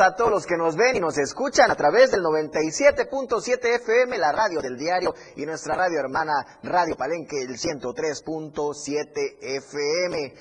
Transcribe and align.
a 0.00 0.14
todos 0.14 0.30
los 0.30 0.46
que 0.46 0.56
nos 0.56 0.76
ven 0.76 0.96
y 0.96 1.00
nos 1.00 1.16
escuchan 1.16 1.70
a 1.70 1.74
través 1.74 2.10
del 2.10 2.20
97.7 2.20 3.76
FM, 3.76 4.18
la 4.18 4.32
radio 4.32 4.60
del 4.60 4.76
diario, 4.76 5.14
y 5.36 5.46
nuestra 5.46 5.74
radio 5.74 6.00
hermana 6.00 6.32
Radio 6.62 6.96
Palenque, 6.96 7.40
el 7.40 7.56
103.7 7.56 9.38
FM. 9.40 10.34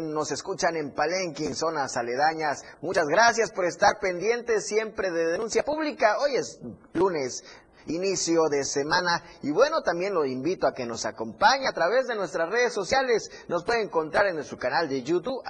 Nos 0.00 0.30
escuchan 0.30 0.76
en 0.76 0.92
Palenque, 0.92 1.46
en 1.46 1.54
zonas 1.54 1.96
aledañas. 1.96 2.64
Muchas 2.82 3.06
gracias 3.06 3.50
por 3.50 3.64
estar 3.64 3.98
pendientes 4.00 4.66
siempre 4.66 5.10
de 5.10 5.26
denuncia 5.26 5.62
pública. 5.62 6.18
Hoy 6.18 6.36
es 6.36 6.60
lunes 6.92 7.44
inicio 7.86 8.42
de 8.50 8.64
semana. 8.64 9.22
Y 9.42 9.50
bueno, 9.50 9.80
también 9.82 10.12
lo 10.12 10.26
invito 10.26 10.66
a 10.66 10.74
que 10.74 10.84
nos 10.84 11.06
acompañe 11.06 11.66
a 11.66 11.72
través 11.72 12.06
de 12.06 12.16
nuestras 12.16 12.50
redes 12.50 12.72
sociales. 12.74 13.30
Nos 13.48 13.64
puede 13.64 13.82
encontrar 13.82 14.26
en 14.26 14.34
nuestro 14.34 14.58
canal 14.58 14.88
de 14.88 15.02
YouTube 15.02 15.40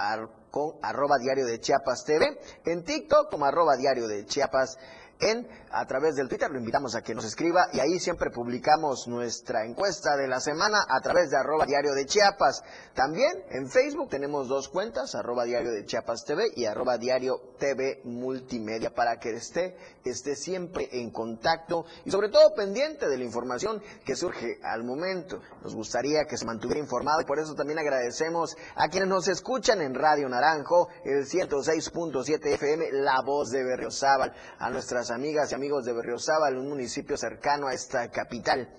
con 0.51 0.73
arroba 0.81 1.17
diario 1.17 1.45
de 1.45 1.59
Chiapas 1.59 2.03
TV, 2.05 2.39
en 2.65 2.83
TikTok 2.83 3.29
como 3.29 3.45
arroba 3.45 3.75
diario 3.75 4.07
de 4.07 4.25
Chiapas 4.25 4.77
en 5.19 5.47
a 5.71 5.85
través 5.85 6.15
del 6.15 6.27
Twitter. 6.27 6.49
Lo 6.49 6.59
invitamos 6.59 6.95
a 6.95 7.01
que 7.01 7.13
nos 7.13 7.25
escriba 7.25 7.67
y 7.73 7.79
ahí 7.79 7.99
siempre 7.99 8.31
publicamos 8.31 9.07
nuestra 9.07 9.65
encuesta 9.65 10.15
de 10.15 10.27
la 10.27 10.39
semana 10.39 10.85
a 10.87 10.99
través 11.01 11.29
de 11.29 11.37
arroba 11.37 11.65
diario 11.65 11.93
de 11.93 12.05
Chiapas. 12.05 12.63
También 12.93 13.31
en 13.49 13.69
Facebook 13.69 14.09
tenemos 14.09 14.47
dos 14.47 14.69
cuentas, 14.69 15.15
arroba 15.15 15.43
diario 15.43 15.71
de 15.71 15.85
Chiapas 15.85 16.25
TV 16.25 16.47
y 16.55 16.65
arroba 16.65 16.97
diario 16.97 17.53
TV 17.59 18.01
Multimedia 18.05 18.93
para 18.93 19.19
que 19.19 19.31
esté, 19.31 19.75
esté 20.03 20.35
siempre 20.35 20.89
en 20.91 21.11
contacto 21.11 21.85
y 22.05 22.11
sobre 22.11 22.29
todo 22.29 22.53
pendiente 22.55 23.07
de 23.07 23.17
la 23.17 23.23
información 23.23 23.81
que 24.05 24.15
surge 24.15 24.59
al 24.63 24.83
momento. 24.83 25.41
Nos 25.61 25.75
gustaría 25.75 26.25
que 26.25 26.37
se 26.37 26.45
mantuviera 26.45 26.79
informado 26.79 27.21
y 27.21 27.25
por 27.25 27.39
eso 27.39 27.53
también 27.53 27.79
agradecemos 27.79 28.55
a 28.75 28.87
quienes 28.87 29.09
nos 29.09 29.27
escuchan 29.27 29.81
en 29.81 29.93
Radio 29.93 30.27
Naranjo, 30.29 30.89
el 31.03 31.25
106.7 31.25 32.53
FM, 32.53 32.91
La 32.91 33.21
Voz 33.25 33.49
de 33.51 33.63
Berriozábal, 33.63 34.33
a 34.57 34.69
nuestras 34.69 35.08
amigas 35.11 35.51
y 35.51 35.55
amigos 35.55 35.85
de 35.85 35.93
Berriozábal, 35.93 36.57
un 36.57 36.69
municipio 36.69 37.17
cercano 37.17 37.67
a 37.67 37.73
esta 37.73 38.09
capital. 38.09 38.69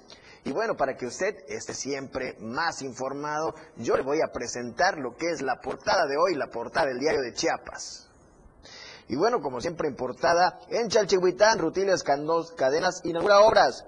Y 0.44 0.52
bueno, 0.52 0.76
para 0.76 0.96
que 0.96 1.06
usted 1.06 1.36
esté 1.48 1.74
siempre 1.74 2.36
más 2.40 2.82
informado, 2.82 3.54
yo 3.76 3.96
le 3.96 4.02
voy 4.02 4.18
a 4.22 4.32
presentar 4.32 4.98
lo 4.98 5.14
que 5.16 5.30
es 5.30 5.42
la 5.42 5.60
portada 5.60 6.06
de 6.06 6.16
hoy, 6.16 6.34
la 6.34 6.48
portada 6.48 6.86
del 6.86 6.98
diario 6.98 7.20
de 7.20 7.34
Chiapas. 7.34 8.08
Y 9.08 9.16
bueno, 9.16 9.40
como 9.40 9.60
siempre 9.60 9.88
en 9.88 9.96
portada, 9.96 10.60
en 10.68 10.88
Chalchihuitán, 10.88 11.58
Rutiles 11.58 12.04
Cadenas 12.04 13.00
inaugura 13.04 13.40
obras. 13.40 13.84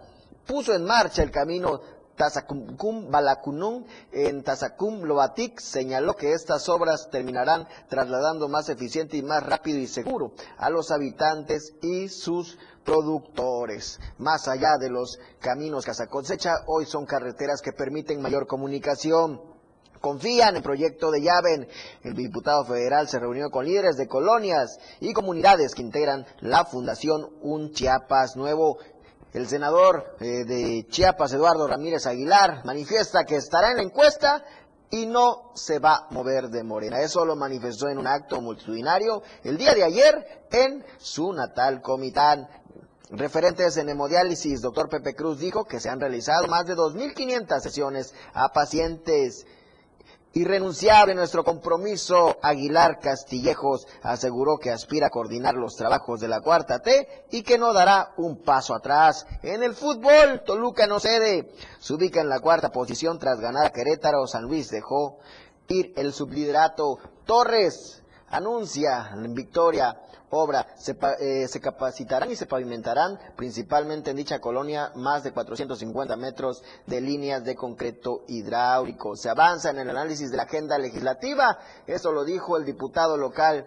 Puso 0.47 0.75
en 0.75 0.85
marcha 0.85 1.23
el 1.23 1.31
camino 1.31 1.81
Tazacum 2.23 3.11
Balacunum 3.11 3.85
en 4.13 4.45
Tazacum 4.45 5.03
Lobatic 5.03 5.59
señaló 5.59 6.15
que 6.15 6.35
estas 6.35 6.69
obras 6.69 7.11
terminarán 7.11 7.67
trasladando 7.89 8.49
más 8.49 8.69
eficiente 8.69 9.17
y 9.17 9.23
más 9.23 9.45
rápido 9.45 9.79
y 9.79 9.89
seguro 9.89 10.33
a 10.57 10.71
los 10.71 10.93
habitantes 10.93 11.75
y 11.83 12.09
sus 12.09 12.59
productores. 12.85 13.99
Más 14.19 14.47
allá 14.47 14.77
de 14.79 14.89
los 14.89 15.19
caminos 15.41 15.85
Casacosecha, 15.85 16.63
hoy 16.69 16.87
son 16.87 17.07
carreteras 17.07 17.61
que 17.61 17.73
permiten 17.73 18.23
mayor 18.23 18.47
comunicación 18.47 19.41
confían 20.03 20.51
en 20.51 20.57
el 20.57 20.63
proyecto 20.63 21.11
de 21.11 21.23
Llaven. 21.23 21.67
El 22.03 22.15
diputado 22.15 22.67
federal 22.67 23.09
se 23.09 23.19
reunió 23.19 23.51
con 23.51 23.65
líderes 23.65 23.97
de 23.97 24.09
colonias 24.09 24.79
y 25.01 25.15
comunidades 25.15 25.75
que 25.75 25.81
integran 25.81 26.27
la 26.41 26.67
Fundación 26.67 27.31
Un 27.41 27.73
Chiapas 27.73 28.37
Nuevo. 28.37 28.79
El 29.33 29.49
senador 29.49 30.17
eh, 30.21 30.45
de 30.45 30.87
Chiapas, 30.89 31.33
Eduardo 31.33 31.67
Ramírez 31.67 32.07
Aguilar, 32.07 32.65
manifiesta 32.65 33.25
que 33.25 33.37
estará 33.37 33.71
en 33.71 33.79
la 33.79 33.83
encuesta 33.83 34.45
y 34.91 35.07
no 35.07 35.53
se 35.55 35.79
va 35.79 35.95
a 35.95 36.07
mover 36.11 36.51
de 36.51 36.63
Morena. 36.63 37.01
Eso 37.01 37.25
lo 37.25 37.35
manifestó 37.35 37.89
en 37.89 37.97
un 37.97 38.07
acto 38.07 38.43
multitudinario 38.43 39.23
el 39.43 39.57
día 39.57 39.75
de 39.75 39.85
ayer 39.85 40.47
en 40.51 40.85
su 40.99 41.33
natal 41.33 41.81
Comitán. 41.81 42.47
Referentes 43.09 43.77
en 43.79 43.89
hemodiálisis, 43.89 44.61
doctor 44.61 44.91
Pepe 44.91 45.15
Cruz 45.15 45.39
dijo 45.39 45.65
que 45.65 45.81
se 45.81 45.89
han 45.89 46.01
realizado 46.01 46.47
más 46.47 46.67
de 46.67 46.75
2.500 46.75 47.61
sesiones 47.61 48.15
a 48.35 48.51
pacientes 48.53 49.47
Irrenunciable 50.35 51.15
nuestro 51.15 51.45
compromiso, 51.45 52.39
Aguilar 52.41 53.01
Castillejos 53.01 53.87
aseguró 54.03 54.57
que 54.57 54.71
aspira 54.71 55.09
a 55.09 55.11
coordinar 55.11 55.55
los 55.55 55.77
trabajos 55.77 56.21
de 56.21 56.29
la 56.29 56.41
cuarta 56.41 56.79
T 56.79 57.27
y 57.31 57.43
que 57.43 57.59
no 57.59 57.75
dará 57.75 58.15
un 58.17 58.43
paso 58.43 58.75
atrás. 58.75 59.27
En 59.43 59.63
el 59.63 59.75
fútbol, 59.75 60.43
Toluca 60.47 60.87
no 60.87 61.01
cede. 61.01 61.53
Se 61.81 61.93
ubica 61.93 62.23
en 62.23 62.31
la 62.31 62.41
cuarta 62.41 62.71
posición 62.71 63.19
tras 63.19 63.41
ganar 63.41 63.67
a 63.67 63.73
Querétaro. 63.73 64.27
San 64.27 64.45
Luis 64.45 64.71
dejó 64.71 65.19
ir 65.69 65.93
el 65.97 66.15
subliderato. 66.15 66.99
Torres 67.27 68.03
anuncia 68.29 69.11
victoria 69.29 70.01
obra. 70.33 70.67
Eh, 71.21 71.47
se, 71.47 71.61
capacitarán 71.61 72.31
y 72.31 72.37
se 72.37 72.47
pavimentarán 72.47 73.19
principalmente 73.37 74.11
en 74.11 74.17
dicha 74.17 74.41
colonia 74.41 74.91
más 74.97 75.23
de 75.23 75.33
450 75.33 76.17
metros 76.17 76.63
de 76.87 77.01
líneas 77.01 77.45
de 77.45 77.55
concreto 77.55 78.25
hidráulico. 78.29 79.15
Se 79.15 79.29
avanza 79.29 79.71
en 79.71 79.79
el 79.79 79.91
análisis 79.91 80.31
de 80.31 80.37
la 80.39 80.45
agenda 80.45 80.79
legislativa. 80.79 81.59
Eso 81.87 82.13
lo 82.13 82.25
dijo 82.25 82.57
el 82.57 82.65
diputado 82.65 83.17
local 83.17 83.67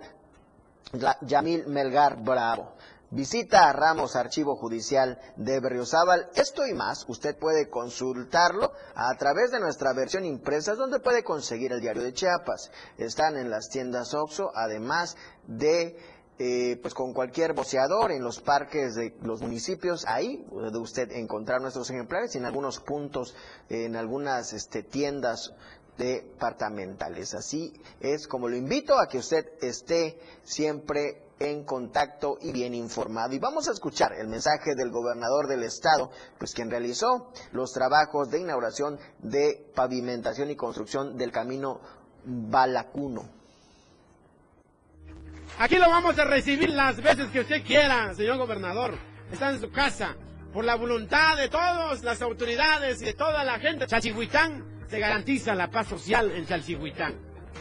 Yamil 1.22 1.68
Melgar 1.68 2.22
Bravo. 2.24 2.74
Visita 3.12 3.70
a 3.70 3.72
Ramos 3.72 4.16
Archivo 4.16 4.56
Judicial 4.56 5.20
de 5.36 5.60
Berriozábal. 5.60 6.28
Esto 6.34 6.66
y 6.66 6.74
más, 6.74 7.06
usted 7.08 7.38
puede 7.38 7.70
consultarlo 7.70 8.74
a 8.96 9.16
través 9.18 9.52
de 9.52 9.60
nuestra 9.60 9.94
versión 9.94 10.26
impresa, 10.26 10.74
donde 10.74 11.00
puede 11.00 11.24
conseguir 11.24 11.72
el 11.72 11.80
diario 11.80 12.02
de 12.02 12.14
Chiapas. 12.14 12.72
Están 12.98 13.38
en 13.38 13.52
las 13.52 13.70
tiendas 13.70 14.16
OXO, 14.16 14.52
además 14.56 15.16
de 15.48 15.98
eh, 16.38 16.78
pues 16.82 16.94
con 16.94 17.14
cualquier 17.14 17.54
boceador 17.54 18.12
en 18.12 18.24
los 18.24 18.42
parques 18.42 18.96
de 18.96 19.16
los 19.22 19.42
municipios, 19.42 20.06
ahí 20.06 20.46
puede 20.50 20.78
usted 20.78 21.12
encontrar 21.12 21.62
nuestros 21.62 21.90
ejemplares 21.90 22.36
y 22.36 22.40
en 22.40 22.46
algunos 22.46 22.80
puntos, 22.80 23.36
en 23.70 23.96
algunas 23.96 24.52
este, 24.54 24.84
tiendas 24.84 25.54
departamentales. 25.98 27.34
Así 27.34 27.74
es 28.00 28.28
como 28.28 28.50
lo 28.50 28.58
invito 28.58 29.00
a 29.00 29.08
que 29.08 29.20
usted 29.20 29.46
esté 29.62 30.20
siempre 30.44 31.24
en 31.40 31.64
contacto 31.64 32.38
y 32.42 32.52
bien 32.52 32.74
informado. 32.74 33.34
Y 33.34 33.40
vamos 33.40 33.68
a 33.68 33.72
escuchar 33.72 34.14
el 34.14 34.28
mensaje 34.28 34.76
del 34.76 34.92
gobernador 34.92 35.48
del 35.48 35.64
estado, 35.64 36.12
pues 36.38 36.54
quien 36.54 36.70
realizó 36.70 37.32
los 37.52 37.72
trabajos 37.72 38.30
de 38.30 38.40
inauguración 38.40 39.00
de 39.20 39.72
pavimentación 39.76 40.50
y 40.52 40.56
construcción 40.56 41.18
del 41.18 41.32
camino 41.32 41.82
Balacuno. 42.26 43.35
Aquí 45.58 45.78
lo 45.78 45.90
vamos 45.90 46.20
a 46.20 46.26
recibir 46.26 46.70
las 46.70 47.02
veces 47.02 47.30
que 47.30 47.40
usted 47.40 47.64
quiera, 47.64 48.14
señor 48.14 48.38
gobernador. 48.38 48.98
Está 49.32 49.52
en 49.52 49.62
su 49.62 49.72
casa. 49.72 50.18
Por 50.52 50.66
la 50.66 50.76
voluntad 50.76 51.38
de 51.38 51.48
todas 51.48 52.04
las 52.04 52.22
autoridades 52.22 53.02
y 53.02 53.06
de 53.06 53.14
toda 53.14 53.42
la 53.46 53.58
gente. 53.60 53.88
Chalchihuitán 53.88 54.86
se 54.90 55.00
garantiza 55.00 55.56
la 55.56 55.72
paz 55.72 55.88
social 55.88 56.30
en 56.32 56.46
Chalchihuitán. 56.46 57.14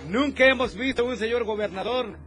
Nunca 0.09 0.44
hemos 0.44 0.75
visto 0.75 1.05
un 1.05 1.16
señor 1.16 1.44
gobernador 1.44 2.19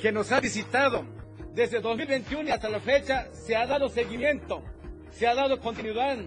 que 0.00 0.12
nos 0.12 0.30
ha 0.30 0.40
visitado. 0.40 1.06
Desde 1.54 1.80
2021 1.80 2.46
y 2.46 2.52
hasta 2.52 2.68
la 2.68 2.78
fecha 2.78 3.28
se 3.32 3.56
ha 3.56 3.66
dado 3.66 3.88
seguimiento, 3.88 4.62
se 5.10 5.26
ha 5.26 5.34
dado 5.34 5.58
continuidad. 5.58 6.18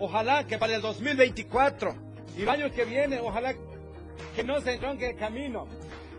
Ojalá 0.00 0.44
que 0.44 0.58
para 0.58 0.74
el 0.74 0.82
2024 0.82 1.94
y 2.36 2.42
el 2.42 2.48
año 2.48 2.72
que 2.72 2.84
viene, 2.84 3.20
ojalá 3.20 3.54
que 4.34 4.42
no 4.42 4.60
se 4.60 4.74
entronque 4.74 5.10
el 5.10 5.16
camino 5.16 5.68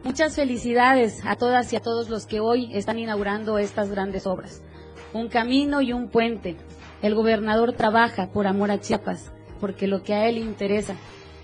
Muchas 0.03 0.35
felicidades 0.35 1.19
a 1.25 1.35
todas 1.35 1.73
y 1.73 1.75
a 1.75 1.81
todos 1.81 2.09
los 2.09 2.25
que 2.25 2.39
hoy 2.39 2.73
están 2.73 2.97
inaugurando 2.99 3.59
estas 3.59 3.89
grandes 3.89 4.25
obras. 4.27 4.61
Un 5.11 5.27
camino 5.27 5.81
y 5.81 5.91
un 5.91 6.09
puente. 6.09 6.55
El 7.01 7.15
gobernador 7.15 7.73
trabaja 7.73 8.31
por 8.31 8.47
amor 8.47 8.71
a 8.71 8.79
Chiapas, 8.79 9.31
porque 9.59 9.87
lo 9.87 10.01
que 10.01 10.13
a 10.13 10.29
él 10.29 10.37
interesa 10.37 10.95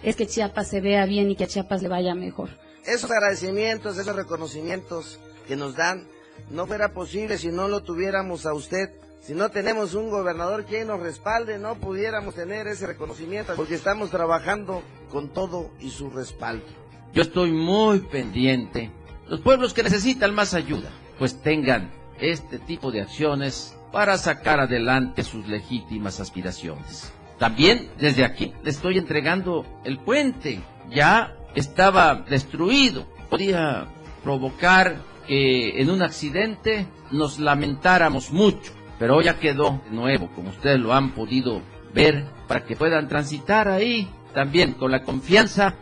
es 0.04 0.16
que 0.16 0.26
Chiapas 0.26 0.70
se 0.70 0.80
vea 0.80 1.06
bien 1.06 1.30
y 1.30 1.36
que 1.36 1.44
a 1.44 1.48
Chiapas 1.48 1.82
le 1.82 1.90
vaya 1.90 2.16
mejor. 2.16 2.50
Esos 2.86 3.12
agradecimientos, 3.12 3.98
esos 3.98 4.16
reconocimientos 4.16 5.20
que 5.48 5.58
nos 5.58 5.76
dan, 5.76 6.08
no 6.50 6.66
fuera 6.66 6.94
posible 6.94 7.38
si 7.38 7.50
no 7.50 7.68
lo 7.68 7.84
tuviéramos 7.84 8.46
a 8.46 8.54
usted. 8.54 8.90
Si 9.22 9.34
no 9.34 9.50
tenemos 9.50 9.96
un 9.96 10.10
gobernador 10.10 10.66
que 10.66 10.86
nos 10.86 11.02
respalde, 11.02 11.60
no 11.60 11.76
pudiéramos 11.76 12.36
tener 12.36 12.68
ese 12.68 12.88
reconocimiento, 12.88 13.54
porque 13.56 13.76
estamos 13.76 14.12
trabajando 14.12 14.82
con 15.12 15.30
todo 15.30 15.72
y 15.80 15.90
su 15.90 16.10
respaldo. 16.10 16.85
Yo 17.16 17.22
estoy 17.22 17.54
muy 17.54 18.00
pendiente. 18.00 18.92
Los 19.30 19.40
pueblos 19.40 19.74
que 19.74 19.84
necesitan 19.84 20.36
más 20.36 20.54
ayuda, 20.54 20.90
pues 21.18 21.42
tengan 21.42 21.90
este 22.20 22.60
tipo 22.60 22.92
de 22.92 23.04
acciones 23.04 23.78
para 23.94 24.18
sacar 24.18 24.60
adelante 24.60 25.24
sus 25.24 25.48
legítimas 25.48 26.20
aspiraciones. 26.20 27.14
También 27.40 27.90
desde 27.98 28.26
aquí 28.26 28.52
le 28.62 28.70
estoy 28.70 28.98
entregando 28.98 29.66
el 29.86 29.98
puente. 29.98 30.60
Ya 30.90 31.38
estaba 31.56 32.16
destruido. 32.16 33.08
Podía 33.30 33.88
provocar 34.22 34.98
que 35.26 35.82
en 35.82 35.90
un 35.90 36.02
accidente 36.02 36.86
nos 37.12 37.40
lamentáramos 37.40 38.32
mucho. 38.32 38.74
Pero 39.00 39.22
ya 39.22 39.40
quedó 39.40 39.82
de 39.90 39.96
nuevo, 39.96 40.30
como 40.36 40.50
ustedes 40.50 40.82
lo 40.82 40.94
han 40.94 41.12
podido 41.12 41.62
ver, 41.94 42.26
para 42.50 42.66
que 42.66 42.76
puedan 42.76 43.08
transitar 43.08 43.70
ahí 43.70 44.10
también 44.34 44.74
con 44.74 44.92
la 44.92 45.04
confianza 45.04 45.76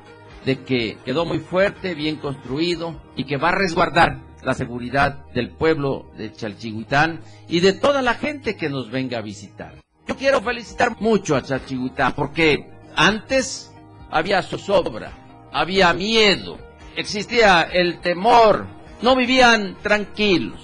de 0.46 0.64
que 0.64 0.98
quedó 1.06 1.26
muy 1.26 1.40
fuerte, 1.40 1.96
bien 1.96 2.18
construido 2.18 3.02
y 3.16 3.26
que 3.26 3.38
va 3.38 3.50
a 3.50 3.56
resguardar 3.56 4.20
la 4.42 4.54
seguridad 4.54 5.26
del 5.34 5.50
pueblo 5.52 6.12
de 6.18 6.32
Chalchihuitán 6.32 7.22
y 7.48 7.62
de 7.62 7.74
toda 7.74 8.02
la 8.02 8.16
gente 8.16 8.56
que 8.56 8.70
nos 8.70 8.92
venga 8.92 9.20
a 9.20 9.22
visitar. 9.22 9.76
Yo 10.06 10.18
quiero 10.18 10.42
felicitar 10.42 11.00
mucho 11.00 11.36
a 11.36 11.42
Chalchihuitán 11.42 12.14
porque 12.14 12.70
antes 12.96 13.72
había 14.12 14.42
zozobra, 14.42 15.50
había 15.52 15.94
miedo, 15.94 16.58
existía 16.96 17.64
el 17.64 18.02
temor, 18.02 18.68
no 19.02 19.16
vivían 19.16 19.78
tranquilos, 19.82 20.60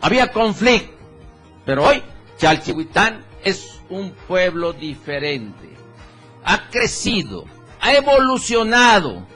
había 0.00 0.30
conflicto. 0.30 0.92
Pero 1.64 1.86
hoy 1.86 2.02
Chalchihuitán 2.36 3.24
es 3.42 3.80
un 3.88 4.10
pueblo 4.28 4.74
diferente, 4.74 5.70
ha 6.44 6.68
crecido, 6.68 7.46
ha 7.84 7.92
evolucionado. 7.92 9.26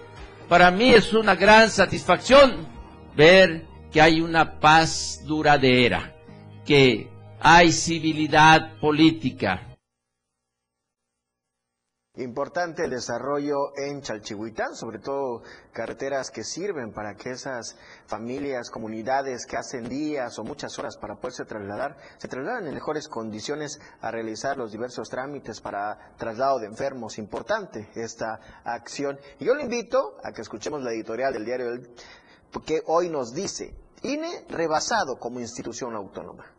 Para 0.48 0.70
mí 0.70 0.94
es 0.94 1.12
una 1.12 1.34
gran 1.34 1.70
satisfacción 1.70 2.66
ver 3.14 3.66
que 3.92 4.00
hay 4.00 4.22
una 4.22 4.58
paz 4.58 5.22
duradera, 5.26 6.14
que 6.64 7.10
hay 7.40 7.70
civilidad 7.72 8.72
política, 8.80 9.67
Importante 12.18 12.82
el 12.82 12.90
desarrollo 12.90 13.76
en 13.76 14.02
Chalchihuitán, 14.02 14.74
sobre 14.74 14.98
todo 14.98 15.44
carreteras 15.72 16.32
que 16.32 16.42
sirven 16.42 16.92
para 16.92 17.14
que 17.14 17.30
esas 17.30 17.76
familias, 18.06 18.70
comunidades 18.70 19.46
que 19.46 19.56
hacen 19.56 19.88
días 19.88 20.36
o 20.36 20.42
muchas 20.42 20.76
horas 20.80 20.96
para 20.96 21.14
poderse 21.14 21.44
trasladar, 21.44 21.96
se 22.18 22.26
trasladen 22.26 22.66
en 22.66 22.74
mejores 22.74 23.06
condiciones 23.06 23.78
a 24.00 24.10
realizar 24.10 24.56
los 24.56 24.72
diversos 24.72 25.08
trámites 25.08 25.60
para 25.60 26.16
traslado 26.16 26.58
de 26.58 26.66
enfermos. 26.66 27.18
Importante 27.18 27.88
esta 27.94 28.40
acción. 28.64 29.20
Y 29.38 29.44
yo 29.44 29.54
le 29.54 29.62
invito 29.62 30.16
a 30.24 30.32
que 30.32 30.42
escuchemos 30.42 30.82
la 30.82 30.90
editorial 30.90 31.32
del 31.32 31.44
diario 31.44 31.68
que 32.66 32.82
hoy 32.86 33.10
nos 33.10 33.32
dice, 33.32 33.76
INE 34.02 34.44
rebasado 34.48 35.20
como 35.20 35.38
institución 35.38 35.94
autónoma. 35.94 36.57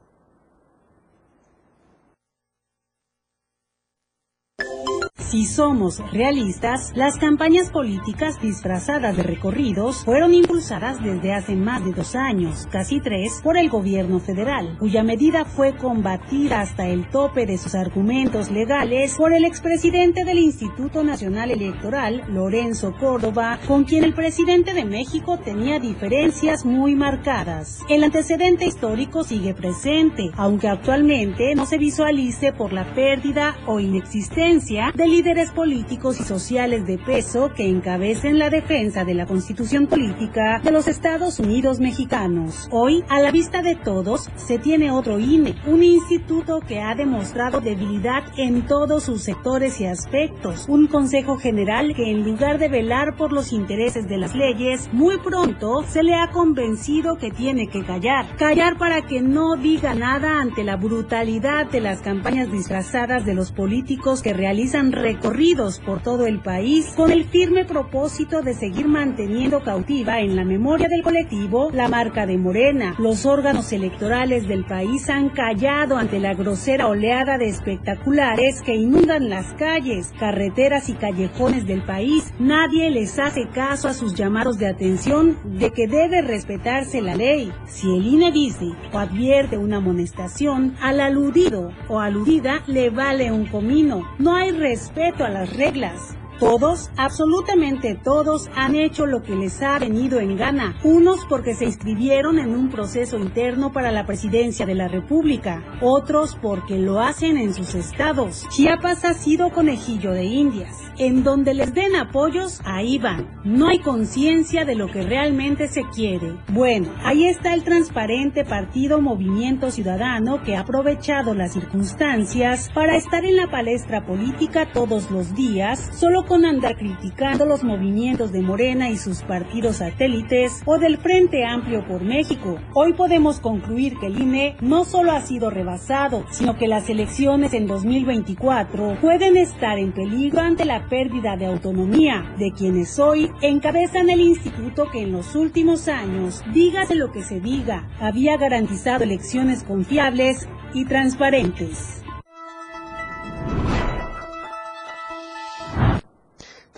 Si 5.30 5.46
somos 5.46 6.02
realistas, 6.12 6.92
las 6.96 7.18
campañas 7.18 7.70
políticas 7.70 8.42
disfrazadas 8.42 9.16
de 9.16 9.22
recorridos 9.22 10.04
fueron 10.04 10.34
impulsadas 10.34 11.04
desde 11.04 11.36
hace 11.36 11.56
más 11.56 11.86
de 11.86 11.92
dos 11.92 12.16
años, 12.16 12.68
casi 12.72 13.00
tres, 13.00 13.40
por 13.44 13.56
el 13.56 13.70
gobierno 13.70 14.20
federal, 14.20 14.76
cuya 14.80 15.04
medida 15.04 15.46
fue 15.46 15.78
combatida 15.78 16.62
hasta 16.62 16.88
el 16.88 17.08
tope 17.12 17.46
de 17.46 17.60
sus 17.60 17.76
argumentos 17.76 18.50
legales 18.50 19.18
por 19.18 19.32
el 19.32 19.46
expresidente 19.46 20.26
del 20.26 20.40
Instituto 20.40 21.04
Nacional 21.04 21.52
Electoral, 21.52 22.24
Lorenzo 22.30 22.96
Córdoba, 23.00 23.60
con 23.68 23.84
quien 23.84 24.06
el 24.06 24.16
presidente 24.16 24.74
de 24.74 24.86
México 24.86 25.38
tenía 25.38 25.80
diferencias 25.80 26.66
muy 26.66 26.96
marcadas. 26.96 27.82
El 27.88 28.04
antecedente 28.04 28.66
histórico 28.66 29.24
sigue 29.24 29.54
presente, 29.54 30.32
aunque 30.38 30.70
actualmente 30.70 31.54
no 31.54 31.68
se 31.68 31.78
visualice 31.78 32.52
por 32.52 32.74
la 32.74 32.96
pérdida 32.96 33.58
o 33.68 33.80
inexistencia 33.80 34.92
del 34.96 35.19
líderes 35.20 35.52
políticos 35.52 36.18
y 36.22 36.24
sociales 36.24 36.88
de 36.88 36.98
peso 36.98 37.52
que 37.54 37.68
encabecen 37.68 38.40
la 38.40 38.50
defensa 38.50 39.04
de 39.04 39.14
la 39.14 39.26
constitución 39.26 39.86
política 39.86 40.62
de 40.64 40.72
los 40.72 40.88
Estados 40.88 41.42
Unidos 41.42 41.82
mexicanos. 41.82 42.70
Hoy, 42.72 43.04
a 43.10 43.20
la 43.20 43.30
vista 43.30 43.62
de 43.62 43.76
todos, 43.76 44.30
se 44.38 44.60
tiene 44.60 44.92
otro 44.92 45.20
INE, 45.20 45.56
un 45.68 45.84
instituto 45.84 46.62
que 46.62 46.80
ha 46.80 46.96
demostrado 46.96 47.60
debilidad 47.60 48.24
en 48.38 48.66
todos 48.66 49.04
sus 49.04 49.22
sectores 49.22 49.82
y 49.82 49.88
aspectos, 49.88 50.70
un 50.70 50.88
Consejo 50.88 51.38
General 51.38 51.94
que 51.94 52.10
en 52.10 52.24
lugar 52.24 52.58
de 52.58 52.70
velar 52.70 53.18
por 53.18 53.34
los 53.34 53.52
intereses 53.52 54.08
de 54.08 54.20
las 54.20 54.36
leyes, 54.36 54.88
muy 54.94 55.18
pronto 55.18 55.84
se 55.86 56.02
le 56.02 56.16
ha 56.16 56.30
convencido 56.30 57.18
que 57.18 57.30
tiene 57.30 57.68
que 57.68 57.84
callar, 57.84 58.38
callar 58.38 58.78
para 58.78 59.02
que 59.02 59.20
no 59.20 59.58
diga 59.58 59.94
nada 59.96 60.40
ante 60.40 60.64
la 60.64 60.78
brutalidad 60.78 61.70
de 61.70 61.82
las 61.82 62.00
campañas 62.00 62.50
disfrazadas 62.50 63.26
de 63.26 63.34
los 63.34 63.52
políticos 63.52 64.22
que 64.22 64.32
realizan 64.32 64.94
recorridos 65.10 65.80
por 65.80 66.04
todo 66.04 66.28
el 66.28 66.40
país 66.40 66.94
con 66.96 67.10
el 67.10 67.26
firme 67.26 67.66
propósito 67.66 68.44
de 68.44 68.54
seguir 68.54 68.88
manteniendo 68.88 69.64
cautiva 69.64 70.20
en 70.20 70.36
la 70.36 70.44
memoria 70.44 70.88
del 70.88 71.02
colectivo 71.02 71.72
la 71.74 71.88
marca 71.88 72.28
de 72.28 72.38
Morena. 72.38 72.94
Los 73.00 73.26
órganos 73.26 73.74
electorales 73.74 74.48
del 74.48 74.66
país 74.66 75.10
han 75.10 75.30
callado 75.30 75.98
ante 75.98 76.20
la 76.20 76.36
grosera 76.36 76.88
oleada 76.88 77.40
de 77.40 77.48
espectaculares 77.48 78.62
que 78.62 78.76
inundan 78.76 79.32
las 79.32 79.52
calles, 79.56 80.14
carreteras 80.20 80.90
y 80.90 80.94
callejones 80.94 81.66
del 81.66 81.82
país. 81.82 82.32
Nadie 82.38 82.92
les 82.92 83.18
hace 83.18 83.48
caso 83.48 83.88
a 83.88 83.96
sus 83.96 84.14
llamados 84.14 84.60
de 84.60 84.68
atención 84.68 85.40
de 85.44 85.72
que 85.72 85.88
debe 85.88 86.22
respetarse 86.22 87.02
la 87.02 87.16
ley. 87.16 87.52
Si 87.66 87.88
el 87.88 88.06
INE 88.06 88.32
dice 88.32 88.74
o 88.94 89.00
advierte 89.00 89.58
una 89.58 89.78
amonestación, 89.78 90.76
al 90.80 91.02
aludido 91.02 91.72
o 91.88 92.00
aludida 92.00 92.62
le 92.68 92.92
vale 92.92 93.32
un 93.32 93.48
comino. 93.48 94.08
No 94.20 94.36
hay 94.36 94.52
respeto 94.52 94.99
respeto 95.00 95.24
a 95.24 95.30
las 95.30 95.56
reglas. 95.56 96.19
Todos, 96.40 96.90
absolutamente 96.96 98.00
todos, 98.02 98.50
han 98.56 98.76
hecho 98.76 99.06
lo 99.06 99.22
que 99.24 99.36
les 99.36 99.62
ha 99.62 99.78
venido 99.78 100.22
en 100.22 100.38
gana. 100.38 100.78
Unos 100.84 101.26
porque 101.26 101.54
se 101.54 101.66
inscribieron 101.66 102.40
en 102.40 102.56
un 102.56 102.70
proceso 102.70 103.18
interno 103.18 103.74
para 103.74 103.92
la 103.92 104.06
presidencia 104.06 104.66
de 104.66 104.76
la 104.76 104.88
República. 104.88 105.62
Otros 105.82 106.38
porque 106.42 106.78
lo 106.78 107.02
hacen 107.02 107.38
en 107.38 107.54
sus 107.54 107.76
estados. 107.76 108.48
Chiapas 108.50 109.04
ha 109.04 109.14
sido 109.14 109.50
conejillo 109.50 110.12
de 110.12 110.24
indias. 110.24 110.78
En 110.98 111.24
donde 111.24 111.54
les 111.54 111.74
den 111.74 111.96
apoyos, 111.98 112.62
ahí 112.64 112.98
van. 112.98 113.42
No 113.44 113.68
hay 113.68 113.80
conciencia 113.80 114.64
de 114.64 114.76
lo 114.76 114.88
que 114.88 115.04
realmente 115.04 115.68
se 115.68 115.84
quiere. 115.90 116.38
Bueno, 116.54 116.88
ahí 117.04 117.26
está 117.26 117.54
el 117.54 117.64
transparente 117.64 118.46
partido 118.46 119.02
Movimiento 119.02 119.72
Ciudadano 119.72 120.42
que 120.44 120.56
ha 120.56 120.62
aprovechado 120.62 121.34
las 121.34 121.54
circunstancias 121.54 122.70
para 122.74 122.96
estar 122.96 123.26
en 123.26 123.36
la 123.36 123.52
palestra 123.52 124.06
política 124.06 124.72
todos 124.72 125.12
los 125.12 125.36
días, 125.36 125.90
solo 126.00 126.26
con 126.30 126.46
andar 126.46 126.78
criticando 126.78 127.48
los 127.48 127.64
movimientos 127.64 128.32
de 128.32 128.44
Morena 128.44 128.92
y 128.92 128.98
sus 128.98 129.24
partidos 129.24 129.78
satélites 129.78 130.62
o 130.64 130.78
del 130.78 131.00
Frente 131.00 131.44
Amplio 131.44 131.84
por 131.88 132.04
México. 132.04 132.60
Hoy 132.76 132.94
podemos 132.94 133.40
concluir 133.40 133.98
que 133.98 134.06
el 134.06 134.22
INE 134.22 134.56
no 134.62 134.86
solo 134.86 135.12
ha 135.12 135.22
sido 135.22 135.50
rebasado, 135.50 136.24
sino 136.30 136.56
que 136.56 136.68
las 136.68 136.88
elecciones 136.88 137.54
en 137.54 137.66
2024 137.66 139.00
pueden 139.02 139.38
estar 139.38 139.80
en 139.80 139.92
peligro 139.92 140.42
ante 140.42 140.66
la 140.66 140.88
pérdida 140.88 141.36
de 141.36 141.48
autonomía 141.48 142.36
de 142.38 142.52
quienes 142.52 143.00
hoy 143.00 143.32
encabezan 143.42 144.12
el 144.12 144.22
instituto 144.22 144.92
que 144.92 145.02
en 145.02 145.12
los 145.12 145.36
últimos 145.36 145.88
años, 145.88 146.44
dígase 146.54 146.94
lo 146.94 147.12
que 147.12 147.24
se 147.24 147.40
diga, 147.40 147.88
había 148.00 148.38
garantizado 148.38 149.04
elecciones 149.04 149.64
confiables 149.64 150.48
y 150.76 150.86
transparentes. 150.86 152.04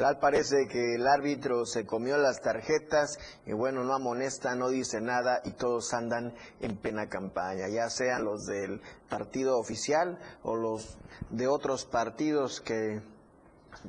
Tal 0.02 0.18
parece 0.18 0.68
que 0.68 0.96
el 0.96 1.06
árbitro 1.06 1.64
se 1.68 1.86
comió 1.86 2.18
las 2.18 2.42
tarjetas 2.42 3.20
y 3.46 3.54
bueno, 3.54 3.84
no 3.84 3.94
amonesta, 3.94 4.56
no 4.56 4.70
dice 4.70 5.00
nada 5.00 5.42
y 5.46 5.52
todos 5.52 5.94
andan 5.94 6.34
en 6.60 6.76
pena 6.78 7.08
campaña, 7.08 7.68
ya 7.68 7.88
sean 7.88 8.24
los 8.24 8.48
del 8.48 8.82
partido 9.12 9.60
oficial 9.60 10.18
o 10.42 10.56
los 10.56 10.98
de 11.30 11.48
otros 11.48 11.86
partidos 11.86 12.62
que 12.62 13.00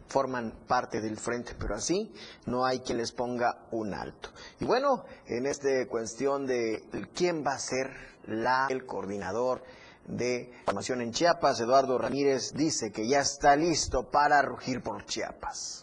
forman 0.09 0.53
parte 0.69 1.01
del 1.01 1.17
frente, 1.17 1.55
pero 1.59 1.77
así 1.77 2.13
no 2.45 2.67
hay 2.67 2.81
quien 2.81 2.99
les 2.99 3.13
ponga 3.13 3.65
un 3.71 3.95
alto. 3.95 4.29
Y 4.61 4.67
bueno, 4.67 5.07
en 5.25 5.47
esta 5.47 5.71
cuestión 5.89 6.47
de 6.47 6.85
quién 7.15 7.43
va 7.43 7.55
a 7.55 7.59
ser 7.59 7.89
la, 8.27 8.67
el 8.69 8.85
coordinador 8.85 9.63
de 10.05 10.53
formación 10.67 11.01
en 11.01 11.13
Chiapas, 11.13 11.59
Eduardo 11.61 11.97
Ramírez 11.97 12.53
dice 12.53 12.93
que 12.93 13.09
ya 13.09 13.21
está 13.21 13.57
listo 13.57 14.11
para 14.11 14.43
rugir 14.43 14.83
por 14.83 15.07
Chiapas. 15.07 15.82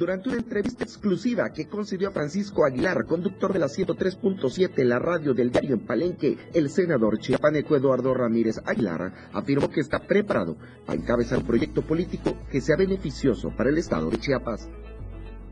Durante 0.00 0.30
una 0.30 0.38
entrevista 0.38 0.82
exclusiva 0.82 1.52
que 1.52 1.68
concedió 1.68 2.08
a 2.08 2.12
Francisco 2.12 2.64
Aguilar, 2.64 3.04
conductor 3.04 3.52
de 3.52 3.58
la 3.58 3.66
103.7, 3.66 4.82
la 4.82 4.98
radio 4.98 5.34
del 5.34 5.50
diario 5.50 5.74
en 5.74 5.86
Palenque, 5.86 6.38
el 6.54 6.70
senador 6.70 7.18
chiapaneco 7.18 7.76
Eduardo 7.76 8.14
Ramírez 8.14 8.62
Aguilar 8.64 9.12
afirmó 9.34 9.68
que 9.68 9.80
está 9.80 9.98
preparado 9.98 10.56
para 10.86 10.98
encabezar 10.98 11.40
un 11.40 11.46
proyecto 11.46 11.82
político 11.82 12.34
que 12.50 12.62
sea 12.62 12.76
beneficioso 12.76 13.50
para 13.54 13.68
el 13.68 13.76
estado 13.76 14.08
de 14.08 14.18
Chiapas. 14.18 14.70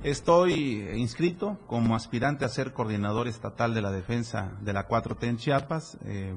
Estoy 0.03 0.89
inscrito 0.95 1.59
como 1.67 1.95
aspirante 1.95 2.47
a 2.47 2.49
ser 2.49 2.73
coordinador 2.73 3.29
estatal 3.29 3.75
de 3.75 3.83
la 3.83 3.93
defensa 3.93 4.57
de 4.63 4.73
la 4.73 4.89
4T 4.89 5.25
en 5.25 5.37
Chiapas. 5.37 5.99
Eh, 6.07 6.35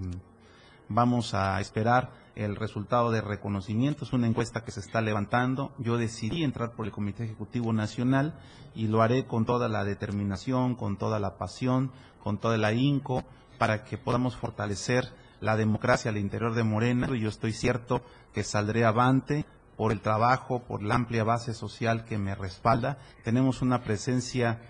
vamos 0.89 1.33
a 1.33 1.61
esperar 1.61 2.20
el 2.35 2.55
resultado 2.55 3.11
de 3.11 3.21
reconocimiento. 3.21 4.05
Es 4.05 4.13
una 4.13 4.27
encuesta 4.27 4.63
que 4.63 4.71
se 4.71 4.79
está 4.79 5.01
levantando. 5.01 5.73
Yo 5.77 5.97
decidí 5.97 6.43
entrar 6.43 6.71
por 6.71 6.85
el 6.85 6.91
Comité 6.91 7.25
Ejecutivo 7.25 7.73
Nacional 7.73 8.39
y 8.73 8.87
lo 8.87 9.01
haré 9.01 9.25
con 9.25 9.45
toda 9.45 9.69
la 9.69 9.83
determinación, 9.83 10.75
con 10.75 10.97
toda 10.97 11.19
la 11.19 11.37
pasión, 11.37 11.91
con 12.23 12.37
toda 12.37 12.57
la 12.57 12.67
ahínco, 12.67 13.23
para 13.57 13.83
que 13.83 13.97
podamos 13.97 14.35
fortalecer 14.35 15.13
la 15.39 15.57
democracia 15.57 16.09
al 16.09 16.17
interior 16.17 16.53
de 16.53 16.63
Morena. 16.63 17.09
Y 17.13 17.21
yo 17.21 17.29
estoy 17.29 17.53
cierto 17.53 18.01
que 18.33 18.43
saldré 18.43 18.85
avante 18.85 19.45
por 19.75 19.91
el 19.91 20.01
trabajo, 20.01 20.63
por 20.63 20.83
la 20.83 20.95
amplia 20.95 21.23
base 21.23 21.53
social 21.53 22.05
que 22.05 22.17
me 22.17 22.35
respalda. 22.35 22.99
Tenemos 23.23 23.61
una 23.61 23.83
presencia 23.83 24.61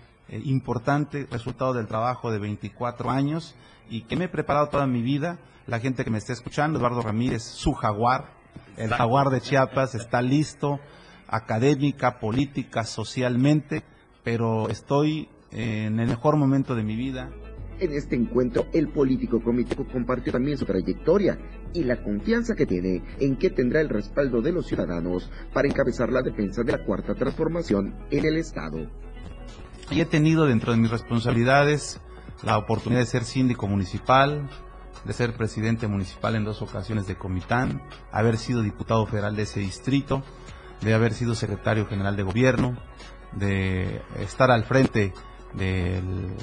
importante, 0.44 1.26
resultado 1.30 1.74
del 1.74 1.86
trabajo 1.86 2.30
de 2.30 2.38
24 2.38 3.10
años 3.10 3.54
y 3.88 4.02
que 4.02 4.16
me 4.16 4.24
he 4.24 4.28
preparado 4.28 4.68
toda 4.68 4.86
mi 4.86 5.02
vida. 5.02 5.38
La 5.66 5.78
gente 5.78 6.04
que 6.04 6.10
me 6.10 6.18
está 6.18 6.32
escuchando, 6.32 6.78
Eduardo 6.78 7.02
Ramírez, 7.02 7.42
su 7.42 7.72
jaguar, 7.72 8.32
el 8.76 8.90
jaguar 8.90 9.28
de 9.28 9.40
Chiapas, 9.40 9.94
está 9.94 10.22
listo, 10.22 10.80
académica, 11.28 12.18
política, 12.18 12.84
socialmente, 12.84 13.82
pero 14.24 14.68
estoy 14.68 15.28
en 15.50 16.00
el 16.00 16.08
mejor 16.08 16.36
momento 16.36 16.74
de 16.74 16.82
mi 16.82 16.96
vida. 16.96 17.30
En 17.78 17.92
este 17.92 18.14
encuentro, 18.14 18.66
el 18.72 18.88
político 18.88 19.42
comitico 19.42 19.86
compartió 19.86 20.32
también 20.32 20.56
su 20.56 20.64
trayectoria 20.64 21.38
y 21.72 21.82
la 21.84 22.02
confianza 22.02 22.54
que 22.54 22.66
tiene 22.66 23.02
en 23.18 23.36
que 23.36 23.50
tendrá 23.50 23.80
el 23.80 23.88
respaldo 23.88 24.40
de 24.40 24.52
los 24.52 24.66
ciudadanos 24.66 25.30
para 25.52 25.68
encabezar 25.68 26.12
la 26.12 26.22
defensa 26.22 26.62
de 26.62 26.72
la 26.72 26.84
cuarta 26.84 27.14
transformación 27.14 27.94
en 28.10 28.24
el 28.24 28.36
Estado. 28.36 28.88
Y 29.90 30.00
he 30.00 30.04
tenido 30.04 30.46
dentro 30.46 30.72
de 30.72 30.78
mis 30.78 30.90
responsabilidades 30.90 32.00
la 32.42 32.58
oportunidad 32.58 33.00
de 33.00 33.06
ser 33.06 33.24
síndico 33.24 33.68
municipal, 33.68 34.48
de 35.04 35.12
ser 35.12 35.36
presidente 35.36 35.86
municipal 35.86 36.34
en 36.34 36.44
dos 36.44 36.62
ocasiones 36.62 37.06
de 37.06 37.16
Comitán, 37.16 37.82
haber 38.10 38.38
sido 38.38 38.62
diputado 38.62 39.06
federal 39.06 39.36
de 39.36 39.42
ese 39.42 39.60
distrito, 39.60 40.22
de 40.80 40.94
haber 40.94 41.12
sido 41.12 41.34
secretario 41.34 41.86
general 41.86 42.16
de 42.16 42.22
gobierno, 42.22 42.76
de 43.32 44.02
estar 44.18 44.50
al 44.50 44.64
frente 44.64 45.12
del, 45.54 46.34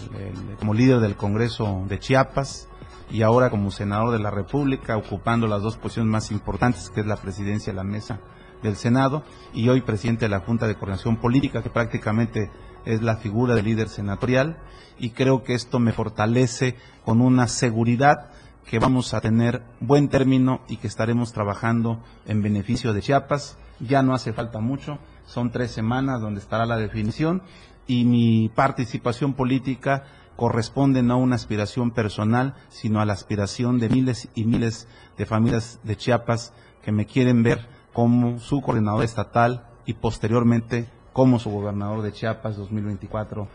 como 0.60 0.74
líder 0.74 1.00
del 1.00 1.16
Congreso 1.16 1.84
de 1.88 2.00
Chiapas 2.00 2.68
y 3.12 3.24
ahora 3.24 3.50
como 3.50 3.72
senador 3.72 4.12
de 4.12 4.20
la 4.20 4.32
República, 4.32 4.98
ocupando 4.98 5.48
las 5.48 5.62
dos 5.62 5.78
posiciones 5.78 6.12
más 6.12 6.32
importantes, 6.32 6.90
que 6.90 7.02
es 7.02 7.08
la 7.08 7.16
presidencia 7.16 7.74
de 7.74 7.78
la 7.78 7.84
mesa 7.84 8.20
del 8.62 8.76
Senado, 8.76 9.24
y 9.54 9.70
hoy 9.70 9.82
presidente 9.82 10.26
de 10.26 10.30
la 10.30 10.42
Junta 10.42 10.68
de 10.68 10.76
Coordinación 10.76 11.18
Política, 11.18 11.64
que 11.64 11.70
prácticamente 11.70 12.52
es 12.90 13.02
la 13.02 13.18
figura 13.18 13.56
del 13.56 13.66
líder 13.66 13.90
senatorial, 13.90 14.58
y 14.98 15.12
creo 15.12 15.44
que 15.44 15.54
esto 15.54 15.80
me 15.80 15.94
fortalece 15.94 16.76
con 17.06 17.22
una 17.22 17.48
seguridad 17.48 18.30
que 18.66 18.80
vamos 18.80 19.14
a 19.14 19.22
tener 19.22 19.64
buen 19.80 20.10
término 20.10 20.62
y 20.68 20.78
que 20.78 20.88
estaremos 20.88 21.34
trabajando 21.34 22.04
en 22.26 22.42
beneficio 22.42 22.94
de 22.94 23.02
Chiapas. 23.02 23.58
Ya 23.80 24.04
no 24.04 24.14
hace 24.14 24.34
falta 24.34 24.60
mucho, 24.60 25.00
son 25.26 25.52
tres 25.52 25.72
semanas 25.72 26.22
donde 26.22 26.40
estará 26.40 26.66
la 26.66 26.78
definición 26.78 27.42
y 27.88 28.06
mi 28.06 28.50
participación 28.50 29.34
política 29.34 30.04
corresponde 30.36 31.02
no 31.02 31.16
a 31.16 31.18
una 31.18 31.36
aspiración 31.36 31.92
personal, 31.92 32.54
sino 32.70 33.02
a 33.02 33.06
la 33.06 33.14
aspiración 33.14 33.80
de 33.80 33.90
miles 33.90 34.30
y 34.36 34.46
miles 34.46 34.88
de 35.18 35.26
familias 35.26 35.80
de 35.84 35.98
Chiapas 35.98 36.54
que 36.84 36.92
me 36.92 37.06
quieren 37.06 37.42
ver 37.42 37.68
como 37.92 38.40
su 38.40 38.62
coordinador 38.62 39.04
estatal 39.04 39.68
y 39.86 39.94
posteriormente 39.94 40.88
como 41.14 41.40
su 41.40 41.50
gobernador 41.50 42.02
de 42.02 42.12
Chiapas 42.12 42.58
2024-2030. 42.58 43.48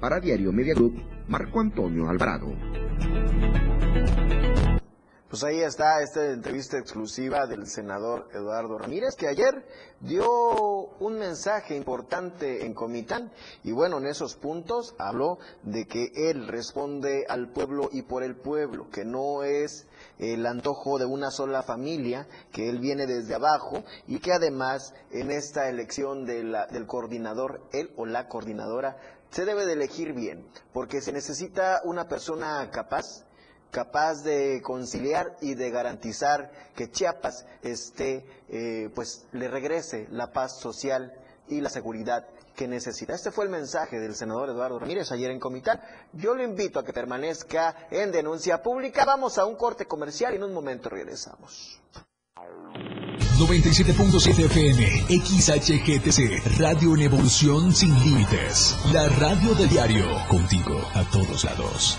Para 0.00 0.20
Diario 0.20 0.52
Media 0.52 0.74
Group, 0.74 1.02
Marco 1.28 1.60
Antonio 1.60 2.08
Alvarado. 2.08 2.52
Pues 5.34 5.42
ahí 5.42 5.62
está 5.62 6.00
esta 6.00 6.30
entrevista 6.30 6.78
exclusiva 6.78 7.48
del 7.48 7.66
senador 7.66 8.28
Eduardo 8.32 8.78
Ramírez, 8.78 9.16
que 9.16 9.26
ayer 9.26 9.66
dio 9.98 10.30
un 11.00 11.18
mensaje 11.18 11.74
importante 11.74 12.64
en 12.64 12.72
Comitán. 12.72 13.32
Y 13.64 13.72
bueno, 13.72 13.98
en 13.98 14.06
esos 14.06 14.36
puntos 14.36 14.94
habló 14.96 15.40
de 15.64 15.88
que 15.88 16.12
él 16.14 16.46
responde 16.46 17.26
al 17.28 17.50
pueblo 17.50 17.88
y 17.90 18.02
por 18.02 18.22
el 18.22 18.36
pueblo, 18.36 18.90
que 18.90 19.04
no 19.04 19.42
es 19.42 19.88
el 20.20 20.46
antojo 20.46 21.00
de 21.00 21.06
una 21.06 21.32
sola 21.32 21.64
familia, 21.64 22.28
que 22.52 22.68
él 22.68 22.78
viene 22.78 23.08
desde 23.08 23.34
abajo 23.34 23.82
y 24.06 24.20
que 24.20 24.32
además 24.32 24.94
en 25.10 25.32
esta 25.32 25.68
elección 25.68 26.26
del 26.26 26.86
coordinador, 26.86 27.60
él 27.72 27.92
o 27.96 28.06
la 28.06 28.28
coordinadora, 28.28 28.98
se 29.30 29.44
debe 29.44 29.66
de 29.66 29.72
elegir 29.72 30.12
bien, 30.12 30.46
porque 30.72 31.00
se 31.00 31.10
necesita 31.10 31.80
una 31.82 32.06
persona 32.06 32.70
capaz, 32.70 33.24
capaz 33.74 34.22
de 34.22 34.62
conciliar 34.62 35.36
y 35.40 35.54
de 35.54 35.70
garantizar 35.70 36.50
que 36.76 36.92
Chiapas 36.92 37.44
esté, 37.60 38.24
eh, 38.48 38.88
pues 38.94 39.26
le 39.32 39.48
regrese 39.48 40.06
la 40.12 40.32
paz 40.32 40.60
social 40.60 41.12
y 41.48 41.60
la 41.60 41.68
seguridad 41.68 42.24
que 42.54 42.68
necesita. 42.68 43.14
Este 43.14 43.32
fue 43.32 43.46
el 43.46 43.50
mensaje 43.50 43.98
del 43.98 44.14
senador 44.14 44.48
Eduardo 44.50 44.78
Ramírez 44.78 45.10
ayer 45.10 45.32
en 45.32 45.40
Comitán. 45.40 45.80
Yo 46.12 46.36
lo 46.36 46.44
invito 46.44 46.78
a 46.78 46.84
que 46.84 46.92
permanezca 46.92 47.88
en 47.90 48.12
denuncia 48.12 48.62
pública. 48.62 49.04
Vamos 49.04 49.38
a 49.38 49.44
un 49.44 49.56
corte 49.56 49.86
comercial 49.86 50.34
y 50.34 50.36
en 50.36 50.44
un 50.44 50.54
momento 50.54 50.88
regresamos. 50.88 51.80
97.7 53.38 54.44
FM, 54.44 55.06
XHGTC, 55.08 56.60
Radio 56.60 56.94
en 56.94 57.02
Evolución 57.02 57.74
Sin 57.74 57.92
Límites. 58.04 58.76
La 58.92 59.08
radio 59.08 59.52
del 59.56 59.68
diario, 59.68 60.06
contigo 60.28 60.80
a 60.94 61.02
todos 61.10 61.42
lados. 61.42 61.98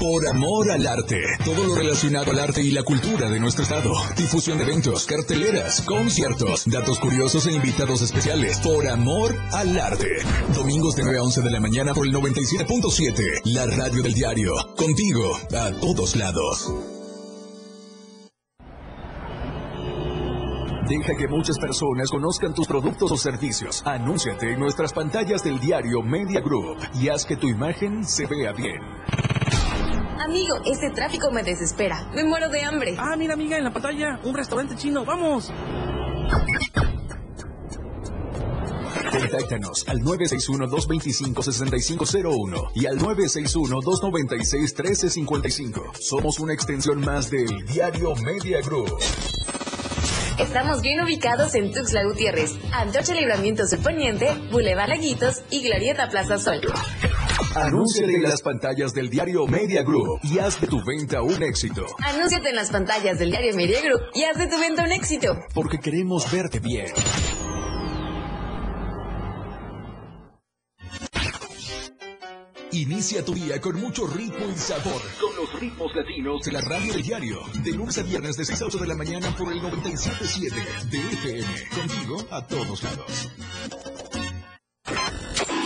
Por 0.00 0.26
amor 0.28 0.70
al 0.70 0.86
arte. 0.86 1.20
Todo 1.44 1.62
lo 1.62 1.74
relacionado 1.74 2.30
al 2.30 2.38
arte 2.38 2.62
y 2.62 2.70
la 2.70 2.82
cultura 2.82 3.28
de 3.28 3.38
nuestro 3.38 3.64
estado. 3.64 3.92
Difusión 4.16 4.56
de 4.56 4.64
eventos, 4.64 5.04
carteleras, 5.04 5.82
conciertos, 5.82 6.64
datos 6.64 6.98
curiosos 6.98 7.46
e 7.46 7.52
invitados 7.52 8.00
especiales. 8.00 8.60
Por 8.60 8.88
amor 8.88 9.36
al 9.52 9.78
arte. 9.78 10.08
Domingos 10.54 10.96
de 10.96 11.02
9 11.02 11.18
a 11.18 11.22
11 11.22 11.42
de 11.42 11.50
la 11.50 11.60
mañana 11.60 11.92
por 11.92 12.06
el 12.06 12.14
97.7. 12.14 13.42
La 13.44 13.66
radio 13.66 14.02
del 14.02 14.14
diario. 14.14 14.54
Contigo 14.74 15.36
a 15.52 15.70
todos 15.82 16.16
lados. 16.16 16.72
Deja 20.88 21.14
que 21.14 21.28
muchas 21.28 21.58
personas 21.58 22.08
conozcan 22.10 22.54
tus 22.54 22.66
productos 22.66 23.12
o 23.12 23.16
servicios. 23.18 23.82
Anúnciate 23.84 24.54
en 24.54 24.60
nuestras 24.60 24.94
pantallas 24.94 25.44
del 25.44 25.60
diario 25.60 26.00
Media 26.02 26.40
Group 26.40 26.78
y 26.94 27.10
haz 27.10 27.26
que 27.26 27.36
tu 27.36 27.48
imagen 27.48 28.02
se 28.02 28.26
vea 28.26 28.52
bien. 28.52 28.80
Amigo, 30.20 30.60
este 30.66 30.90
tráfico 30.90 31.30
me 31.30 31.42
desespera. 31.42 32.10
Me 32.14 32.22
muero 32.24 32.50
de 32.50 32.62
hambre. 32.62 32.94
Ah, 32.98 33.16
mira, 33.16 33.32
amiga, 33.32 33.56
en 33.56 33.64
la 33.64 33.72
pantalla, 33.72 34.20
un 34.22 34.34
restaurante 34.34 34.76
chino. 34.76 35.06
¡Vamos! 35.06 35.50
Contáctanos 39.10 39.88
al 39.88 40.00
961-225-6501 40.00 42.70
y 42.74 42.84
al 42.86 42.98
961-296-1355. 42.98 45.94
Somos 45.98 46.38
una 46.38 46.52
extensión 46.52 47.00
más 47.00 47.30
del 47.30 47.64
Diario 47.64 48.14
Media 48.16 48.60
Group. 48.60 48.92
Estamos 50.38 50.82
bien 50.82 51.00
ubicados 51.00 51.54
en 51.54 51.72
Tuxtla 51.72 52.04
Gutiérrez, 52.04 52.56
Antorcha 52.72 53.14
Libramiento 53.14 53.66
Suponiente, 53.66 54.28
Boulevard 54.50 54.90
Laguitos 54.90 55.40
y 55.50 55.62
Glorieta 55.62 56.08
Plaza 56.08 56.38
Sol. 56.38 56.60
Anúnciate 57.54 58.14
en 58.14 58.22
las 58.22 58.42
pantallas 58.42 58.92
del 58.92 59.08
diario 59.08 59.46
Media 59.46 59.82
Group 59.82 60.20
y 60.22 60.38
haz 60.38 60.60
de 60.60 60.66
tu 60.66 60.84
venta 60.84 61.22
un 61.22 61.42
éxito. 61.42 61.86
Anúnciate 61.98 62.50
en 62.50 62.56
las 62.56 62.70
pantallas 62.70 63.18
del 63.18 63.30
diario 63.30 63.54
Media 63.54 63.80
Group 63.80 64.00
y 64.14 64.24
haz 64.24 64.36
de 64.38 64.46
tu 64.46 64.58
venta 64.58 64.84
un 64.84 64.92
éxito. 64.92 65.36
Porque 65.54 65.78
queremos 65.78 66.30
verte 66.30 66.60
bien. 66.60 66.92
Inicia 72.72 73.24
tu 73.24 73.34
día 73.34 73.60
con 73.60 73.80
mucho 73.80 74.06
ritmo 74.06 74.46
y 74.48 74.56
sabor. 74.56 75.02
Con 75.20 75.34
los 75.36 75.60
ritmos 75.60 75.94
latinos 75.94 76.40
de 76.44 76.52
la 76.52 76.60
radio 76.60 76.92
del 76.92 77.02
diario. 77.02 77.40
De 77.64 77.72
lunes 77.72 77.98
a 77.98 78.02
viernes 78.02 78.36
de 78.36 78.44
6 78.44 78.62
a 78.62 78.64
8 78.66 78.78
de 78.78 78.86
la 78.86 78.94
mañana 78.94 79.34
por 79.36 79.52
el 79.52 79.60
97.7 79.60 80.84
de 80.90 80.98
FM. 80.98 81.68
Contigo 81.74 82.16
a 82.30 82.46
todos 82.46 82.82
lados. 82.82 83.30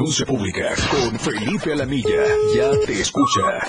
Denuncia 0.00 0.24
pública 0.24 0.74
con 0.90 1.18
Felipe 1.18 1.74
Alamilla. 1.74 2.24
Ya 2.54 2.70
te 2.86 3.02
escucha. 3.02 3.60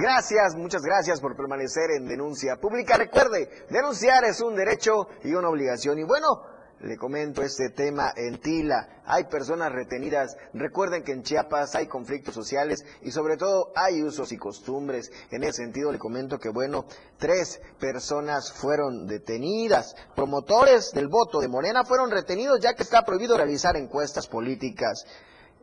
Gracias, 0.00 0.54
muchas 0.54 0.82
gracias 0.82 1.20
por 1.20 1.34
permanecer 1.34 1.90
en 1.90 2.06
denuncia 2.06 2.54
pública. 2.54 2.96
Recuerde, 2.96 3.50
denunciar 3.68 4.24
es 4.26 4.40
un 4.40 4.54
derecho 4.54 5.08
y 5.24 5.34
una 5.34 5.48
obligación. 5.48 5.98
Y 5.98 6.04
bueno, 6.04 6.40
le 6.78 6.96
comento 6.96 7.42
este 7.42 7.70
tema 7.70 8.12
en 8.14 8.40
Tila. 8.40 9.02
Hay 9.06 9.24
personas 9.24 9.72
retenidas. 9.72 10.36
Recuerden 10.54 11.02
que 11.02 11.10
en 11.10 11.24
Chiapas 11.24 11.74
hay 11.74 11.88
conflictos 11.88 12.32
sociales 12.32 12.84
y 13.02 13.10
sobre 13.10 13.36
todo 13.36 13.72
hay 13.74 14.00
usos 14.04 14.30
y 14.30 14.36
costumbres. 14.36 15.10
En 15.32 15.42
ese 15.42 15.64
sentido 15.64 15.90
le 15.90 15.98
comento 15.98 16.38
que, 16.38 16.50
bueno, 16.50 16.84
tres 17.18 17.60
personas 17.80 18.52
fueron 18.52 19.08
detenidas. 19.08 19.96
Promotores 20.14 20.92
del 20.92 21.08
voto 21.08 21.40
de 21.40 21.48
Morena 21.48 21.82
fueron 21.82 22.12
retenidos 22.12 22.60
ya 22.60 22.74
que 22.74 22.84
está 22.84 23.04
prohibido 23.04 23.36
realizar 23.36 23.76
encuestas 23.76 24.28
políticas. 24.28 25.04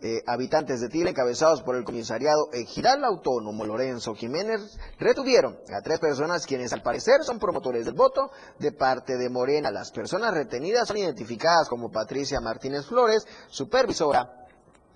Eh, 0.08 0.22
habitantes 0.28 0.82
de 0.82 0.90
Tila, 0.90 1.10
encabezados 1.10 1.64
por 1.64 1.76
el 1.76 1.84
comisariado 1.84 2.50
Ejidal 2.54 3.04
Autónomo 3.04 3.66
Lorenzo 3.66 4.14
Jiménez, 4.14 4.78
retuvieron 5.00 5.58
a 5.76 5.82
tres 5.82 6.00
personas 6.00 6.46
quienes 6.46 6.72
al 6.74 6.84
parecer 6.84 7.24
son 7.24 7.40
promotores 7.40 7.88
del 7.88 7.96
voto 7.96 8.30
de 8.60 8.72
parte 8.72 9.18
de 9.18 9.32
Morena. 9.32 9.72
Las 9.72 9.90
personas 9.90 10.36
retenidas 10.36 10.90
son 10.90 10.98
identificadas 10.98 11.68
como 11.68 11.90
Patricia 11.90 12.40
Martínez 12.40 12.86
Flores, 12.86 13.26
supervisora, 13.48 14.46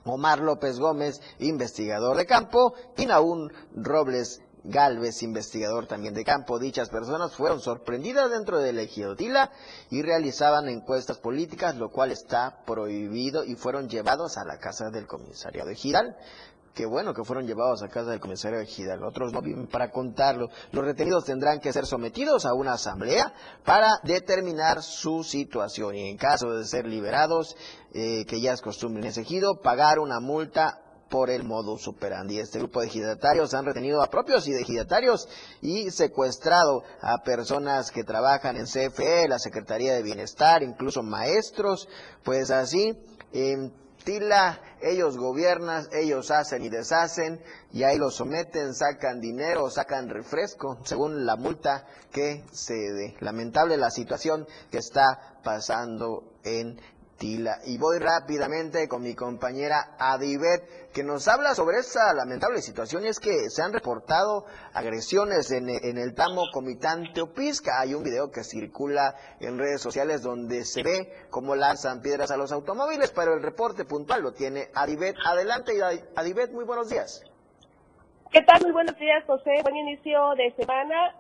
Omar 0.06 0.42
López 0.42 0.78
Gómez, 0.78 1.20
investigador 1.40 2.16
de 2.16 2.28
campo, 2.28 2.76
y 2.96 3.08
Naún 3.08 3.52
Robles 3.76 4.44
Galvez, 4.64 5.24
investigador 5.24 5.88
también 5.88 6.14
de 6.14 6.24
campo. 6.24 6.60
Dichas 6.60 6.90
personas 6.90 7.36
fueron 7.36 7.60
sorprendidas 7.60 8.30
dentro 8.30 8.60
del 8.60 8.90
Tila 9.18 9.52
y 9.90 10.02
realizaban 10.02 10.68
encuestas 10.68 11.18
políticas, 11.18 11.76
lo 11.76 11.90
cual 11.92 12.12
está 12.12 12.64
prohibido 12.66 13.44
y 13.44 13.56
fueron 13.56 13.90
llevados 13.90 14.38
a 14.38 14.46
la 14.46 14.58
casa 14.58 14.90
del 14.90 15.08
comisariado 15.08 15.70
de 15.70 15.76
Giral. 15.76 16.16
Qué 16.74 16.86
bueno 16.86 17.14
que 17.14 17.24
fueron 17.24 17.46
llevados 17.46 17.82
a 17.84 17.90
casa 17.90 18.12
del 18.12 18.20
comisario 18.20 18.60
de 18.60 18.66
Giral. 18.66 19.04
Otros 19.04 19.34
no 19.34 19.42
viven 19.42 19.68
para 19.68 19.92
contarlo. 19.92 20.50
Los 20.72 20.86
retenidos 20.86 21.26
tendrán 21.26 21.60
que 21.60 21.74
ser 21.74 21.86
sometidos 21.86 22.46
a 22.46 22.54
una 22.54 22.74
asamblea 22.74 23.34
para 23.66 24.00
determinar 24.04 24.82
su 24.82 25.24
situación 25.24 25.96
y 25.96 26.10
en 26.10 26.18
caso 26.18 26.52
de 26.52 26.66
ser 26.66 26.86
liberados, 26.86 27.58
eh, 27.94 28.24
que 28.26 28.40
ya 28.40 28.54
es 28.54 28.62
costumbre 28.62 29.02
en 29.02 29.10
ese 29.10 29.22
ejido, 29.22 29.60
pagar 29.62 30.00
una 30.00 30.20
multa 30.20 30.80
por 31.10 31.30
el 31.30 31.44
modo 31.44 31.78
superandi. 31.78 32.40
Este 32.40 32.60
grupo 32.60 32.82
de 32.82 32.88
ejidatarios 32.88 33.54
han 33.54 33.66
retenido 33.66 34.02
a 34.02 34.10
propios 34.10 34.48
y 34.48 34.52
de 34.52 34.62
ejidatarios 34.62 35.28
y 35.62 35.92
secuestrado 35.92 36.84
a 37.02 37.24
personas 37.24 37.92
que 37.92 38.04
trabajan 38.04 38.58
en 38.58 38.66
CFE, 38.66 39.28
la 39.28 39.40
Secretaría 39.40 39.94
de 39.94 40.04
Bienestar, 40.04 40.64
incluso 40.64 41.04
maestros, 41.04 41.88
pues 42.24 42.52
así 42.52 42.98
en 43.34 43.74
Tila 44.04 44.62
ellos 44.82 45.18
gobiernan, 45.18 45.88
ellos 45.92 46.32
hacen 46.32 46.64
y 46.64 46.70
deshacen 46.70 47.42
y 47.74 47.84
ahí 47.84 47.98
los 47.98 48.16
someten, 48.16 48.74
sacan 48.74 49.20
dinero, 49.20 49.70
sacan 49.70 50.10
refresco, 50.10 50.80
según 50.86 51.26
la 51.26 51.36
multa 51.36 51.86
que 52.12 52.46
se 52.52 52.74
dé. 52.74 53.16
Lamentable 53.20 53.76
la 53.78 53.92
situación 53.92 54.48
que 54.72 54.78
está 54.78 55.40
pasando 55.44 56.24
en 56.44 56.80
y 57.22 57.78
voy 57.78 58.00
rápidamente 58.00 58.88
con 58.88 59.02
mi 59.02 59.14
compañera 59.14 59.96
Adibet, 60.00 60.92
que 60.94 61.04
nos 61.04 61.28
habla 61.28 61.54
sobre 61.54 61.80
esa 61.80 62.14
lamentable 62.14 62.62
situación. 62.62 63.04
Y 63.04 63.08
es 63.08 63.20
que 63.20 63.50
se 63.50 63.62
han 63.62 63.74
reportado 63.74 64.46
agresiones 64.74 65.52
en, 65.52 65.70
el 65.70 66.16
tamo 66.16 66.44
Comitán 66.54 67.12
Teopisca. 67.14 67.82
Hay 67.82 67.94
un 67.94 68.04
video 68.04 68.32
que 68.32 68.44
circula 68.44 69.16
en 69.42 69.58
redes 69.58 69.82
sociales 69.82 70.22
donde 70.22 70.64
se 70.64 70.82
ve 70.82 71.12
cómo 71.30 71.56
lanzan 71.56 72.02
piedras 72.02 72.32
a 72.32 72.38
los 72.38 72.54
automóviles, 72.54 73.12
pero 73.12 73.34
el 73.34 73.44
reporte 73.44 73.84
puntual 73.84 74.22
lo 74.22 74.32
tiene 74.32 74.70
Adibet. 74.74 75.16
Adelante, 75.26 75.74
Adibet, 76.16 76.52
muy 76.52 76.64
buenos 76.64 76.90
días. 76.90 77.24
¿Qué 78.32 78.42
tal? 78.44 78.62
Muy 78.62 78.72
buenos 78.72 78.98
días, 78.98 79.26
José. 79.26 79.52
Buen 79.64 79.76
inicio 79.76 80.36
de 80.36 80.54
semana. 80.56 81.16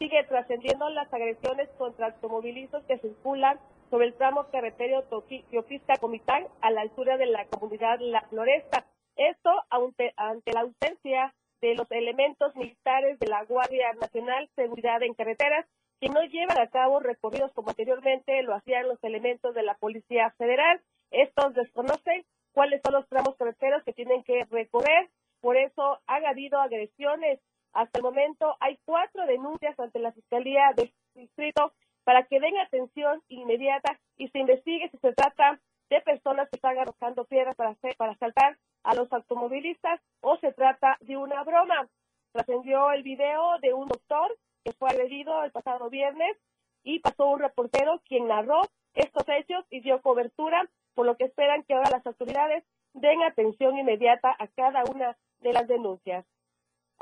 Sigue 0.00 0.24
trascendiendo 0.28 0.88
las 0.90 1.12
agresiones 1.12 1.68
contra 1.78 2.06
automovilistas 2.06 2.82
que 2.88 2.98
circulan 2.98 3.60
sobre 3.94 4.08
el 4.08 4.14
tramo 4.14 4.48
carretero 4.50 5.04
Teopisca-Comitán 5.04 6.48
a 6.62 6.72
la 6.72 6.80
altura 6.80 7.16
de 7.16 7.26
la 7.26 7.46
comunidad 7.46 8.00
La 8.00 8.22
Floresta. 8.22 8.84
Esto 9.14 9.50
ante, 9.70 10.12
ante 10.16 10.52
la 10.52 10.62
ausencia 10.62 11.32
de 11.60 11.76
los 11.76 11.88
elementos 11.92 12.56
militares 12.56 13.20
de 13.20 13.28
la 13.28 13.44
Guardia 13.44 13.92
Nacional 13.92 14.50
Seguridad 14.56 15.00
en 15.04 15.14
Carreteras, 15.14 15.64
que 16.00 16.08
no 16.08 16.24
llevan 16.24 16.58
a 16.58 16.66
cabo 16.70 16.98
recorridos 16.98 17.52
como 17.52 17.68
anteriormente 17.68 18.42
lo 18.42 18.56
hacían 18.56 18.88
los 18.88 18.98
elementos 19.04 19.54
de 19.54 19.62
la 19.62 19.76
Policía 19.76 20.34
Federal. 20.38 20.80
Estos 21.12 21.54
desconocen 21.54 22.24
cuáles 22.52 22.80
son 22.82 22.94
los 22.94 23.08
tramos 23.08 23.36
carreteros 23.36 23.84
que 23.84 23.92
tienen 23.92 24.24
que 24.24 24.44
recorrer, 24.50 25.08
por 25.40 25.56
eso 25.56 26.00
han 26.08 26.26
habido 26.26 26.58
agresiones. 26.58 27.38
Hasta 27.72 27.98
el 28.00 28.02
momento 28.02 28.56
hay 28.58 28.76
cuatro 28.86 29.24
denuncias 29.26 29.78
ante 29.78 30.00
la 30.00 30.10
Fiscalía 30.10 30.72
del 30.74 30.92
Distrito 31.14 31.72
para 32.04 32.24
que 32.24 32.40
den 32.40 32.58
atención 32.58 33.22
inmediata 33.28 33.98
y 34.16 34.28
se 34.28 34.38
investigue 34.38 34.90
si 34.90 34.98
se 34.98 35.12
trata 35.12 35.60
de 35.90 36.00
personas 36.00 36.48
que 36.48 36.56
están 36.56 36.78
arrojando 36.78 37.24
piedras 37.24 37.56
para, 37.56 37.76
para 37.96 38.14
saltar 38.16 38.58
a 38.82 38.94
los 38.94 39.12
automovilistas 39.12 40.00
o 40.20 40.36
se 40.38 40.52
trata 40.52 40.96
de 41.00 41.16
una 41.16 41.42
broma. 41.42 41.88
Trascendió 42.32 42.92
el 42.92 43.02
video 43.02 43.58
de 43.60 43.72
un 43.72 43.88
doctor 43.88 44.36
que 44.64 44.72
fue 44.72 44.90
agredido 44.90 45.42
el 45.44 45.52
pasado 45.52 45.90
viernes 45.90 46.36
y 46.82 47.00
pasó 47.00 47.26
un 47.26 47.40
reportero 47.40 48.00
quien 48.06 48.28
narró 48.28 48.62
estos 48.94 49.24
hechos 49.28 49.64
y 49.70 49.80
dio 49.80 50.00
cobertura, 50.02 50.68
por 50.94 51.06
lo 51.06 51.16
que 51.16 51.24
esperan 51.24 51.62
que 51.64 51.74
ahora 51.74 51.90
las 51.90 52.06
autoridades 52.06 52.64
den 52.92 53.22
atención 53.22 53.76
inmediata 53.78 54.34
a 54.38 54.46
cada 54.48 54.84
una 54.84 55.16
de 55.40 55.52
las 55.52 55.66
denuncias. 55.66 56.24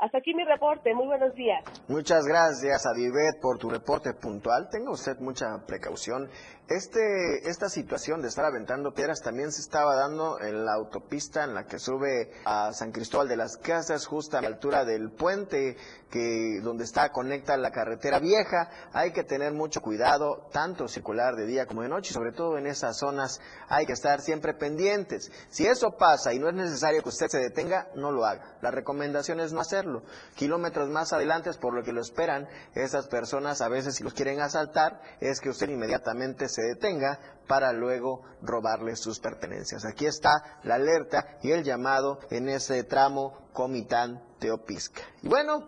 Hasta 0.03 0.17
aquí 0.17 0.33
mi 0.33 0.43
reporte. 0.43 0.93
Muy 0.93 1.07
buenos 1.07 1.33
días. 1.33 1.63
Muchas 1.87 2.25
gracias, 2.25 2.85
Adibet, 2.85 3.39
por 3.41 3.57
tu 3.57 3.69
reporte 3.69 4.13
puntual. 4.21 4.67
Tenga 4.69 4.91
usted 4.91 5.15
mucha 5.21 5.45
precaución. 5.65 6.27
Este, 6.69 7.49
esta 7.49 7.67
situación 7.67 8.21
de 8.21 8.29
estar 8.29 8.45
aventando 8.45 8.93
piedras 8.93 9.21
también 9.21 9.51
se 9.51 9.59
estaba 9.59 9.95
dando 9.95 10.39
en 10.39 10.63
la 10.63 10.75
autopista 10.75 11.43
en 11.43 11.53
la 11.53 11.65
que 11.65 11.77
sube 11.77 12.31
a 12.45 12.71
San 12.71 12.93
Cristóbal 12.93 13.27
de 13.27 13.35
las 13.35 13.57
Casas, 13.57 14.05
justo 14.05 14.37
a 14.37 14.41
la 14.41 14.47
altura 14.47 14.85
del 14.85 15.11
puente 15.11 15.75
que 16.09 16.61
donde 16.63 16.85
está 16.85 17.11
conecta 17.11 17.57
la 17.57 17.71
carretera 17.71 18.19
vieja. 18.19 18.69
Hay 18.93 19.11
que 19.11 19.23
tener 19.23 19.51
mucho 19.51 19.81
cuidado, 19.81 20.47
tanto 20.53 20.87
circular 20.87 21.35
de 21.35 21.47
día 21.47 21.65
como 21.65 21.81
de 21.81 21.89
noche, 21.89 22.13
sobre 22.13 22.31
todo 22.31 22.57
en 22.57 22.65
esas 22.65 22.97
zonas 22.97 23.41
hay 23.67 23.85
que 23.85 23.93
estar 23.93 24.21
siempre 24.21 24.53
pendientes. 24.53 25.31
Si 25.49 25.67
eso 25.67 25.97
pasa 25.97 26.33
y 26.33 26.39
no 26.39 26.47
es 26.47 26.55
necesario 26.55 27.03
que 27.03 27.09
usted 27.09 27.27
se 27.27 27.39
detenga, 27.39 27.89
no 27.95 28.11
lo 28.11 28.25
haga. 28.25 28.57
La 28.61 28.71
recomendación 28.71 29.41
es 29.41 29.51
no 29.51 29.59
hacerlo. 29.59 30.03
Kilómetros 30.35 30.87
más 30.89 31.11
adelante, 31.11 31.51
por 31.59 31.73
lo 31.73 31.83
que 31.83 31.91
lo 31.91 31.99
esperan, 31.99 32.47
esas 32.73 33.07
personas 33.07 33.61
a 33.61 33.67
veces 33.67 33.95
si 33.95 34.03
los 34.03 34.13
quieren 34.13 34.39
asaltar, 34.39 35.01
es 35.19 35.41
que 35.41 35.49
usted 35.49 35.67
inmediatamente 35.67 36.47
se 36.53 36.61
detenga 36.61 37.19
para 37.47 37.73
luego 37.73 38.21
robarle 38.41 38.95
sus 38.95 39.19
pertenencias. 39.19 39.85
Aquí 39.85 40.05
está 40.05 40.59
la 40.63 40.75
alerta 40.75 41.37
y 41.41 41.51
el 41.51 41.63
llamado 41.63 42.19
en 42.29 42.49
ese 42.49 42.83
tramo 42.83 43.49
Comitán-Teopisca. 43.53 45.01
Y 45.21 45.27
bueno, 45.27 45.67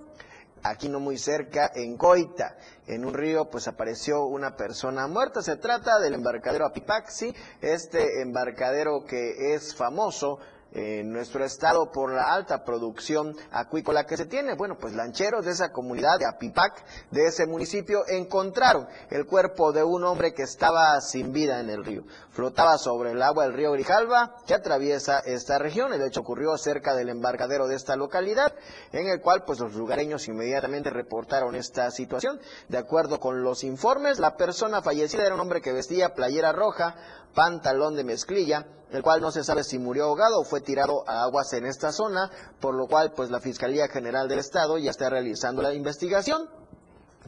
aquí 0.64 0.90
no 0.90 1.00
muy 1.00 1.18
cerca, 1.18 1.72
en 1.76 1.98
Coita, 1.98 2.58
en 2.88 3.06
un 3.06 3.14
río, 3.14 3.50
pues 3.50 3.68
apareció 3.68 4.26
una 4.26 4.56
persona 4.56 5.08
muerta. 5.08 5.42
Se 5.42 5.58
trata 5.58 6.00
del 6.00 6.16
embarcadero 6.16 6.66
Apipaxi, 6.66 7.34
este 7.62 8.22
embarcadero 8.22 9.04
que 9.06 9.54
es 9.54 9.76
famoso 9.76 10.40
en 10.76 11.12
nuestro 11.12 11.46
estado 11.46 11.90
por 11.90 12.14
la 12.14 12.34
alta 12.34 12.64
producción 12.66 13.36
acuícola 13.52 14.06
que 14.06 14.18
se 14.18 14.26
tiene. 14.26 14.56
Bueno, 14.56 14.78
pues 14.78 14.94
lancheros 14.94 15.46
de 15.46 15.52
esa 15.52 15.72
comunidad 15.72 16.20
de 16.20 16.26
Apipac, 16.28 16.84
de 17.12 17.28
ese 17.28 17.48
municipio, 17.48 18.04
encontraron 18.08 18.86
el 19.10 19.26
cuerpo 19.26 19.72
de 19.72 19.84
un 19.84 20.04
hombre 20.04 20.34
que 20.34 20.44
estaba 20.44 21.00
sin 21.00 21.32
vida 21.32 21.62
en 21.62 21.70
el 21.70 21.86
río. 21.86 22.04
Flotaba 22.32 22.78
sobre 22.78 23.12
el 23.12 23.22
agua 23.22 23.46
del 23.46 23.54
río 23.54 23.72
Grijalva 23.72 24.36
que 24.46 24.54
atraviesa 24.54 25.20
esta 25.20 25.58
región. 25.58 25.94
El 25.94 26.02
hecho 26.02 26.20
ocurrió 26.20 26.58
cerca 26.58 26.94
del 26.94 27.08
embarcadero 27.08 27.68
de 27.68 27.76
esta 27.76 27.96
localidad, 27.96 28.54
en 28.92 29.08
el 29.08 29.22
cual 29.22 29.44
pues 29.46 29.60
los 29.62 29.76
lugareños 29.76 30.28
inmediatamente 30.28 30.90
reportaron 30.90 31.56
esta 31.56 31.90
situación. 31.90 32.40
De 32.68 32.78
acuerdo 32.78 33.22
con 33.22 33.44
los 33.44 33.64
informes, 33.64 34.20
la 34.20 34.36
persona 34.36 34.82
fallecida 34.82 35.26
era 35.26 35.36
un 35.36 35.42
hombre 35.42 35.62
que 35.62 35.72
vestía 35.72 36.14
playera 36.14 36.52
roja, 36.52 36.96
pantalón 37.34 37.96
de 37.96 38.04
mezclilla, 38.04 38.66
el 38.96 39.04
cual 39.04 39.22
no 39.22 39.32
se 39.32 39.44
sabe 39.44 39.64
si 39.64 39.78
murió 39.78 40.06
ahogado 40.06 40.40
o 40.40 40.44
fue 40.44 40.62
tirado 40.62 41.04
a 41.08 41.24
aguas 41.24 41.54
en 41.54 41.66
esta 41.66 41.92
zona, 41.92 42.32
por 42.60 42.76
lo 42.76 42.88
cual 42.88 43.14
pues 43.16 43.30
la 43.30 43.40
Fiscalía 43.40 43.88
General 43.88 44.28
del 44.28 44.40
Estado 44.40 44.78
ya 44.78 44.92
está 44.92 45.10
realizando 45.10 45.62
la 45.62 45.74
investigación. 45.74 46.50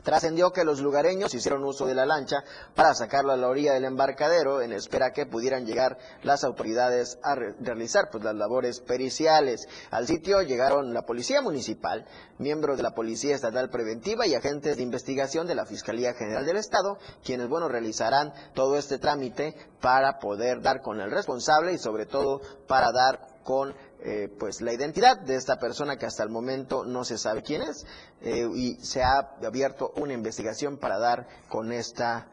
Trascendió 0.03 0.51
que 0.51 0.63
los 0.63 0.79
lugareños 0.79 1.33
hicieron 1.33 1.63
uso 1.63 1.85
de 1.85 1.95
la 1.95 2.05
lancha 2.05 2.43
para 2.75 2.93
sacarlo 2.93 3.31
a 3.31 3.37
la 3.37 3.47
orilla 3.47 3.73
del 3.73 3.85
embarcadero 3.85 4.61
en 4.61 4.73
espera 4.73 5.11
que 5.11 5.25
pudieran 5.25 5.65
llegar 5.65 5.97
las 6.23 6.43
autoridades 6.43 7.19
a 7.23 7.35
realizar 7.35 8.09
pues, 8.11 8.23
las 8.23 8.35
labores 8.35 8.79
periciales. 8.79 9.67
Al 9.91 10.07
sitio 10.07 10.41
llegaron 10.41 10.93
la 10.93 11.03
Policía 11.03 11.41
Municipal, 11.41 12.05
miembros 12.37 12.77
de 12.77 12.83
la 12.83 12.95
Policía 12.95 13.35
Estatal 13.35 13.69
Preventiva 13.69 14.27
y 14.27 14.35
agentes 14.35 14.77
de 14.77 14.83
investigación 14.83 15.47
de 15.47 15.55
la 15.55 15.65
Fiscalía 15.65 16.13
General 16.13 16.45
del 16.45 16.57
Estado, 16.57 16.97
quienes 17.23 17.47
bueno 17.47 17.67
realizarán 17.67 18.33
todo 18.53 18.77
este 18.77 18.99
trámite 18.99 19.55
para 19.81 20.19
poder 20.19 20.61
dar 20.61 20.81
con 20.81 21.01
el 21.01 21.11
responsable 21.11 21.73
y 21.73 21.77
sobre 21.77 22.05
todo 22.05 22.41
para 22.67 22.91
dar 22.91 23.37
con 23.43 23.73
eh, 23.99 24.29
pues 24.39 24.61
la 24.61 24.73
identidad 24.73 25.19
de 25.19 25.35
esta 25.35 25.57
persona 25.59 25.97
que 25.97 26.05
hasta 26.05 26.23
el 26.23 26.29
momento 26.29 26.85
no 26.85 27.03
se 27.03 27.17
sabe 27.17 27.41
quién 27.41 27.63
es 27.63 27.85
eh, 28.21 28.47
y 28.53 28.75
se 28.75 29.01
ha 29.01 29.37
abierto 29.43 29.91
una 29.95 30.13
investigación 30.13 30.77
para 30.77 30.99
dar 30.99 31.27
con 31.49 31.71
esta 31.71 32.27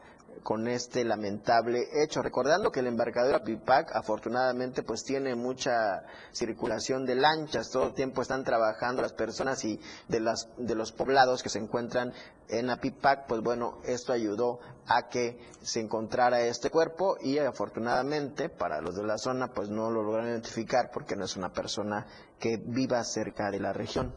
con 0.45 0.67
este 0.67 1.03
lamentable 1.03 1.87
hecho. 2.03 2.21
Recordando 2.21 2.71
que 2.71 2.81
el 2.81 2.85
embarcadero 2.85 3.37
Apipac 3.37 3.95
afortunadamente 3.95 4.83
pues 4.83 5.03
tiene 5.03 5.33
mucha 5.33 6.03
circulación 6.31 7.03
de 7.07 7.15
lanchas, 7.15 7.71
todo 7.71 7.87
el 7.87 7.93
tiempo 7.95 8.21
están 8.21 8.43
trabajando 8.43 9.01
las 9.01 9.13
personas 9.13 9.65
y 9.65 9.81
de 10.07 10.19
las 10.19 10.47
de 10.57 10.75
los 10.75 10.91
poblados 10.91 11.41
que 11.41 11.49
se 11.49 11.57
encuentran 11.57 12.13
en 12.47 12.69
Apipac, 12.69 13.25
pues 13.25 13.41
bueno, 13.41 13.79
esto 13.85 14.13
ayudó 14.13 14.59
a 14.85 15.09
que 15.09 15.39
se 15.63 15.79
encontrara 15.79 16.41
este 16.41 16.69
cuerpo 16.69 17.17
y 17.19 17.39
afortunadamente 17.39 18.49
para 18.49 18.81
los 18.81 18.95
de 18.95 19.03
la 19.03 19.17
zona 19.17 19.47
pues 19.47 19.69
no 19.69 19.89
lo 19.89 20.03
lograron 20.03 20.29
identificar 20.29 20.91
porque 20.93 21.15
no 21.15 21.25
es 21.25 21.35
una 21.35 21.51
persona 21.51 22.05
que 22.37 22.57
viva 22.63 23.03
cerca 23.03 23.49
de 23.49 23.59
la 23.59 23.73
región. 23.73 24.13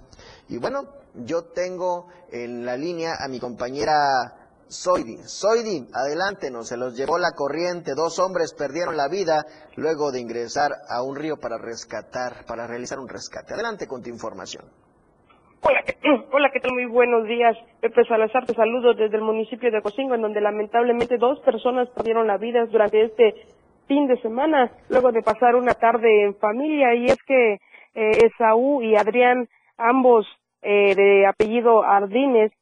Y 0.51 0.59
bueno, 0.59 0.91
yo 1.14 1.45
tengo 1.45 2.09
en 2.31 2.67
la 2.67 2.77
línea 2.77 3.14
a 3.19 3.29
mi 3.29 3.41
compañera 3.41 4.38
Soidi. 4.68 5.16
Soidi, 5.24 5.88
adelántenos, 5.94 6.68
se 6.68 6.76
los 6.76 6.94
llevó 6.96 7.18
la 7.18 7.33
corriente, 7.35 7.92
dos 7.96 8.18
hombres 8.18 8.54
perdieron 8.54 8.96
la 8.96 9.09
vida 9.09 9.44
luego 9.76 10.12
de 10.12 10.20
ingresar 10.20 10.72
a 10.88 11.02
un 11.02 11.16
río 11.16 11.37
para 11.37 11.57
rescatar, 11.59 12.44
para 12.46 12.66
realizar 12.66 12.98
un 12.98 13.09
rescate. 13.09 13.54
Adelante 13.54 13.87
con 13.87 14.02
tu 14.02 14.11
información. 14.11 14.64
Hola, 15.62 15.83
¿qué, 15.85 15.96
hola, 16.33 16.50
¿qué 16.52 16.61
tal? 16.61 16.72
Muy 16.72 16.87
buenos 16.87 17.26
días. 17.26 17.57
Pepe 17.81 18.04
Salazar, 18.04 18.46
te 18.46 18.54
saludo 18.54 18.94
desde 18.94 19.16
el 19.16 19.22
municipio 19.22 19.70
de 19.70 19.83
Cocingo, 19.83 20.14
en 20.14 20.22
donde 20.22 20.40
lamentablemente 20.40 21.16
dos 21.16 21.40
personas 21.40 21.88
perdieron 21.90 22.26
la 22.26 22.37
vida 22.37 22.64
durante 22.66 23.02
este 23.04 23.35
fin 23.87 24.07
de 24.07 24.20
semana, 24.20 24.70
luego 24.90 25.11
de 25.12 25.22
pasar 25.22 25.57
una 25.57 25.74
tarde 25.74 26.24
en 26.24 26.37
familia. 26.37 26.94
Y 26.94 27.07
es 27.07 27.18
que 27.26 27.54
eh, 27.54 28.11
Esaú 28.26 28.83
y 28.83 28.96
Adrián, 28.96 29.48
ambos 29.78 30.26
eh, 30.62 30.94
de 30.94 31.26
apellido 31.26 31.83
Ardínez, 31.83 32.52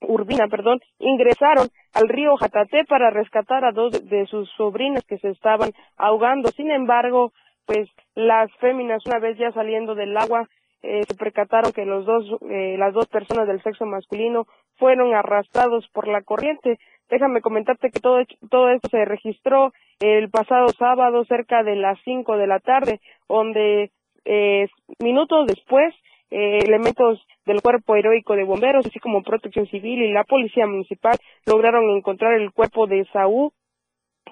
Urbina, 0.00 0.48
perdón, 0.48 0.80
ingresaron 0.98 1.68
al 1.92 2.08
río 2.08 2.36
Jataté 2.36 2.84
para 2.84 3.10
rescatar 3.10 3.64
a 3.64 3.72
dos 3.72 4.08
de 4.08 4.26
sus 4.26 4.48
sobrinas 4.56 5.04
que 5.04 5.18
se 5.18 5.30
estaban 5.30 5.70
ahogando. 5.96 6.50
Sin 6.50 6.70
embargo, 6.70 7.32
pues 7.66 7.88
las 8.14 8.50
féminas, 8.56 9.04
una 9.06 9.18
vez 9.18 9.36
ya 9.38 9.52
saliendo 9.52 9.94
del 9.94 10.16
agua, 10.16 10.48
eh, 10.82 11.02
se 11.08 11.16
percataron 11.16 11.72
que 11.72 11.84
los 11.84 12.06
dos, 12.06 12.24
eh, 12.48 12.76
las 12.78 12.94
dos 12.94 13.06
personas 13.08 13.48
del 13.48 13.62
sexo 13.62 13.84
masculino 13.84 14.46
fueron 14.76 15.14
arrastrados 15.14 15.88
por 15.88 16.06
la 16.06 16.22
corriente. 16.22 16.78
Déjame 17.10 17.40
comentarte 17.40 17.90
que 17.90 18.00
todo, 18.00 18.22
todo 18.48 18.70
esto 18.70 18.88
se 18.88 19.04
registró 19.04 19.72
el 20.00 20.30
pasado 20.30 20.68
sábado 20.78 21.24
cerca 21.24 21.62
de 21.64 21.74
las 21.74 21.98
cinco 22.04 22.36
de 22.36 22.46
la 22.46 22.60
tarde, 22.60 23.00
donde 23.28 23.90
eh, 24.24 24.68
minutos 25.00 25.46
después 25.46 25.94
eh, 26.30 26.58
elementos 26.62 27.26
del 27.48 27.62
cuerpo 27.62 27.96
heroico 27.96 28.36
de 28.36 28.44
bomberos, 28.44 28.86
así 28.86 29.00
como 29.00 29.22
protección 29.22 29.66
civil 29.66 30.02
y 30.02 30.12
la 30.12 30.22
policía 30.22 30.66
municipal 30.66 31.16
lograron 31.46 31.90
encontrar 31.90 32.34
el 32.34 32.52
cuerpo 32.52 32.86
de 32.86 33.04
Saúl, 33.12 33.50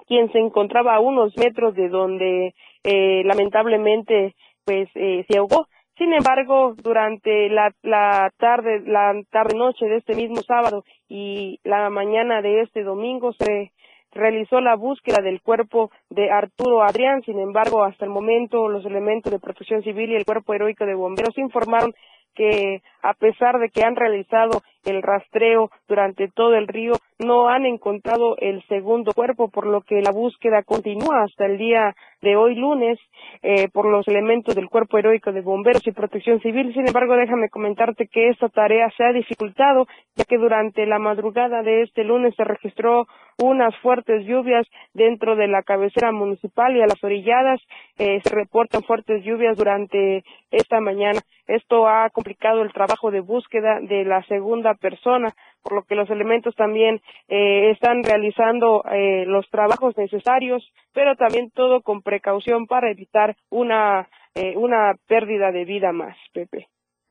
quien 0.07 0.31
se 0.31 0.39
encontraba 0.39 0.95
a 0.95 1.01
unos 1.01 1.35
metros 1.37 1.75
de 1.75 1.89
donde 1.89 2.53
eh, 2.83 3.23
lamentablemente 3.25 4.35
pues 4.63 4.87
eh, 4.95 5.25
se 5.27 5.37
ahogó. 5.37 5.67
Sin 5.97 6.13
embargo, 6.13 6.75
durante 6.81 7.49
la, 7.49 7.73
la 7.81 8.31
tarde, 8.37 8.81
la 8.85 9.19
tarde 9.31 9.57
noche 9.57 9.87
de 9.87 9.97
este 9.97 10.13
mismo 10.13 10.43
sábado 10.43 10.83
y 11.09 11.59
la 11.63 11.89
mañana 11.89 12.41
de 12.43 12.61
este 12.61 12.83
domingo 12.83 13.33
se 13.33 13.71
realizó 14.11 14.61
la 14.61 14.75
búsqueda 14.75 15.21
del 15.23 15.41
cuerpo 15.41 15.89
de 16.09 16.29
Arturo 16.29 16.83
Adrián. 16.83 17.21
Sin 17.23 17.39
embargo, 17.39 17.83
hasta 17.83 18.05
el 18.05 18.11
momento, 18.11 18.69
los 18.69 18.85
elementos 18.85 19.31
de 19.31 19.39
protección 19.39 19.81
civil 19.81 20.11
y 20.11 20.15
el 20.15 20.25
cuerpo 20.25 20.53
heroico 20.53 20.85
de 20.85 20.95
bomberos 20.95 21.37
informaron 21.37 21.93
que 22.37 22.81
a 23.01 23.13
pesar 23.13 23.57
de 23.57 23.69
que 23.69 23.83
han 23.83 23.95
realizado 23.95 24.61
el 24.85 25.01
rastreo 25.01 25.69
durante 25.87 26.29
todo 26.29 26.55
el 26.55 26.67
río, 26.67 26.93
no 27.19 27.49
han 27.49 27.65
encontrado 27.65 28.37
el 28.37 28.63
segundo 28.67 29.11
cuerpo, 29.13 29.49
por 29.49 29.65
lo 29.65 29.81
que 29.81 30.01
la 30.01 30.11
búsqueda 30.11 30.63
continúa 30.63 31.23
hasta 31.23 31.45
el 31.45 31.57
día 31.57 31.95
de 32.21 32.35
hoy 32.35 32.55
lunes 32.55 32.99
eh, 33.41 33.67
por 33.69 33.89
los 33.89 34.07
elementos 34.07 34.55
del 34.55 34.69
Cuerpo 34.69 34.97
Heroico 34.97 35.31
de 35.31 35.41
Bomberos 35.41 35.85
y 35.87 35.91
Protección 35.91 36.39
Civil. 36.41 36.73
Sin 36.73 36.87
embargo, 36.87 37.15
déjame 37.15 37.49
comentarte 37.49 38.07
que 38.07 38.29
esta 38.29 38.49
tarea 38.49 38.89
se 38.95 39.03
ha 39.03 39.11
dificultado, 39.11 39.87
ya 40.15 40.23
que 40.25 40.37
durante 40.37 40.85
la 40.85 40.99
madrugada 40.99 41.63
de 41.63 41.81
este 41.81 42.03
lunes 42.03 42.35
se 42.35 42.43
registró 42.43 43.07
unas 43.37 43.75
fuertes 43.77 44.25
lluvias 44.25 44.67
dentro 44.93 45.35
de 45.35 45.47
la 45.47 45.63
cabecera 45.63 46.11
municipal 46.11 46.75
y 46.75 46.81
a 46.81 46.87
las 46.87 47.03
orilladas 47.03 47.61
eh, 47.97 48.19
se 48.23 48.35
reportan 48.35 48.83
fuertes 48.83 49.23
lluvias 49.23 49.57
durante 49.57 50.23
esta 50.51 50.79
mañana. 50.79 51.19
Esto 51.47 51.87
ha 51.87 52.09
complicado 52.09 52.61
el 52.61 52.73
trabajo 52.73 53.11
de 53.11 53.21
búsqueda 53.21 53.79
de 53.81 54.03
la 54.03 54.23
segunda 54.23 54.73
persona, 54.73 55.33
por 55.63 55.73
lo 55.73 55.83
que 55.83 55.95
los 55.95 56.09
elementos 56.09 56.55
también 56.55 56.99
eh, 57.27 57.71
están 57.71 58.03
realizando 58.03 58.83
eh, 58.91 59.25
los 59.27 59.47
trabajos 59.49 59.97
necesarios, 59.97 60.69
pero 60.93 61.15
también 61.15 61.51
todo 61.51 61.81
con 61.81 62.01
precaución 62.01 62.67
para 62.67 62.91
evitar 62.91 63.35
una, 63.49 64.07
eh, 64.35 64.55
una 64.57 64.95
pérdida 65.07 65.51
de 65.51 65.65
vida 65.65 65.91
más, 65.91 66.17
Pepe. 66.33 66.67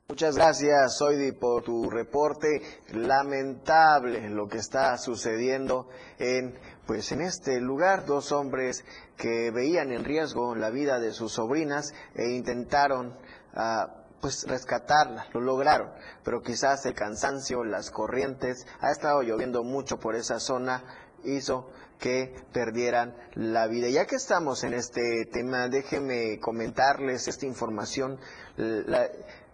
Muchas 0.08 0.36
gracias, 0.36 0.98
Soidi, 0.98 1.32
por 1.32 1.64
tu 1.64 1.90
reporte. 1.90 2.62
Lamentable 2.92 4.30
lo 4.30 4.46
que 4.46 4.58
está 4.58 4.96
sucediendo 4.98 5.88
en, 6.20 6.56
pues, 6.86 7.10
en 7.10 7.22
este 7.22 7.60
lugar. 7.60 8.06
Dos 8.06 8.30
hombres 8.30 8.84
que 9.16 9.50
veían 9.50 9.90
en 9.90 10.04
riesgo 10.04 10.54
la 10.54 10.70
vida 10.70 11.00
de 11.00 11.10
sus 11.10 11.32
sobrinas 11.32 11.92
e 12.14 12.30
intentaron 12.30 13.18
uh, 13.56 13.90
pues 14.20 14.46
rescatarla, 14.46 15.26
lo 15.32 15.40
lograron, 15.40 15.90
pero 16.22 16.40
quizás 16.40 16.86
el 16.86 16.94
cansancio, 16.94 17.64
las 17.64 17.90
corrientes, 17.90 18.64
ha 18.80 18.92
estado 18.92 19.22
lloviendo 19.22 19.64
mucho 19.64 19.98
por 19.98 20.14
esa 20.14 20.38
zona, 20.38 20.84
hizo 21.24 21.68
que 21.98 22.34
perdieran 22.52 23.14
la 23.34 23.66
vida. 23.66 23.88
Ya 23.88 24.06
que 24.06 24.16
estamos 24.16 24.64
en 24.64 24.74
este 24.74 25.26
tema, 25.32 25.68
déjenme 25.68 26.38
comentarles 26.40 27.26
esta 27.26 27.46
información. 27.46 28.18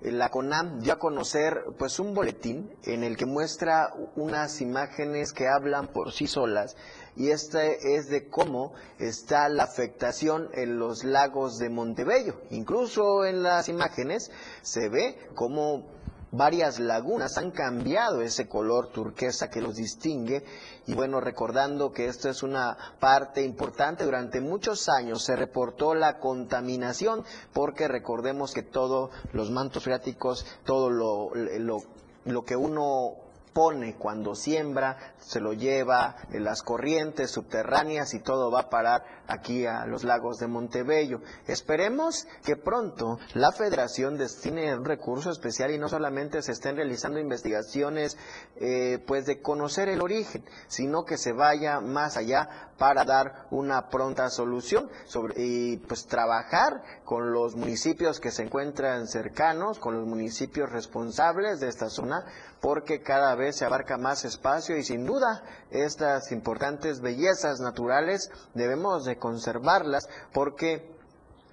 La 0.05 0.31
CONAM 0.31 0.81
dio 0.81 0.95
a 0.95 0.99
conocer 0.99 1.65
pues 1.79 2.01
un 2.01 2.15
boletín 2.15 2.71
en 2.85 3.05
el 3.05 3.17
que 3.17 3.27
muestra 3.27 3.93
unas 4.17 4.61
imágenes 4.61 5.33
que 5.33 5.49
hablan 5.49 5.89
por 5.89 6.13
sí 6.13 6.27
solas 6.27 6.77
y 7.15 7.31
este 7.31 7.95
es 7.95 8.09
de 8.09 8.29
cómo 8.29 8.73
está 8.99 9.49
la 9.49 9.65
afectación 9.65 10.49
en 10.55 10.79
los 10.79 11.05
lagos 11.05 11.59
de 11.59 11.69
Montebello. 11.69 12.41
Incluso 12.51 13.25
en 13.25 13.43
las 13.43 13.69
imágenes 13.69 14.31
se 14.63 14.89
ve 14.89 15.19
cómo 15.35 15.85
varias 16.33 16.81
lagunas 16.81 17.39
han 17.39 17.51
cambiado 17.51 18.23
ese 18.23 18.49
color 18.49 18.89
turquesa 18.89 19.51
que 19.51 19.61
los 19.61 19.77
distingue. 19.77 20.45
Y 20.87 20.95
bueno, 20.95 21.21
recordando 21.21 21.93
que 21.93 22.07
esto 22.07 22.29
es 22.29 22.43
una 22.43 22.77
parte 22.99 23.43
importante, 23.45 24.05
durante 24.05 24.41
muchos 24.41 24.89
años 24.89 25.23
se 25.23 25.37
reportó 25.37 25.95
la 25.95 26.19
contaminación 26.19 27.25
porque 27.53 27.87
recordemos 27.87 28.53
que 28.53 28.63
todos 28.63 29.11
los 29.33 29.51
mantos 29.51 29.85
freáticos, 29.85 30.45
todo 30.65 30.91
lo, 30.91 31.31
lo, 31.35 31.79
lo 32.25 32.45
que 32.45 32.57
uno 32.57 33.15
pone 33.53 33.97
cuando 33.97 34.35
siembra, 34.35 35.15
se 35.19 35.41
lo 35.41 35.53
lleva 35.53 36.17
en 36.31 36.45
las 36.45 36.63
corrientes 36.63 37.31
subterráneas 37.31 38.15
y 38.15 38.21
todo 38.21 38.51
va 38.51 38.61
a 38.61 38.71
parar 38.71 39.05
aquí 39.27 39.67
a 39.67 39.87
los 39.87 40.05
lagos 40.05 40.39
de 40.39 40.47
Montebello. 40.47 41.21
Esperemos 41.47 42.27
que 42.45 42.57
pronto 42.57 43.19
la 43.35 43.53
federación 43.53 44.17
destine 44.17 44.75
un 44.75 44.85
recurso 44.85 45.31
especial 45.31 45.71
y 45.71 45.79
no 45.79 45.89
solamente 45.89 46.43
se 46.43 46.53
estén 46.53 46.77
realizando 46.77 47.19
investigaciones 47.19 48.17
eh, 48.57 49.03
pues 49.07 49.27
de 49.27 49.41
conocer 49.41 49.89
el 49.89 50.03
origen, 50.03 50.45
sino 50.69 51.05
que 51.05 51.17
se 51.17 51.33
vaya 51.33 51.81
más 51.81 52.17
allá 52.17 52.71
para 52.79 53.05
dar 53.05 53.47
una 53.51 53.89
pronta 53.89 54.29
solución 54.29 54.91
sobre, 55.05 55.35
y 55.37 55.77
pues 55.77 56.07
trabajar 56.07 56.83
con 57.05 57.33
los 57.33 57.55
municipios 57.55 58.19
que 58.19 58.31
se 58.31 58.43
encuentran 58.43 59.07
cercanos, 59.07 59.79
con 59.79 59.95
los 59.95 60.07
municipios 60.07 60.71
responsables 60.71 61.61
de 61.61 61.69
esta 61.69 61.91
zona, 61.91 62.25
porque 62.61 63.03
cada 63.03 63.35
vez 63.35 63.42
se 63.51 63.65
abarca 63.65 63.97
más 63.97 64.25
espacio 64.25 64.77
y 64.77 64.85
sin 64.85 65.07
duda 65.07 65.43
estas 65.71 66.31
importantes 66.31 67.01
bellezas 67.01 67.61
naturales 67.61 68.31
debemos 68.55 69.05
de 69.05 69.17
conservarlas 69.19 70.09
porque 70.33 70.95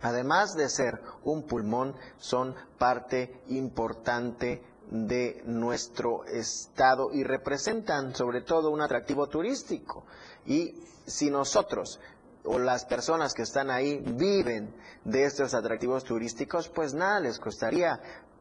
además 0.02 0.54
de 0.56 0.70
ser 0.70 1.02
un 1.24 1.44
pulmón 1.44 1.96
son 2.20 2.54
parte 2.78 3.42
importante 3.48 4.62
de 4.92 5.42
nuestro 5.46 6.26
estado 6.26 7.12
y 7.14 7.24
representan 7.24 8.16
sobre 8.16 8.42
todo 8.42 8.72
un 8.72 8.82
atractivo 8.82 9.28
turístico. 9.28 10.06
Y 10.46 10.84
si 11.06 11.30
nosotros 11.30 12.00
o 12.44 12.58
las 12.58 12.86
personas 12.86 13.34
que 13.34 13.44
están 13.44 13.70
ahí 13.70 13.98
viven 13.98 14.74
de 15.04 15.26
estos 15.26 15.54
atractivos 15.54 16.04
turísticos, 16.04 16.70
pues 16.70 16.94
nada 16.94 17.20
les 17.20 17.40
costaría 17.40 18.00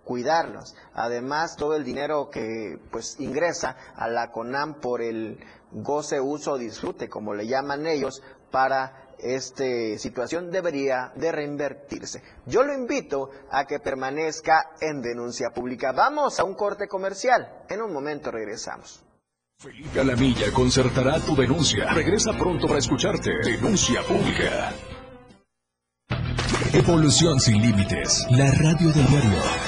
cuidarlos. 0.09 0.75
Además, 0.95 1.55
todo 1.57 1.77
el 1.77 1.85
dinero 1.85 2.31
que 2.31 2.81
pues 2.91 3.21
ingresa 3.21 3.77
a 3.95 4.09
la 4.09 4.33
CONAM 4.33 4.81
por 4.81 5.03
el 5.03 5.39
goce, 5.71 6.19
uso, 6.19 6.57
disfrute, 6.57 7.11
como 7.11 7.35
le 7.35 7.47
llaman 7.47 7.87
ellos, 7.87 8.23
para 8.51 9.05
esta 9.19 9.65
situación 9.99 10.51
debería 10.51 11.13
de 11.15 11.31
reinvertirse. 11.31 12.23
Yo 12.47 12.63
lo 12.63 12.73
invito 12.73 13.29
a 13.51 13.67
que 13.67 13.81
permanezca 13.81 14.71
en 14.81 15.03
denuncia 15.03 15.51
pública. 15.51 15.93
Vamos 15.93 16.41
a 16.41 16.45
un 16.45 16.55
corte 16.55 16.89
comercial. 16.89 17.65
En 17.69 17.83
un 17.83 17.93
momento 17.93 18.31
regresamos. 18.31 19.05
Felipe 19.59 20.01
Alamilla 20.01 20.51
concertará 20.55 21.21
tu 21.21 21.37
denuncia. 21.37 21.93
Regresa 21.93 22.33
pronto 22.33 22.67
para 22.67 22.79
escucharte. 22.79 23.31
Denuncia 23.45 24.01
pública. 24.05 24.73
Evolución 26.73 27.41
sin 27.41 27.61
límites. 27.61 28.27
La 28.31 28.51
radio 28.53 28.93
del 28.93 29.07
diario. 29.07 29.68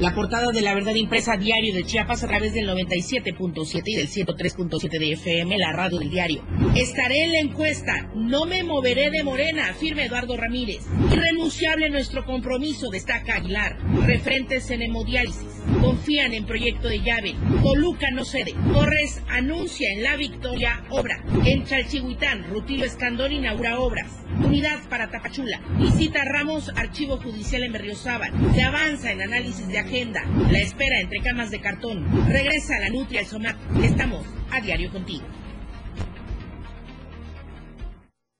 La 0.00 0.14
portada 0.14 0.50
de 0.50 0.62
la 0.62 0.72
verdad 0.72 0.94
impresa 0.94 1.36
diario 1.36 1.74
de 1.74 1.84
Chiapas 1.84 2.24
a 2.24 2.26
través 2.26 2.54
del 2.54 2.66
97.7 2.66 3.82
y 3.84 3.96
del 3.96 4.08
103.7 4.08 4.98
de 4.98 5.12
FM, 5.12 5.58
la 5.58 5.72
radio 5.72 5.98
del 5.98 6.08
diario. 6.08 6.42
Estaré 6.74 7.24
en 7.24 7.32
la 7.32 7.40
encuesta, 7.40 8.10
no 8.14 8.46
me 8.46 8.62
moveré 8.62 9.10
de 9.10 9.22
Morena, 9.22 9.74
firme 9.74 10.06
Eduardo 10.06 10.38
Ramírez. 10.38 10.86
Irrenunciable 11.12 11.90
nuestro 11.90 12.24
compromiso, 12.24 12.88
destaca 12.88 13.34
Aguilar. 13.34 13.76
Referentes 14.06 14.70
en 14.70 14.80
hemodiálisis, 14.80 15.62
confían 15.82 16.32
en 16.32 16.46
proyecto 16.46 16.88
de 16.88 17.02
llave. 17.02 17.34
Toluca 17.62 18.10
no 18.10 18.24
cede. 18.24 18.54
Torres 18.72 19.20
anuncia 19.28 19.92
en 19.92 20.02
la 20.02 20.16
victoria 20.16 20.82
obra. 20.88 21.22
En 21.44 21.66
Chalchihuitán, 21.66 22.44
Rutilio 22.48 22.86
Escandón 22.86 23.32
inaugura 23.32 23.78
obras. 23.78 24.10
Unidad 24.44 24.78
para 24.88 25.10
Tapachula. 25.10 25.60
Visita 25.78 26.24
Ramos, 26.24 26.70
archivo 26.76 27.18
judicial 27.18 27.62
en 27.62 27.72
Berriozábal. 27.72 28.32
Se 28.54 28.62
avanza 28.62 29.12
en 29.12 29.22
análisis 29.22 29.68
de 29.68 29.78
agenda. 29.78 30.22
La 30.50 30.60
espera 30.60 31.00
entre 31.00 31.20
camas 31.20 31.50
de 31.50 31.60
cartón. 31.60 32.06
Regresa 32.28 32.78
la 32.78 32.88
Nutria 32.88 33.20
al 33.20 33.26
Somat. 33.26 33.56
Estamos 33.82 34.26
a 34.50 34.60
diario 34.60 34.90
contigo. 34.90 35.24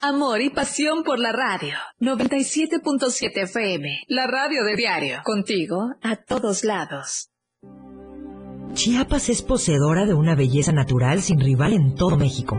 Amor 0.02 0.40
y 0.40 0.48
pasión 0.48 1.02
por 1.04 1.18
la 1.18 1.30
radio. 1.30 1.74
97.7 2.00 3.42
FM, 3.42 4.00
la 4.08 4.26
radio 4.26 4.64
de 4.64 4.74
diario. 4.74 5.20
Contigo 5.24 5.94
a 6.00 6.16
todos 6.16 6.64
lados. 6.64 7.28
Chiapas 8.72 9.28
es 9.28 9.42
poseedora 9.42 10.06
de 10.06 10.14
una 10.14 10.34
belleza 10.34 10.72
natural 10.72 11.20
sin 11.20 11.38
rival 11.38 11.74
en 11.74 11.94
todo 11.96 12.16
México. 12.16 12.58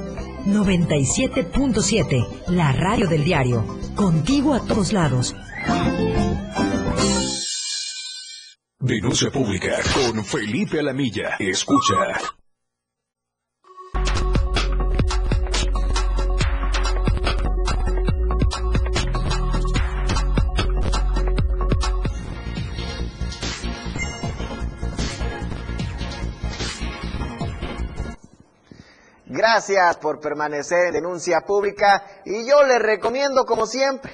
97.7, 0.45 2.47
la 2.47 2.71
radio 2.71 3.07
del 3.07 3.23
diario. 3.23 3.65
Contigo 3.95 4.53
a 4.53 4.65
todos 4.65 4.93
lados. 4.93 5.35
Denuncia 8.79 9.31
pública 9.31 9.79
con 9.93 10.25
Felipe 10.25 10.79
Alamilla. 10.79 11.35
Escucha. 11.39 12.40
Gracias 29.33 29.95
por 29.95 30.19
permanecer 30.19 30.87
en 30.87 30.93
denuncia 30.95 31.39
pública 31.39 32.03
y 32.25 32.45
yo 32.45 32.63
les 32.63 32.79
recomiendo 32.79 33.45
como 33.45 33.65
siempre, 33.65 34.11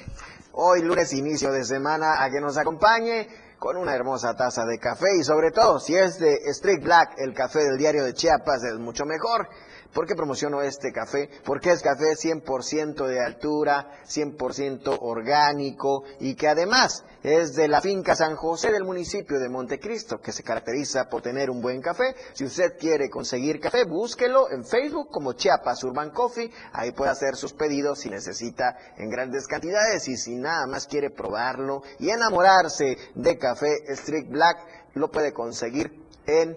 hoy 0.52 0.80
lunes 0.82 1.12
inicio 1.12 1.50
de 1.50 1.64
semana, 1.64 2.22
a 2.22 2.30
que 2.30 2.40
nos 2.40 2.56
acompañe 2.56 3.26
con 3.58 3.76
una 3.76 3.96
hermosa 3.96 4.36
taza 4.36 4.64
de 4.64 4.78
café 4.78 5.16
y 5.18 5.24
sobre 5.24 5.50
todo 5.50 5.80
si 5.80 5.96
es 5.96 6.20
de 6.20 6.36
Street 6.50 6.84
Black, 6.84 7.14
el 7.18 7.34
café 7.34 7.64
del 7.64 7.78
diario 7.78 8.04
de 8.04 8.14
Chiapas 8.14 8.62
es 8.62 8.78
mucho 8.78 9.06
mejor. 9.06 9.48
¿Por 9.92 10.06
qué 10.06 10.14
promociono 10.14 10.62
este 10.62 10.92
café? 10.92 11.28
Porque 11.44 11.72
es 11.72 11.82
café 11.82 12.14
100% 12.14 13.04
de 13.04 13.20
altura, 13.20 13.90
100% 14.06 14.98
orgánico 15.00 16.04
y 16.20 16.36
que 16.36 16.46
además 16.46 17.04
es 17.22 17.54
de 17.54 17.68
la 17.68 17.80
finca 17.80 18.14
San 18.14 18.36
José 18.36 18.70
del 18.70 18.84
municipio 18.84 19.38
de 19.38 19.48
Montecristo, 19.48 20.20
que 20.20 20.32
se 20.32 20.42
caracteriza 20.42 21.08
por 21.08 21.22
tener 21.22 21.50
un 21.50 21.60
buen 21.60 21.80
café. 21.80 22.14
Si 22.32 22.44
usted 22.44 22.78
quiere 22.78 23.10
conseguir 23.10 23.60
café, 23.60 23.84
búsquelo 23.84 24.50
en 24.50 24.64
Facebook 24.64 25.08
como 25.10 25.32
Chiapas 25.32 25.82
Urban 25.84 26.10
Coffee. 26.10 26.50
Ahí 26.72 26.92
puede 26.92 27.10
hacer 27.10 27.36
sus 27.36 27.52
pedidos 27.52 28.00
si 28.00 28.10
necesita 28.10 28.76
en 28.96 29.10
grandes 29.10 29.46
cantidades 29.46 30.06
y 30.08 30.16
si 30.16 30.36
nada 30.36 30.66
más 30.66 30.86
quiere 30.86 31.10
probarlo 31.10 31.82
y 31.98 32.10
enamorarse 32.10 32.96
de 33.14 33.38
café 33.38 33.84
Street 33.88 34.28
Black, 34.28 34.58
lo 34.94 35.10
puede 35.10 35.32
conseguir 35.32 35.92
en 36.26 36.56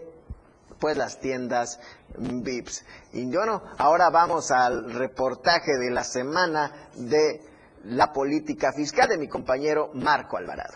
pues 0.80 0.98
las 0.98 1.20
tiendas 1.20 1.80
VIPs. 2.18 2.84
Y 3.14 3.26
bueno, 3.26 3.62
ahora 3.78 4.10
vamos 4.10 4.52
al 4.52 4.92
reportaje 4.92 5.78
de 5.78 5.92
la 5.92 6.04
semana 6.04 6.90
de 6.96 7.51
la 7.86 8.14
política 8.14 8.72
fiscal 8.74 9.10
de 9.10 9.18
mi 9.18 9.28
compañero 9.28 9.90
Marco 9.94 10.38
Alvarado. 10.38 10.76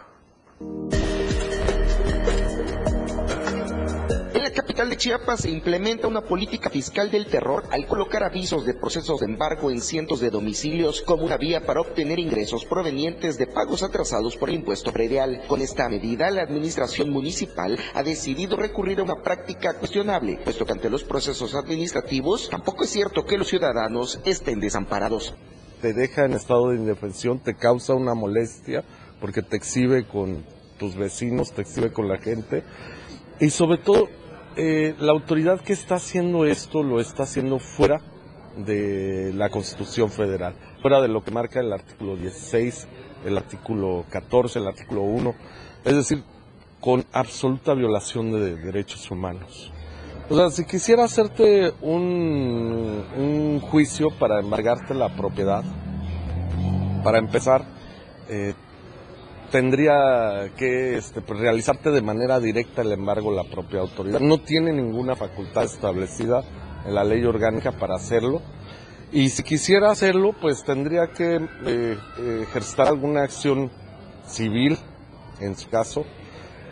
En 4.34 4.44
la 4.44 4.52
capital 4.52 4.89
de 4.89 4.98
Chiapas 4.98 5.41
se 5.41 5.50
implementa 5.50 6.08
una 6.08 6.22
política 6.22 6.70
fiscal 6.70 7.10
del 7.12 7.28
terror 7.28 7.63
al 7.72 7.86
colocar 7.88 8.24
avisos 8.24 8.65
de 8.65 8.74
procesos 8.74 9.20
de 9.20 9.28
embargo 9.28 9.72
en 9.72 9.82
cientos 9.82 10.20
de 10.20 10.30
domicilios 10.30 11.02
como 11.02 11.24
una 11.26 11.38
vía 11.38 11.65
para 11.65 11.82
obtener 11.82 12.20
ingresos 12.20 12.65
provenientes 12.65 13.38
de 13.38 13.48
pagos 13.48 13.84
atrasados 13.84 14.36
por 14.36 14.50
el 14.50 14.56
impuesto 14.56 14.91
predial. 14.91 15.44
Con 15.48 15.62
esta 15.62 15.88
medida, 15.89 16.30
la 16.32 16.41
administración 16.41 17.12
municipal 17.12 17.78
ha 17.94 18.04
decidido 18.04 18.58
recurrir 18.58 19.00
a 19.00 19.04
una 19.04 19.22
práctica 19.22 19.74
cuestionable, 19.76 20.39
puesto 20.44 20.65
que 20.65 20.74
ante 20.74 20.89
los 20.89 21.04
procesos 21.04 21.56
administrativos 21.56 22.50
tampoco 22.50 22.84
es 22.84 22.89
cierto 22.89 23.26
que 23.26 23.38
los 23.38 23.48
ciudadanos 23.48 24.20
estén 24.26 24.60
desamparados. 24.60 25.36
Te 25.81 25.93
deja 25.93 26.25
en 26.25 26.33
estado 26.33 26.69
de 26.69 26.77
indefensión, 26.77 27.39
te 27.39 27.55
causa 27.55 27.93
una 27.93 28.13
molestia 28.13 28.83
porque 29.19 29.41
te 29.41 29.57
exhibe 29.57 30.05
con 30.05 30.43
tus 30.77 30.95
vecinos, 30.95 31.51
te 31.51 31.61
exhibe 31.61 31.91
con 31.91 32.07
la 32.07 32.17
gente 32.17 32.63
y 33.39 33.49
sobre 33.49 33.77
todo 33.77 34.07
eh, 34.55 34.95
la 34.99 35.11
autoridad 35.11 35.59
que 35.61 35.73
está 35.73 35.95
haciendo 35.95 36.45
esto 36.45 36.83
lo 36.83 36.99
está 36.99 37.23
haciendo 37.23 37.59
fuera 37.59 38.01
de 38.57 39.33
la 39.33 39.49
Constitución 39.49 40.09
Federal, 40.09 40.55
fuera 40.81 41.01
de 41.01 41.09
lo 41.09 41.23
que 41.23 41.31
marca 41.31 41.59
el 41.59 41.73
artículo 41.73 42.15
16, 42.15 42.88
el 43.25 43.38
artículo 43.38 44.05
14, 44.09 44.59
el 44.59 44.67
artículo 44.67 45.01
1, 45.01 45.35
es 45.83 45.95
decir, 45.95 46.23
con 46.79 47.03
absoluta 47.11 47.73
violación 47.73 48.31
de 48.31 48.55
derechos 48.55 49.09
humanos. 49.11 49.73
O 50.27 50.35
sea, 50.35 50.49
si 50.49 50.65
quisiera 50.65 51.03
hacerte 51.03 51.71
un, 51.81 53.05
un 53.15 53.59
juicio 53.59 54.07
para 54.17 54.39
embargarte 54.39 54.95
la 54.95 55.15
propiedad, 55.15 55.63
para 57.03 57.19
empezar, 57.19 57.63
eh, 58.27 58.55
tendría 59.51 60.51
que 60.57 60.97
este, 60.97 61.21
pues, 61.21 61.39
realizarte 61.39 61.91
de 61.91 62.01
manera 62.01 62.39
directa 62.39 62.81
el 62.81 62.91
embargo 62.91 63.31
la 63.31 63.43
propia 63.43 63.81
autoridad. 63.81 64.19
No 64.19 64.39
tiene 64.39 64.73
ninguna 64.73 65.15
facultad 65.15 65.65
establecida 65.65 66.43
en 66.85 66.95
la 66.95 67.03
ley 67.03 67.23
orgánica 67.23 67.71
para 67.73 67.95
hacerlo. 67.95 68.41
Y 69.11 69.29
si 69.29 69.43
quisiera 69.43 69.91
hacerlo, 69.91 70.33
pues 70.41 70.63
tendría 70.63 71.07
que 71.07 71.39
eh, 71.67 71.97
ejercer 72.41 72.88
alguna 72.88 73.21
acción 73.21 73.71
civil, 74.25 74.77
en 75.39 75.55
su 75.55 75.69
caso, 75.69 76.03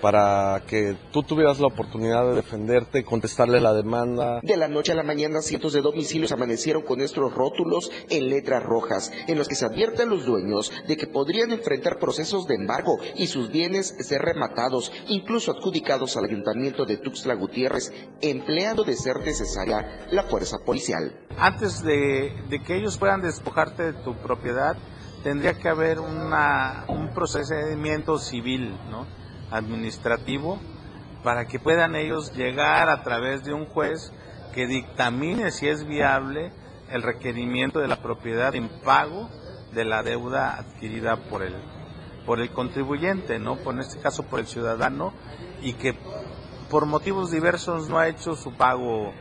para 0.03 0.61
que 0.67 0.97
tú 1.13 1.23
tuvieras 1.23 1.61
la 1.61 1.67
oportunidad 1.67 2.27
de 2.27 2.35
defenderte, 2.35 3.05
contestarle 3.05 3.61
la 3.61 3.71
demanda. 3.71 4.41
De 4.43 4.57
la 4.57 4.67
noche 4.67 4.91
a 4.91 4.95
la 4.95 5.03
mañana, 5.03 5.41
cientos 5.41 5.71
de 5.71 5.79
domicilios 5.79 6.33
amanecieron 6.33 6.81
con 6.81 6.99
estos 6.99 7.33
rótulos 7.33 7.89
en 8.09 8.27
letras 8.27 8.61
rojas, 8.63 9.13
en 9.27 9.37
los 9.37 9.47
que 9.47 9.55
se 9.55 9.65
advierten 9.65 10.09
los 10.09 10.25
dueños 10.25 10.73
de 10.89 10.97
que 10.97 11.07
podrían 11.07 11.53
enfrentar 11.53 11.99
procesos 11.99 12.47
de 12.47 12.55
embargo 12.55 12.97
y 13.15 13.27
sus 13.27 13.49
bienes 13.49 13.95
ser 14.01 14.21
rematados, 14.21 14.91
incluso 15.07 15.53
adjudicados 15.53 16.17
al 16.17 16.25
ayuntamiento 16.25 16.83
de 16.83 16.97
Tuxtla 16.97 17.35
Gutiérrez, 17.35 17.93
empleando 18.19 18.83
de 18.83 18.97
ser 18.97 19.21
necesaria 19.21 20.05
la 20.11 20.23
fuerza 20.23 20.57
policial. 20.65 21.17
Antes 21.37 21.81
de, 21.81 22.43
de 22.49 22.61
que 22.61 22.75
ellos 22.75 22.97
puedan 22.97 23.21
despojarte 23.21 23.93
de 23.93 23.93
tu 23.93 24.15
propiedad, 24.15 24.75
tendría 25.23 25.53
que 25.53 25.69
haber 25.69 26.01
una, 26.01 26.83
un 26.89 27.13
procedimiento 27.13 28.17
civil, 28.17 28.77
¿no? 28.91 29.22
Administrativo 29.53 30.59
para 31.23 31.45
que 31.45 31.59
puedan 31.59 31.95
ellos 31.95 32.33
llegar 32.33 32.89
a 32.89 33.03
través 33.03 33.43
de 33.43 33.53
un 33.53 33.65
juez 33.65 34.11
que 34.53 34.67
dictamine 34.67 35.51
si 35.51 35.67
es 35.67 35.85
viable 35.85 36.51
el 36.89 37.01
requerimiento 37.01 37.79
de 37.79 37.87
la 37.87 38.01
propiedad 38.01 38.53
en 38.55 38.69
pago 38.83 39.29
de 39.73 39.85
la 39.85 40.03
deuda 40.03 40.57
adquirida 40.57 41.15
por 41.15 41.43
el 41.43 41.55
por 42.25 42.39
el 42.39 42.51
contribuyente, 42.51 43.37
¿no? 43.37 43.57
Por 43.57 43.75
en 43.75 43.81
este 43.81 43.99
caso 43.99 44.23
por 44.23 44.39
el 44.39 44.47
ciudadano 44.47 45.13
y 45.61 45.73
que 45.73 45.93
por 46.69 46.85
motivos 46.85 47.31
diversos 47.31 47.89
no 47.89 47.99
ha 47.99 48.07
hecho 48.07 48.35
su 48.35 48.53
pago 48.53 49.13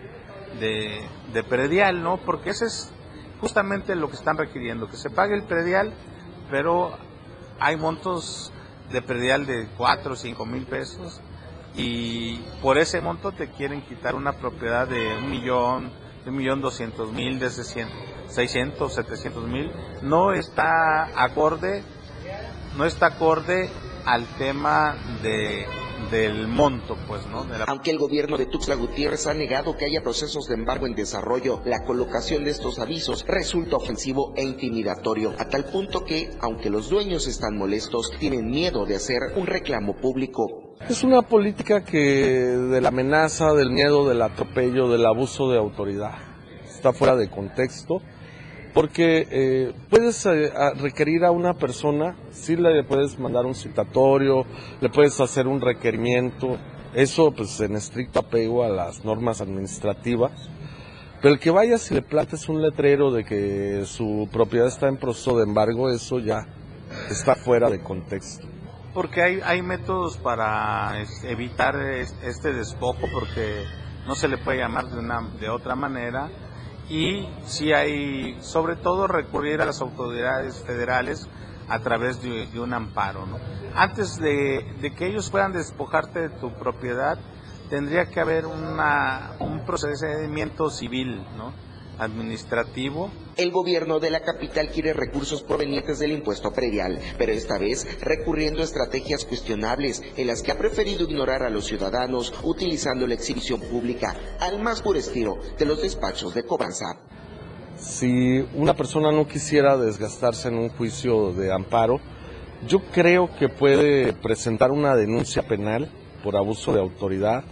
de, 0.61 1.03
de 1.33 1.43
predial, 1.43 2.03
¿no? 2.03 2.19
Porque 2.19 2.51
ese 2.51 2.67
es 2.67 2.93
justamente 3.41 3.97
lo 3.97 4.09
que 4.09 4.15
están 4.15 4.39
requiriendo, 4.39 4.89
que 4.89 4.97
se 4.97 5.11
pague 5.11 5.35
el 5.35 5.43
predial, 5.43 5.93
pero 6.49 6.97
hay 7.59 7.77
montos 7.77 8.53
de 8.93 9.03
predial 9.03 9.47
de 9.47 9.69
4 9.77 10.13
o 10.13 10.17
5 10.17 10.47
mil 10.47 10.67
pesos 10.67 11.21
y 11.75 12.37
por 12.61 12.79
ese 12.79 13.01
monto 13.01 13.33
te 13.33 13.51
quieren 13.51 13.83
quitar 13.83 14.15
una 14.15 14.33
propiedad 14.35 14.87
de 14.87 15.17
un 15.17 15.31
millón, 15.31 15.91
de 16.25 16.31
un 16.31 16.37
millón 16.37 16.61
doscientos 16.61 17.13
mil, 17.13 17.39
de 17.39 17.51
600, 17.51 18.95
700 18.95 19.45
mil. 19.45 19.73
No 20.03 20.33
está 20.33 21.05
acorde, 21.17 21.83
no 22.77 22.85
está 22.85 23.07
acorde 23.07 23.71
al 24.05 24.27
tema 24.37 24.97
de 25.23 25.67
del 26.11 26.49
monto, 26.49 26.97
pues, 27.07 27.27
¿no? 27.27 27.47
Aunque 27.67 27.91
el 27.91 27.99
gobierno 27.99 28.37
de 28.37 28.47
Tuxtla 28.47 28.75
Gutiérrez 28.75 29.27
ha 29.27 29.35
negado 29.35 29.77
que 29.77 29.85
haya 29.85 30.03
procesos 30.03 30.47
de 30.47 30.55
embargo 30.55 30.87
en 30.87 30.95
desarrollo, 30.95 31.61
la 31.65 31.85
colocación 31.85 32.45
de 32.45 32.51
estos 32.51 32.79
avisos 32.79 33.25
resulta 33.27 33.77
ofensivo 33.77 34.33
e 34.37 34.43
intimidatorio, 34.43 35.35
a 35.39 35.49
tal 35.49 35.65
punto 35.65 36.05
que, 36.05 36.31
aunque 36.41 36.71
los 36.71 36.89
dueños 36.89 37.27
están 37.27 37.57
molestos, 37.57 38.11
tienen 38.19 38.51
miedo 38.51 38.87
de 38.87 38.97
hacer 38.97 39.21
un 39.37 39.47
reclamo 39.47 39.97
público. 39.97 40.77
Es 40.89 41.05
una 41.05 41.23
política 41.23 41.85
que 41.85 41.99
de 41.99 42.81
la 42.81 42.89
amenaza, 42.89 43.53
del 43.53 43.71
miedo, 43.71 44.09
del 44.09 44.23
atropello, 44.23 44.89
del 44.89 45.07
abuso 45.07 45.51
de 45.51 45.59
autoridad. 45.59 46.19
Está 46.65 46.93
fuera 46.93 47.15
de 47.15 47.31
contexto 47.31 48.03
porque 48.75 49.27
eh, 49.31 49.75
puedes 49.91 50.25
eh, 50.27 50.51
requerir 50.77 51.25
a 51.25 51.31
una 51.31 51.55
persona, 51.55 52.17
sí 52.31 52.57
le 52.57 52.83
puedes 52.85 53.19
mandar 53.19 53.45
un 53.45 53.55
citatorio, 53.55 54.47
le 54.81 54.89
puedes 54.89 55.21
hacer 55.21 55.47
un 55.47 55.61
requerimiento, 55.61 56.59
eso 56.95 57.33
pues 57.33 57.61
en 57.61 57.77
estricto 57.77 58.21
apego 58.21 58.65
a 58.65 58.69
las 58.69 59.05
normas 59.05 59.41
administrativas, 59.41 60.33
pero 61.21 61.35
el 61.35 61.41
que 61.41 61.51
vayas 61.51 61.91
y 61.91 61.95
le 61.95 62.03
plantes 62.03 62.49
un 62.49 62.63
letrero 62.63 63.13
de 63.13 63.25
que 63.25 63.85
su 63.85 64.29
propiedad 64.33 64.67
está 64.67 64.89
en 64.89 64.97
proceso 64.97 65.37
de 65.37 65.45
embargo, 65.45 65.91
eso 65.91 66.19
ya 66.19 66.47
está 67.11 67.35
fuera 67.35 67.71
de 67.71 67.81
contexto. 67.83 68.47
Porque 68.95 69.23
hay, 69.23 69.41
hay 69.45 69.63
métodos 69.63 70.19
para 70.19 70.93
evitar 71.25 71.77
este 71.77 72.53
despojo, 72.53 73.07
porque 73.13 73.65
no 74.07 74.15
se 74.15 74.29
le 74.29 74.37
puede 74.39 74.59
llamar 74.59 74.87
de, 74.87 74.99
una, 74.99 75.21
de 75.41 75.49
otra 75.49 75.75
manera, 75.75 76.29
y 76.93 77.27
si 77.47 77.73
hay, 77.73 78.37
sobre 78.43 78.77
todo, 78.77 79.07
recurrir 79.07 79.63
a 79.63 79.65
las 79.65 79.81
autoridades 79.81 80.63
federales 80.63 81.27
a 81.67 81.79
través 81.79 82.21
de, 82.21 82.61
un 82.61 82.75
amparo. 82.75 83.25
¿no? 83.25 83.39
Antes 83.75 84.19
de, 84.19 84.93
que 84.95 85.07
ellos 85.07 85.31
puedan 85.31 85.55
despojarte 85.55 86.21
de 86.21 86.29
tu 86.29 86.53
propiedad, 86.53 87.19
tendría 87.71 88.11
que 88.11 88.21
haber 88.21 88.45
una, 88.45 89.31
un 89.41 89.65
procedimiento 89.65 90.69
civil, 90.69 91.25
¿no? 91.35 91.55
administrativo. 91.99 93.11
El 93.37 93.51
gobierno 93.51 93.99
de 93.99 94.11
la 94.11 94.21
capital 94.21 94.69
quiere 94.69 94.93
recursos 94.93 95.43
provenientes 95.43 95.99
del 95.99 96.13
impuesto 96.13 96.53
predial, 96.53 96.99
pero 97.17 97.33
esta 97.33 97.57
vez 97.57 97.99
recurriendo 98.03 98.61
a 98.61 98.65
estrategias 98.65 99.25
cuestionables 99.25 100.03
en 100.19 100.27
las 100.27 100.43
que 100.43 100.53
ha 100.53 100.59
preferido 100.59 101.05
ignorar 101.05 101.43
a 101.43 101.49
los 101.49 101.65
ciudadanos 101.65 102.35
utilizando 102.43 103.07
la 103.07 103.15
exhibición 103.15 103.61
pública 103.61 104.15
al 104.39 104.61
más 104.61 104.83
puro 104.83 104.99
estilo 104.99 105.39
de 105.59 105.65
los 105.65 105.81
despachos 105.81 106.35
de 106.35 106.45
cobranza. 106.45 106.99
Si 107.79 108.47
una 108.55 108.75
persona 108.75 109.11
no 109.11 109.27
quisiera 109.27 109.79
desgastarse 109.79 110.49
en 110.49 110.59
un 110.59 110.69
juicio 110.69 111.33
de 111.33 111.53
amparo, 111.53 112.01
yo 112.69 112.81
creo 112.93 113.35
que 113.39 113.49
puede 113.49 114.13
presentar 114.13 114.71
una 114.71 114.95
denuncia 114.95 115.43
penal 115.43 115.91
por 116.23 116.37
abuso 116.37 116.75
de 116.75 116.81
autoridad 116.81 117.45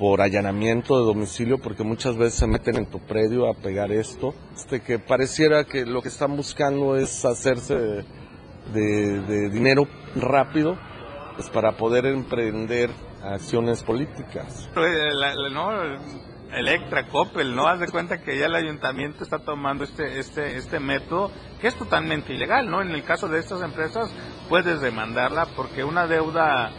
por 0.00 0.22
allanamiento 0.22 0.98
de 0.98 1.04
domicilio, 1.04 1.58
porque 1.58 1.84
muchas 1.84 2.16
veces 2.16 2.38
se 2.38 2.46
meten 2.46 2.76
en 2.76 2.86
tu 2.86 3.00
predio 3.00 3.50
a 3.50 3.52
pegar 3.52 3.92
esto, 3.92 4.34
este, 4.56 4.80
que 4.80 4.98
pareciera 4.98 5.64
que 5.64 5.84
lo 5.84 6.00
que 6.00 6.08
están 6.08 6.34
buscando 6.38 6.96
es 6.96 7.22
hacerse 7.26 8.06
de, 8.72 9.50
dinero 9.50 9.86
rápido, 10.16 10.78
pues 11.36 11.50
para 11.50 11.72
poder 11.72 12.06
emprender 12.06 12.88
acciones 13.22 13.82
políticas. 13.82 14.70
¿no? 15.52 15.70
Electra, 16.50 17.06
Coppel, 17.06 17.54
¿no? 17.54 17.68
Haz 17.68 17.80
de 17.80 17.88
cuenta 17.88 18.22
que 18.22 18.38
ya 18.38 18.46
el 18.46 18.54
ayuntamiento 18.54 19.22
está 19.22 19.40
tomando 19.40 19.84
este, 19.84 20.18
este, 20.18 20.56
este 20.56 20.80
método 20.80 21.30
que 21.60 21.68
es 21.68 21.74
totalmente 21.74 22.32
ilegal, 22.32 22.70
¿no? 22.70 22.80
En 22.80 22.90
el 22.90 23.04
caso 23.04 23.28
de 23.28 23.38
estas 23.38 23.60
empresas 23.60 24.10
puedes 24.48 24.80
demandarla 24.80 25.46
porque 25.54 25.84
una 25.84 26.06
deuda 26.06 26.72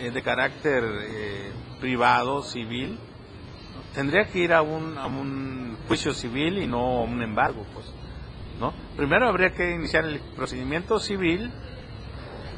eh, 0.00 0.10
de 0.10 0.22
carácter 0.22 0.82
eh, 0.84 1.52
privado, 1.84 2.42
civil, 2.42 2.98
tendría 3.94 4.24
que 4.24 4.38
ir 4.38 4.54
a 4.54 4.62
un, 4.62 4.96
a 4.96 5.06
un 5.06 5.76
juicio 5.86 6.14
civil 6.14 6.56
y 6.56 6.66
no 6.66 6.78
a 6.78 7.02
un 7.02 7.22
embargo, 7.22 7.66
pues, 7.74 7.92
¿no? 8.58 8.72
Primero 8.96 9.28
habría 9.28 9.50
que 9.50 9.72
iniciar 9.72 10.06
el 10.06 10.18
procedimiento 10.34 10.98
civil 10.98 11.52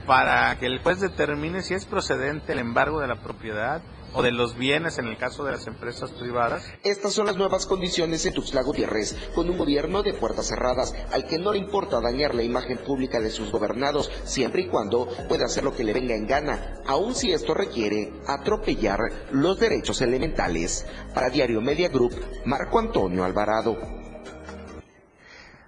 para 0.07 0.57
que 0.61 0.66
el 0.66 0.79
juez 0.79 1.01
determine 1.01 1.62
si 1.62 1.74
es 1.74 1.87
procedente 1.87 2.53
el 2.53 2.61
embargo 2.61 3.01
de 3.01 3.09
la 3.09 3.16
propiedad 3.16 3.83
o 4.13 4.23
de 4.23 4.33
los 4.33 4.57
bienes 4.57 4.99
en 4.99 5.07
el 5.07 5.17
caso 5.17 5.45
de 5.45 5.53
las 5.53 5.67
empresas 5.67 6.11
privadas. 6.13 6.65
Estas 6.85 7.13
son 7.13 7.27
las 7.27 7.37
nuevas 7.37 7.67
condiciones 7.67 8.25
en 8.27 8.35
Tuxtla 8.35 8.63
Gutiérrez, 8.63 9.15
con 9.35 9.49
un 9.51 9.59
gobierno 9.59 10.03
de 10.03 10.15
puertas 10.15 10.49
cerradas, 10.49 10.95
al 11.13 11.27
que 11.27 11.39
no 11.39 11.53
le 11.53 11.59
importa 11.59 12.01
dañar 12.01 12.35
la 12.35 12.43
imagen 12.43 12.79
pública 12.79 13.21
de 13.21 13.31
sus 13.31 13.51
gobernados, 13.51 14.11
siempre 14.25 14.63
y 14.63 14.69
cuando 14.69 15.09
pueda 15.29 15.47
hacer 15.47 15.65
lo 15.65 15.75
que 15.75 15.85
le 15.85 15.93
venga 15.93 16.15
en 16.15 16.27
gana, 16.27 16.83
aun 16.87 17.15
si 17.15 17.33
esto 17.33 17.55
requiere 17.55 18.13
atropellar 18.27 19.01
los 19.33 19.59
derechos 19.59 20.01
elementales. 20.01 20.87
Para 21.15 21.31
Diario 21.31 21.61
Media 21.61 21.89
Group, 21.89 22.15
Marco 22.45 22.79
Antonio 22.79 23.25
Alvarado. 23.25 23.77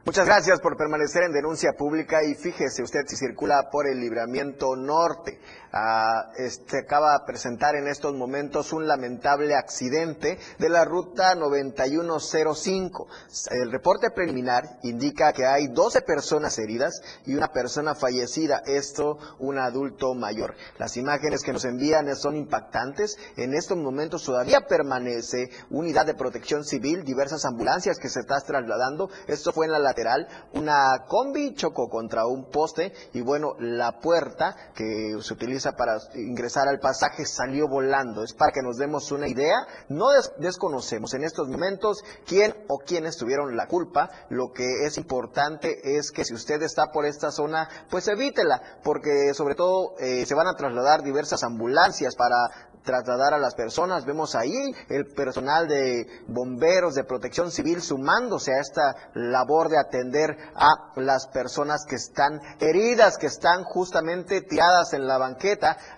Muchas 0.09 0.25
gracias 0.25 0.59
por 0.63 0.79
permanecer 0.79 1.25
en 1.25 1.33
denuncia 1.33 1.75
pública 1.77 2.25
y 2.25 2.35
fíjese 2.35 2.83
usted 2.83 3.01
si 3.07 3.15
circula 3.15 3.69
por 3.71 3.87
el 3.87 4.01
libramiento 4.01 4.75
norte. 4.75 5.39
Ah, 5.73 6.31
este, 6.39 6.79
acaba 6.79 7.19
de 7.19 7.27
presentar 7.27 7.77
en 7.77 7.89
estos 7.89 8.15
momentos 8.15 8.73
un 8.73 8.89
lamentable 8.89 9.55
accidente 9.55 10.39
de 10.59 10.69
la 10.69 10.85
ruta 10.85 11.35
9105. 11.35 13.07
El 13.51 13.71
reporte 13.71 14.11
preliminar 14.11 14.79
indica 14.83 15.33
que 15.33 15.45
hay 15.45 15.69
12 15.69 16.01
personas 16.03 16.59
heridas 16.59 17.03
y 17.27 17.35
una 17.35 17.49
persona 17.49 17.95
fallecida, 17.95 18.63
esto 18.65 19.19
un 19.39 19.59
adulto 19.59 20.15
mayor. 20.15 20.55
Las 20.79 20.97
imágenes 20.97 21.43
que 21.43 21.53
nos 21.53 21.65
envían 21.67 22.15
son 22.17 22.37
impactantes. 22.37 23.19
En 23.37 23.55
estos 23.55 23.77
momentos 23.77 24.25
todavía 24.25 24.63
permanece 24.67 25.51
unidad 25.71 26.07
de 26.07 26.15
protección 26.15 26.65
civil, 26.65 27.05
diversas 27.05 27.45
ambulancias 27.45 27.99
que 27.99 28.09
se 28.09 28.21
están 28.21 28.41
trasladando. 28.47 29.11
Esto 29.27 29.53
fue 29.53 29.67
en 29.67 29.73
la 29.73 29.79
lateral. 29.79 30.29
Una 30.55 31.05
combi 31.07 31.55
chocó 31.55 31.89
contra 31.89 32.27
un 32.27 32.49
poste 32.51 32.93
y 33.13 33.21
bueno, 33.21 33.55
la 33.59 33.99
puerta 34.01 34.57
que 34.75 35.17
se 35.21 35.35
utiliza 35.35 35.58
para 35.77 35.99
ingresar 36.15 36.69
al 36.69 36.79
pasaje 36.79 37.25
salió 37.27 37.69
volando. 37.69 38.23
Es 38.23 38.35
para 38.35 38.53
que 38.53 38.63
nos 38.63 38.77
demos 38.77 39.11
una 39.13 39.29
idea. 39.29 39.57
No 39.89 40.07
desconocemos 40.39 41.15
en 41.15 41.25
estos 41.25 41.49
momentos 41.49 42.03
quién 42.27 42.55
o 42.69 42.79
quiénes 42.79 43.17
tuvieron 43.17 43.57
la 43.57 43.67
culpa. 43.67 44.09
Lo 44.31 44.53
que 44.53 44.87
es 44.87 44.99
importante 44.99 45.97
es 45.97 46.11
que 46.11 46.25
si 46.25 46.35
usted 46.35 46.63
está 46.63 46.87
por 46.93 47.07
esta 47.07 47.31
zona, 47.31 47.69
pues 47.91 48.09
evítela, 48.09 48.61
porque 48.83 49.35
sobre 49.35 49.55
todo 49.55 49.95
eh, 49.99 50.25
se 50.27 50.35
van 50.35 50.47
a 50.47 50.55
trasladar 50.55 51.03
diversas 51.03 51.43
ambulancias 51.43 52.15
para 52.17 52.69
trasladar 52.89 53.35
a 53.35 53.39
las 53.39 53.55
personas. 53.55 54.07
Vemos 54.07 54.35
ahí 54.35 54.73
el 54.89 55.07
personal 55.15 55.69
de 55.69 56.07
bomberos, 56.27 56.95
de 56.95 57.05
protección 57.05 57.51
civil, 57.51 57.83
sumándose 57.83 58.55
a 58.55 58.61
esta 58.61 59.11
labor 59.15 59.69
de 59.69 59.79
atender 59.79 60.37
a 60.55 60.93
las 60.97 61.27
personas 61.29 61.85
que 61.87 61.97
están 61.97 62.41
heridas, 62.61 63.19
que 63.19 63.27
están 63.27 63.65
justamente 63.65 64.41
tiradas 64.41 64.95
en 64.95 65.07
la 65.07 65.19
banqueta, 65.19 65.48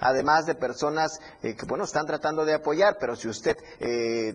además 0.01 0.47
de 0.47 0.55
personas 0.55 1.19
eh, 1.43 1.57
que, 1.57 1.67
bueno, 1.67 1.85
están 1.85 2.07
tratando 2.07 2.45
de 2.45 2.55
apoyar, 2.55 2.97
pero 3.01 3.17
si 3.17 3.29
usted... 3.29 3.57
Eh, 3.81 4.35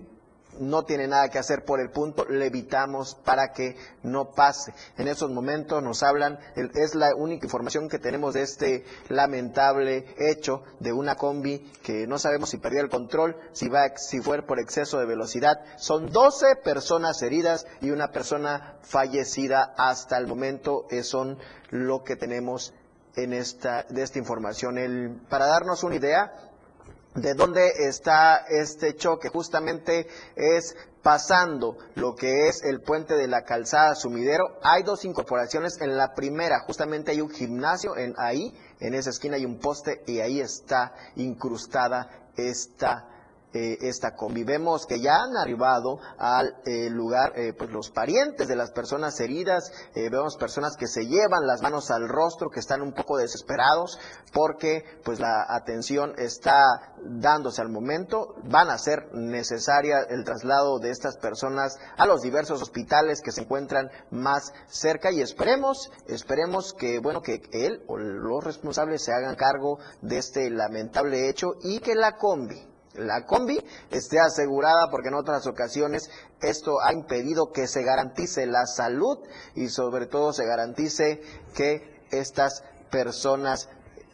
no 0.59 0.83
tiene 0.83 1.07
nada 1.07 1.29
que 1.29 1.39
hacer 1.39 1.65
por 1.65 1.79
el 1.79 1.89
punto, 1.89 2.25
le 2.25 2.47
evitamos 2.47 3.15
para 3.15 3.51
que 3.51 3.75
no 4.03 4.31
pase. 4.31 4.73
En 4.97 5.07
esos 5.07 5.31
momentos 5.31 5.81
nos 5.83 6.03
hablan, 6.03 6.39
es 6.55 6.95
la 6.95 7.15
única 7.15 7.45
información 7.45 7.89
que 7.89 7.99
tenemos 7.99 8.33
de 8.33 8.43
este 8.43 8.85
lamentable 9.09 10.05
hecho 10.17 10.63
de 10.79 10.93
una 10.93 11.15
combi 11.15 11.59
que 11.83 12.07
no 12.07 12.17
sabemos 12.19 12.49
si 12.49 12.57
perdió 12.57 12.81
el 12.81 12.89
control, 12.89 13.35
si, 13.53 13.67
va, 13.67 13.97
si 13.97 14.21
fue 14.21 14.41
por 14.43 14.59
exceso 14.59 14.99
de 14.99 15.05
velocidad. 15.05 15.59
Son 15.77 16.11
12 16.11 16.57
personas 16.63 17.21
heridas 17.21 17.65
y 17.81 17.89
una 17.91 18.11
persona 18.11 18.77
fallecida 18.81 19.73
hasta 19.77 20.17
el 20.17 20.27
momento. 20.27 20.87
Eh, 20.89 21.03
son 21.03 21.37
lo 21.69 22.03
que 22.03 22.15
tenemos 22.15 22.73
en 23.15 23.33
esta, 23.33 23.83
de 23.83 24.03
esta 24.03 24.19
información. 24.19 25.25
Para 25.29 25.47
darnos 25.47 25.83
una 25.83 25.95
idea, 25.95 26.31
de 27.15 27.33
dónde 27.33 27.69
está 27.87 28.45
este 28.49 28.95
choque. 28.95 29.29
Justamente 29.29 30.07
es 30.35 30.75
pasando 31.01 31.77
lo 31.95 32.15
que 32.15 32.47
es 32.47 32.63
el 32.63 32.81
puente 32.81 33.15
de 33.15 33.27
la 33.27 33.43
calzada 33.43 33.95
sumidero. 33.95 34.59
Hay 34.63 34.83
dos 34.83 35.05
incorporaciones. 35.05 35.79
En 35.81 35.97
la 35.97 36.13
primera, 36.13 36.59
justamente 36.65 37.11
hay 37.11 37.21
un 37.21 37.29
gimnasio 37.29 37.95
en 37.97 38.13
ahí, 38.17 38.53
en 38.79 38.93
esa 38.93 39.11
esquina 39.11 39.37
hay 39.37 39.45
un 39.45 39.59
poste 39.59 40.03
y 40.05 40.19
ahí 40.19 40.41
está 40.41 40.93
incrustada 41.15 42.09
esta 42.35 43.14
eh, 43.55 43.77
esta 43.83 44.15
convivemos 44.15 44.85
que 44.85 44.99
ya 44.99 45.15
han 45.15 45.37
arribado 45.37 45.97
al 46.17 46.57
eh, 46.65 46.89
lugar 46.89 47.31
eh, 47.37 47.53
pues 47.57 47.71
los 47.71 47.89
parientes 47.89 48.49
de 48.49 48.55
las 48.57 48.71
personas 48.71 49.17
heridas, 49.21 49.71
vemos 49.95 50.35
personas 50.35 50.75
que 50.75 50.87
se 50.87 51.05
llevan 51.05 51.47
las 51.47 51.61
manos 51.61 51.89
al 51.89 52.09
rostro, 52.09 52.49
que 52.49 52.59
están 52.59 52.81
un 52.81 52.93
poco 52.93 53.15
desesperados 53.17 53.97
porque 54.33 54.83
pues 55.05 55.21
la 55.21 55.45
atención 55.47 56.15
está 56.17 56.65
dándose 57.01 57.61
al 57.61 57.69
momento, 57.69 58.35
van 58.43 58.69
a 58.69 58.77
ser 58.77 59.07
necesaria 59.13 59.99
el 60.09 60.25
traslado 60.25 60.79
de 60.79 60.91
estas 60.91 61.15
personas 61.15 61.77
a 61.95 62.05
los 62.05 62.21
diversos 62.21 62.61
hospitales 62.61 63.21
que 63.21 63.31
se 63.31 63.43
encuentran 63.43 63.89
más 64.11 64.51
cerca 64.67 65.11
y 65.11 65.21
esperemos, 65.21 65.91
esperemos 66.07 66.73
que 66.73 66.99
bueno 66.99 67.21
que 67.21 67.41
él 67.53 67.83
o 67.87 67.97
los 67.97 68.43
responsables 68.43 69.01
se 69.01 69.13
hagan 69.13 69.35
cargo 69.35 69.79
de 70.01 70.17
este 70.17 70.49
lamentable 70.49 71.29
hecho 71.29 71.53
y 71.61 71.79
que 71.79 71.95
la 71.95 72.17
combi 72.17 72.74
la 72.97 73.25
combi 73.25 73.63
esté 73.91 74.19
asegurada 74.19 74.89
porque 74.89 75.09
en 75.09 75.15
otras 75.15 75.47
ocasiones 75.47 76.09
esto 76.41 76.81
ha 76.81 76.93
impedido 76.93 77.51
que 77.51 77.67
se 77.67 77.83
garantice 77.83 78.45
la 78.45 78.65
salud 78.65 79.19
y 79.55 79.69
sobre 79.69 80.07
todo 80.07 80.33
se 80.33 80.45
garantice 80.45 81.21
que 81.53 82.03
estas 82.11 82.63
personas 82.91 83.69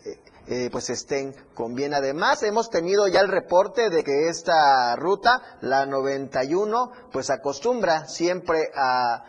eh, 0.05 0.19
eh, 0.47 0.69
pues 0.71 0.89
estén 0.89 1.35
con 1.53 1.75
bien. 1.75 1.93
Además, 1.93 2.41
hemos 2.43 2.69
tenido 2.69 3.07
ya 3.07 3.19
el 3.19 3.27
reporte 3.27 3.89
de 3.89 4.03
que 4.03 4.27
esta 4.27 4.95
ruta, 4.95 5.41
la 5.61 5.85
91, 5.85 6.91
pues 7.11 7.29
acostumbra 7.29 8.07
siempre 8.07 8.71
a 8.75 9.23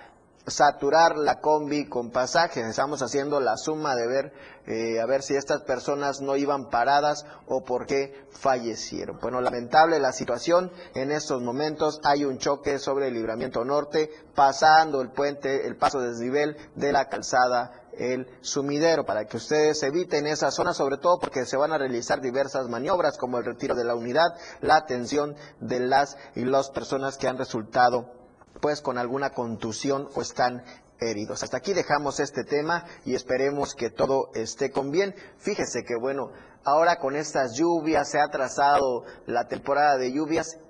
saturar 0.47 1.16
la 1.16 1.40
combi 1.40 1.88
con 1.88 2.11
pasajes. 2.11 2.66
Estamos 2.66 3.03
haciendo 3.03 3.40
la 3.40 3.57
suma 3.57 3.95
de 3.95 4.07
ver 4.07 4.32
eh, 4.66 5.01
a 5.01 5.07
ver 5.07 5.22
si 5.22 5.34
estas 5.34 5.62
personas 5.62 6.20
no 6.20 6.36
iban 6.36 6.70
paradas 6.70 7.26
o 7.47 7.64
por 7.64 7.86
qué 7.86 8.26
fallecieron. 8.30 9.18
Bueno, 9.20 9.40
lamentable 9.40 9.99
la 9.99 10.12
situación. 10.12 10.70
En 10.95 11.11
estos 11.11 11.43
momentos 11.43 12.01
hay 12.05 12.24
un 12.24 12.38
choque 12.38 12.78
sobre 12.78 13.09
el 13.09 13.14
libramiento 13.14 13.64
norte, 13.64 14.11
pasando 14.34 15.01
el 15.01 15.11
puente, 15.11 15.66
el 15.66 15.76
paso 15.76 16.01
desnivel 16.01 16.57
de 16.74 16.93
la 16.93 17.09
calzada 17.09 17.78
el 17.99 18.26
sumidero 18.40 19.05
para 19.05 19.26
que 19.26 19.36
ustedes 19.36 19.82
eviten 19.82 20.26
esa 20.26 20.51
zona, 20.51 20.72
sobre 20.72 20.97
todo 20.97 21.18
porque 21.18 21.45
se 21.45 21.59
van 21.59 21.72
a 21.72 21.78
realizar 21.78 22.22
diversas 22.22 22.66
maniobras 22.68 23.18
como 23.18 23.36
el 23.36 23.45
retiro 23.45 23.74
de 23.74 23.84
la 23.84 23.95
unidad, 23.95 24.34
la 24.62 24.76
atención 24.76 25.36
de 25.61 25.80
las 25.80 26.16
y 26.34 26.47
las 26.47 26.70
personas 26.70 27.18
que 27.18 27.28
han 27.28 27.36
resultado 27.36 28.22
pues 28.63 28.81
con 28.81 28.97
alguna 28.97 29.31
contusión 29.31 30.09
o 30.15 30.23
están 30.23 30.63
heridos. 31.01 31.43
Hasta 31.43 31.57
aquí 31.57 31.73
dejamos 31.73 32.21
este 32.21 32.45
tema 32.45 32.85
y 33.05 33.17
esperemos 33.17 33.75
que 33.75 33.91
todo 33.91 34.31
esté 34.35 34.71
con 34.71 34.93
bien. 34.93 35.17
Fíjese 35.39 35.83
que 35.83 35.97
bueno, 36.01 36.31
ahora 36.65 37.01
con 37.01 37.17
estas 37.17 37.57
lluvias 37.59 38.09
se 38.09 38.21
ha 38.21 38.29
trazado 38.29 39.05
la 39.27 39.49
temporada 39.49 39.99
de 39.99 40.13
lluvias 40.13 40.61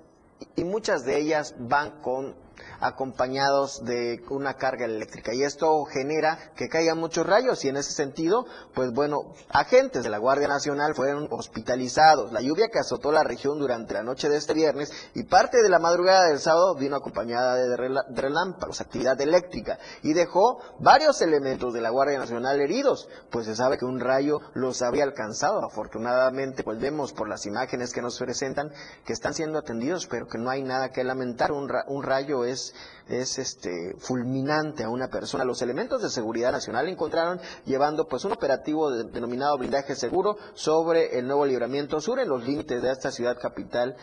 y 0.55 0.63
muchas 0.63 1.05
de 1.05 1.19
ellas 1.19 1.53
van 1.59 2.01
con 2.01 2.35
acompañados 2.83 3.83
de 3.85 4.21
una 4.29 4.55
carga 4.55 4.85
eléctrica. 4.85 5.33
Y 5.33 5.43
esto 5.43 5.85
genera 5.85 6.51
que 6.55 6.67
caigan 6.67 6.97
muchos 6.97 7.25
rayos 7.25 7.63
y 7.63 7.69
en 7.69 7.77
ese 7.77 7.91
sentido, 7.91 8.45
pues 8.75 8.91
bueno, 8.91 9.33
agentes 9.49 10.03
de 10.03 10.09
la 10.09 10.17
Guardia 10.17 10.47
Nacional 10.47 10.93
fueron 10.93 11.27
hospitalizados. 11.31 12.33
La 12.33 12.41
lluvia 12.41 12.67
que 12.71 12.79
azotó 12.79 13.11
la 13.11 13.23
región 13.23 13.57
durante 13.57 13.93
la 13.93 14.03
noche 14.03 14.27
de 14.27 14.37
este 14.37 14.53
viernes 14.53 14.91
y 15.13 15.23
parte 15.23 15.61
de 15.61 15.69
la 15.69 15.79
madrugada 15.79 16.27
del 16.27 16.39
sábado 16.39 16.75
vino 16.75 16.97
acompañada 16.97 17.55
de 17.55 17.77
relámpagos, 18.09 18.81
actividad 18.81 19.19
eléctrica 19.21 19.79
y 20.01 20.13
dejó 20.13 20.59
varios 20.79 21.21
elementos 21.21 21.73
de 21.73 21.81
la 21.81 21.89
Guardia 21.89 22.19
Nacional 22.19 22.59
heridos, 22.59 23.07
pues 23.31 23.45
se 23.45 23.55
sabe 23.55 23.77
que 23.77 23.85
un 23.85 23.99
rayo 23.99 24.39
los 24.53 24.81
había 24.81 25.05
alcanzado. 25.05 25.65
Afortunadamente, 25.65 26.63
pues 26.63 26.79
vemos 26.79 27.13
por 27.13 27.29
las 27.29 27.45
imágenes 27.45 27.93
que 27.93 28.01
nos 28.01 28.19
presentan 28.19 28.71
que 29.05 29.13
están 29.13 29.33
siendo 29.33 29.59
atendidos, 29.59 30.07
pero 30.07 30.27
que 30.27 30.37
no 30.37 30.49
hay 30.49 30.63
nada 30.63 30.89
que 30.89 31.03
lamentar. 31.03 31.51
Un, 31.53 31.71
un 31.87 32.03
rayo 32.03 32.43
es 32.43 32.72
es, 33.07 33.37
este, 33.39 33.95
fulminante 33.97 34.83
a 34.83 34.89
una 34.89 35.07
persona. 35.07 35.43
Los 35.43 35.61
elementos 35.61 36.01
de 36.01 36.09
seguridad 36.09 36.51
nacional 36.51 36.87
encontraron 36.87 37.39
llevando 37.65 38.07
pues 38.07 38.25
un 38.25 38.31
operativo 38.31 38.91
denominado 38.91 39.57
blindaje 39.57 39.95
seguro 39.95 40.37
sobre 40.53 41.17
el 41.17 41.27
nuevo 41.27 41.45
libramiento 41.45 41.99
sur 41.99 42.19
en 42.19 42.29
los 42.29 42.45
límites 42.45 42.81
de 42.81 42.91
esta 42.91 43.11
ciudad 43.11 43.37
capital 43.39 43.95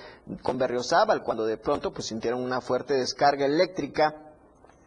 con 0.43 0.59
Berriozábal, 0.59 1.23
cuando 1.23 1.47
de 1.47 1.57
pronto 1.57 1.93
pues 1.93 2.07
sintieron 2.07 2.43
una 2.43 2.61
fuerte 2.61 2.95
descarga 2.95 3.47
eléctrica 3.47 4.30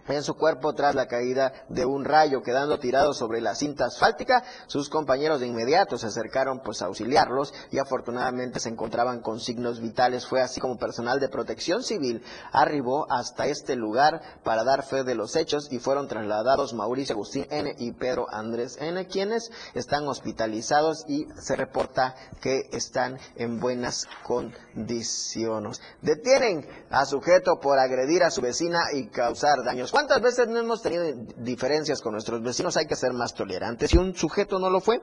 en 0.07 0.23
su 0.23 0.35
cuerpo 0.35 0.73
tras 0.73 0.95
la 0.95 1.07
caída 1.07 1.53
de 1.69 1.85
un 1.85 2.05
rayo 2.05 2.41
quedando 2.41 2.79
tirado 2.79 3.13
sobre 3.13 3.41
la 3.41 3.55
cinta 3.55 3.85
asfáltica. 3.85 4.43
Sus 4.67 4.89
compañeros 4.89 5.39
de 5.39 5.47
inmediato 5.47 5.97
se 5.97 6.07
acercaron 6.07 6.61
pues 6.63 6.81
a 6.81 6.85
auxiliarlos 6.85 7.53
y 7.71 7.79
afortunadamente 7.79 8.59
se 8.59 8.69
encontraban 8.69 9.21
con 9.21 9.39
signos 9.39 9.79
vitales. 9.79 10.25
Fue 10.25 10.41
así 10.41 10.59
como 10.59 10.77
personal 10.77 11.19
de 11.19 11.29
protección 11.29 11.83
civil 11.83 12.23
arribó 12.51 13.11
hasta 13.11 13.47
este 13.47 13.75
lugar 13.75 14.21
para 14.43 14.63
dar 14.63 14.83
fe 14.83 15.03
de 15.03 15.15
los 15.15 15.35
hechos 15.35 15.71
y 15.71 15.79
fueron 15.79 16.07
trasladados 16.07 16.73
Mauricio 16.73 17.13
Agustín 17.13 17.47
N 17.49 17.75
y 17.77 17.91
Pedro 17.93 18.27
Andrés 18.29 18.77
N, 18.79 19.07
quienes 19.07 19.51
están 19.73 20.07
hospitalizados 20.07 21.05
y 21.07 21.27
se 21.39 21.55
reporta 21.55 22.15
que 22.41 22.69
están 22.71 23.19
en 23.35 23.59
buenas 23.59 24.07
condiciones. 24.23 25.81
Detienen 26.01 26.67
a 26.89 27.05
sujeto 27.05 27.59
por 27.61 27.79
agredir 27.79 28.23
a 28.23 28.31
su 28.31 28.41
vecina 28.41 28.83
y 28.93 29.07
causar 29.07 29.63
daños 29.63 29.92
¿Cuántas 29.93 30.23
veces 30.23 30.47
no 30.47 30.59
hemos 30.59 30.81
tenido 30.81 31.03
diferencias 31.37 32.01
con 32.01 32.13
nuestros 32.13 32.41
vecinos? 32.41 32.75
Hay 32.77 32.87
que 32.87 32.95
ser 32.95 33.13
más 33.13 33.35
tolerantes. 33.35 33.91
Si 33.91 33.97
un 33.99 34.15
sujeto 34.15 34.57
no 34.57 34.71
lo 34.71 34.81
fue, 34.81 34.99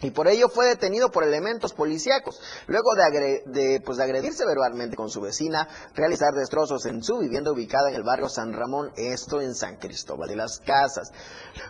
y 0.00 0.10
por 0.10 0.26
ello 0.26 0.48
fue 0.48 0.66
detenido 0.66 1.12
por 1.12 1.22
elementos 1.22 1.72
policíacos. 1.74 2.40
Luego 2.66 2.96
de, 2.96 3.80
pues, 3.84 3.98
de, 3.98 4.02
agredirse 4.02 4.44
verbalmente 4.44 4.96
con 4.96 5.10
su 5.10 5.20
vecina, 5.20 5.68
realizar 5.94 6.32
destrozos 6.34 6.86
en 6.86 7.04
su 7.04 7.18
vivienda 7.18 7.52
ubicada 7.52 7.88
en 7.88 7.94
el 7.94 8.02
barrio 8.02 8.28
San 8.28 8.52
Ramón, 8.52 8.90
esto 8.96 9.40
en 9.40 9.54
San 9.54 9.76
Cristóbal 9.76 10.28
de 10.28 10.34
las 10.34 10.58
Casas. 10.58 11.12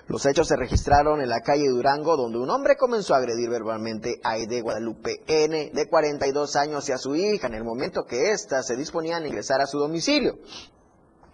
Los 0.07 0.25
hechos 0.25 0.49
se 0.49 0.57
registraron 0.57 1.21
en 1.21 1.29
la 1.29 1.43
calle 1.43 1.69
Durango, 1.69 2.17
donde 2.17 2.39
un 2.39 2.49
hombre 2.49 2.77
comenzó 2.79 3.13
a 3.13 3.19
agredir 3.19 3.51
verbalmente 3.51 4.19
a 4.25 4.31
Aide 4.31 4.63
Guadalupe 4.63 5.25
N, 5.27 5.73
de 5.75 5.89
42 5.91 6.57
años, 6.57 6.89
y 6.89 6.93
a 6.93 6.97
su 6.97 7.15
hija 7.15 7.49
en 7.49 7.55
el 7.55 7.65
momento 7.65 8.05
que 8.09 8.31
ésta 8.31 8.63
se 8.63 8.77
disponía 8.77 9.19
a 9.19 9.27
ingresar 9.27 9.61
a 9.61 9.67
su 9.67 9.79
domicilio. 9.79 10.39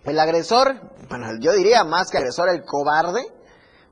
El 0.07 0.21
agresor, 0.21 0.81
bueno, 1.09 1.27
yo 1.41 1.53
diría 1.53 1.83
más 1.83 2.11
que 2.11 2.19
agresor, 2.19 2.49
el 2.49 2.63
cobarde, 2.65 3.27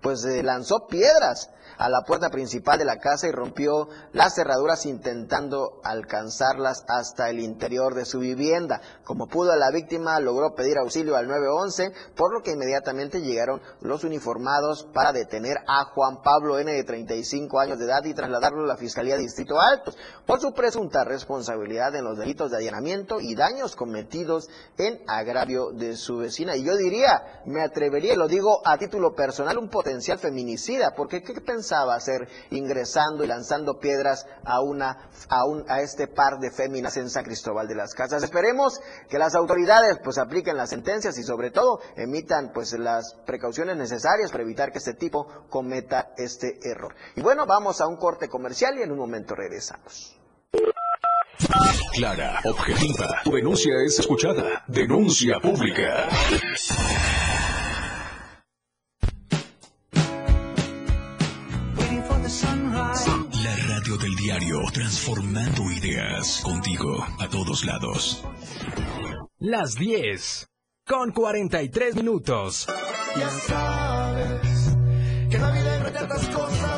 pues 0.00 0.24
eh, 0.24 0.44
lanzó 0.44 0.86
piedras 0.88 1.50
a 1.78 1.88
la 1.88 2.02
puerta 2.02 2.30
principal 2.30 2.78
de 2.78 2.84
la 2.84 2.98
casa 2.98 3.28
y 3.28 3.32
rompió 3.32 3.88
las 4.12 4.34
cerraduras 4.34 4.86
intentando 4.86 5.80
alcanzarlas 5.82 6.84
hasta 6.88 7.30
el 7.30 7.40
interior 7.40 7.94
de 7.94 8.04
su 8.04 8.20
vivienda. 8.20 8.80
Como 9.04 9.26
pudo, 9.26 9.54
la 9.56 9.70
víctima 9.70 10.18
logró 10.20 10.54
pedir 10.54 10.78
auxilio 10.78 11.16
al 11.16 11.28
911, 11.28 11.92
por 12.16 12.32
lo 12.32 12.42
que 12.42 12.52
inmediatamente 12.52 13.20
llegaron 13.20 13.60
los 13.80 14.04
uniformados 14.04 14.88
para 14.92 15.12
detener 15.12 15.58
a 15.66 15.84
Juan 15.86 16.22
Pablo 16.22 16.58
N. 16.58 16.72
de 16.72 16.84
35 16.84 17.58
años 17.60 17.78
de 17.78 17.86
edad 17.86 18.04
y 18.04 18.14
trasladarlo 18.14 18.64
a 18.64 18.68
la 18.68 18.76
Fiscalía 18.76 19.16
Distrito 19.16 19.60
Alto 19.60 19.92
por 20.26 20.40
su 20.40 20.52
presunta 20.52 21.04
responsabilidad 21.04 21.94
en 21.94 22.04
los 22.04 22.18
delitos 22.18 22.50
de 22.50 22.58
allanamiento 22.58 23.20
y 23.20 23.34
daños 23.34 23.76
cometidos 23.76 24.48
en 24.78 25.00
agravio 25.06 25.70
de 25.72 25.96
su 25.96 26.18
vecina. 26.18 26.56
Y 26.56 26.64
yo 26.64 26.76
diría, 26.76 27.42
me 27.46 27.62
atrevería, 27.62 28.16
lo 28.16 28.28
digo 28.28 28.60
a 28.64 28.78
título 28.78 29.14
personal, 29.14 29.58
un 29.58 29.68
potencial 29.68 30.18
feminicida, 30.18 30.94
porque 30.96 31.22
¿qué 31.22 31.34
pensaba 31.64 31.94
hacer 31.94 32.28
ingresando 32.50 33.24
y 33.24 33.26
lanzando 33.26 33.78
piedras 33.78 34.26
a 34.44 34.60
una 34.60 35.08
a, 35.30 35.46
un, 35.46 35.64
a 35.68 35.80
este 35.80 36.08
par 36.08 36.38
de 36.38 36.50
féminas 36.50 36.98
en 36.98 37.08
San 37.08 37.24
Cristóbal 37.24 37.66
de 37.66 37.74
las 37.74 37.94
Casas? 37.94 38.22
Esperemos 38.22 38.80
que 39.08 39.18
las 39.18 39.34
autoridades 39.34 39.98
pues 40.04 40.18
apliquen 40.18 40.58
las 40.58 40.68
sentencias 40.68 41.16
y 41.16 41.22
sobre 41.22 41.50
todo 41.50 41.80
emitan 41.96 42.50
pues 42.52 42.78
las 42.78 43.14
precauciones 43.24 43.78
necesarias 43.78 44.30
para 44.30 44.42
evitar 44.42 44.72
que 44.72 44.78
este 44.78 44.92
tipo 44.92 45.26
cometa 45.48 46.12
este 46.18 46.58
error. 46.62 46.94
Y 47.16 47.22
bueno, 47.22 47.46
vamos 47.46 47.80
a 47.80 47.86
un 47.86 47.96
corte 47.96 48.28
comercial 48.28 48.78
y 48.78 48.82
en 48.82 48.92
un 48.92 48.98
momento 48.98 49.34
regresamos. 49.34 50.20
Clara, 51.94 52.40
objetiva. 52.44 53.22
Tu 53.24 53.32
denuncia 53.32 53.72
es 53.86 53.98
escuchada. 53.98 54.64
Denuncia 54.66 55.40
pública. 55.40 56.08
Del 64.00 64.16
diario, 64.16 64.60
transformando 64.72 65.70
ideas 65.70 66.40
contigo 66.42 67.06
a 67.20 67.28
todos 67.28 67.64
lados. 67.64 68.24
Las 69.38 69.76
10 69.76 70.48
con 70.84 71.12
43 71.12 71.94
minutos. 71.94 72.66
Ya 73.16 73.30
sabes 73.30 74.76
que 75.30 75.38
la 75.38 75.50
vida 75.52 75.92
tantas 75.92 76.28
cosas 76.28 76.73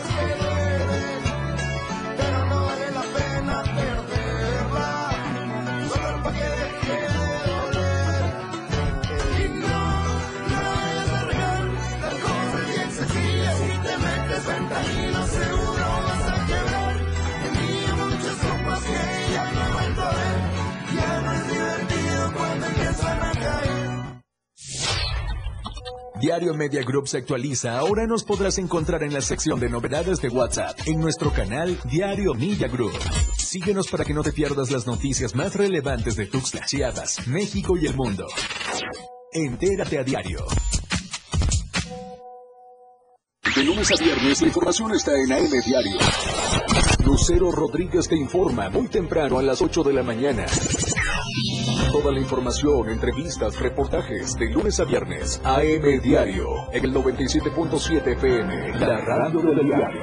Diario 26.21 26.55
Media 26.55 26.83
Group 26.83 27.09
se 27.09 27.19
actualiza. 27.19 27.79
Ahora 27.79 28.07
nos 28.07 28.25
podrás 28.25 28.57
encontrar 28.57 29.03
en 29.03 29.13
la 29.13 29.21
sección 29.21 29.61
de 29.61 29.69
novedades 29.69 30.21
de 30.23 30.29
WhatsApp 30.29 30.79
en 30.87 30.99
nuestro 30.99 31.31
canal 31.31 31.79
Diario 31.85 32.33
Media 32.33 32.69
Group. 32.69 32.97
Síguenos 33.37 33.89
para 33.89 34.05
que 34.05 34.15
no 34.15 34.23
te 34.23 34.33
pierdas 34.33 34.71
las 34.71 34.87
noticias 34.87 35.35
más 35.35 35.55
relevantes 35.55 36.17
de 36.17 36.27
Tuxtla, 36.27 36.65
Chiapas, 36.65 37.29
México 37.29 37.77
y 37.77 37.87
el 37.87 37.95
mundo. 37.95 38.27
Entérate 39.33 39.99
a 39.99 40.05
diario. 40.05 40.47
De 43.55 43.63
lunes 43.63 43.91
a 43.93 44.03
viernes 44.03 44.41
la 44.41 44.47
información 44.49 44.95
está 44.95 45.13
en 45.13 45.33
AM 45.33 45.51
Diario. 45.65 45.99
Lucero 47.05 47.53
Rodríguez 47.53 48.09
te 48.09 48.17
informa 48.17 48.71
muy 48.71 48.89
temprano 48.89 49.39
a 49.39 49.43
las 49.43 49.61
8 49.61 49.83
de 49.83 49.93
la 49.93 50.03
mañana. 50.03 50.47
Toda 51.93 52.13
la 52.13 52.21
información, 52.21 52.91
entrevistas, 52.91 53.59
reportajes 53.59 54.35
de 54.35 54.51
lunes 54.51 54.81
a 54.81 54.85
viernes. 54.85 55.41
AM 55.45 56.01
Diario, 56.03 56.73
en 56.73 56.85
el 56.85 56.93
97.7 56.93 58.13
FM, 58.13 58.79
la 58.79 58.99
radio 58.99 59.41
del 59.41 59.67
diario. 59.67 60.03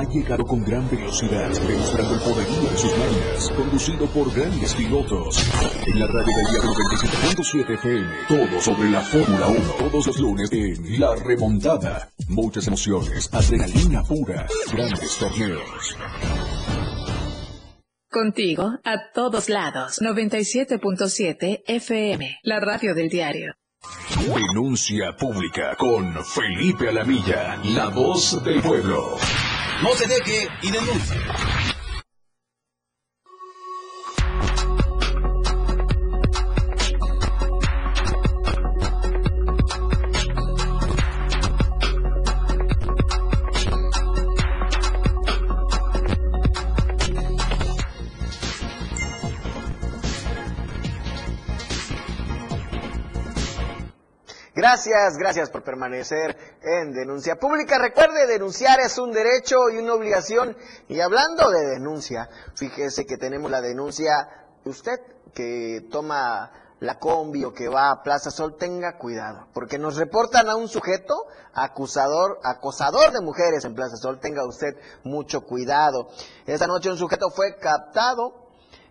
Ha 0.00 0.04
llegado 0.04 0.46
con 0.46 0.64
gran 0.64 0.88
velocidad, 0.88 1.50
demostrando 1.50 2.14
el 2.14 2.20
poderío 2.20 2.70
de 2.70 2.78
sus 2.78 2.90
máquinas, 2.96 3.50
conducido 3.54 4.06
por 4.06 4.34
grandes 4.34 4.74
pilotos. 4.74 5.46
En 5.86 6.00
la 6.00 6.06
radio 6.06 6.36
del 6.36 6.46
diario 6.52 6.70
97.7 6.70 7.74
FM, 7.74 8.08
todo 8.26 8.60
sobre 8.62 8.88
la 8.88 9.02
Fórmula 9.02 9.48
1, 9.48 9.60
todos 9.90 10.06
los 10.06 10.18
lunes 10.18 10.50
en 10.52 10.98
La 10.98 11.14
Remontada. 11.16 12.08
Muchas 12.28 12.66
emociones, 12.68 13.28
adrenalina 13.30 14.02
pura, 14.02 14.46
grandes 14.72 15.18
torneos. 15.18 15.96
Contigo 18.10 18.78
a 18.82 19.12
todos 19.12 19.50
lados. 19.50 20.00
97.7 20.00 21.62
FM, 21.66 22.38
la 22.42 22.58
radio 22.58 22.94
del 22.94 23.10
diario. 23.10 23.52
Denuncia 24.34 25.16
pública 25.16 25.74
con 25.76 26.14
Felipe 26.24 26.88
Alamilla, 26.88 27.58
la 27.64 27.88
voz 27.88 28.42
del 28.44 28.60
pueblo. 28.60 29.16
No 29.82 29.94
se 29.94 30.06
deje 30.06 30.48
y 30.62 30.70
denuncie. 30.70 31.16
Gracias, 54.70 55.16
gracias 55.18 55.50
por 55.50 55.64
permanecer 55.64 56.36
en 56.62 56.92
Denuncia 56.92 57.34
Pública. 57.34 57.76
Recuerde, 57.76 58.28
denunciar 58.28 58.78
es 58.78 58.98
un 58.98 59.10
derecho 59.10 59.68
y 59.68 59.78
una 59.78 59.94
obligación. 59.94 60.56
Y 60.86 61.00
hablando 61.00 61.50
de 61.50 61.70
denuncia, 61.70 62.28
fíjese 62.54 63.04
que 63.04 63.16
tenemos 63.16 63.50
la 63.50 63.60
denuncia, 63.60 64.28
usted 64.64 65.00
que 65.34 65.88
toma 65.90 66.52
la 66.78 67.00
combi 67.00 67.44
o 67.44 67.52
que 67.52 67.68
va 67.68 67.90
a 67.90 68.02
Plaza 68.04 68.30
Sol, 68.30 68.56
tenga 68.56 68.96
cuidado, 68.96 69.48
porque 69.52 69.76
nos 69.76 69.96
reportan 69.96 70.48
a 70.48 70.54
un 70.54 70.68
sujeto 70.68 71.26
acusador, 71.52 72.38
acosador 72.44 73.10
de 73.10 73.22
mujeres 73.22 73.64
en 73.64 73.74
Plaza 73.74 73.96
Sol, 73.96 74.20
tenga 74.20 74.46
usted 74.46 74.76
mucho 75.02 75.40
cuidado. 75.40 76.10
Esta 76.46 76.68
noche 76.68 76.92
un 76.92 76.96
sujeto 76.96 77.28
fue 77.30 77.56
captado 77.58 78.39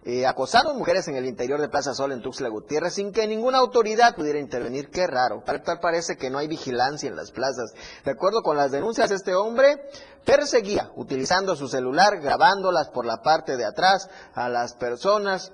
eh, 0.09 0.25
acosando 0.25 0.73
mujeres 0.73 1.07
en 1.07 1.15
el 1.15 1.27
interior 1.27 1.61
de 1.61 1.69
Plaza 1.69 1.93
Sol 1.93 2.11
en 2.11 2.23
Tuxtla 2.23 2.49
Gutiérrez 2.49 2.95
sin 2.95 3.11
que 3.11 3.27
ninguna 3.27 3.59
autoridad 3.59 4.15
pudiera 4.15 4.39
intervenir. 4.39 4.89
Qué 4.89 5.05
raro. 5.05 5.43
Tal 5.45 5.79
parece 5.79 6.17
que 6.17 6.31
no 6.31 6.39
hay 6.39 6.47
vigilancia 6.47 7.07
en 7.07 7.15
las 7.15 7.29
plazas. 7.29 7.73
De 8.03 8.09
acuerdo 8.09 8.41
con 8.41 8.57
las 8.57 8.71
denuncias, 8.71 9.11
este 9.11 9.35
hombre 9.35 9.77
perseguía, 10.25 10.89
utilizando 10.95 11.55
su 11.55 11.67
celular, 11.67 12.19
grabándolas 12.21 12.89
por 12.89 13.05
la 13.05 13.21
parte 13.21 13.55
de 13.55 13.65
atrás 13.65 14.09
a 14.33 14.49
las 14.49 14.73
personas 14.73 15.51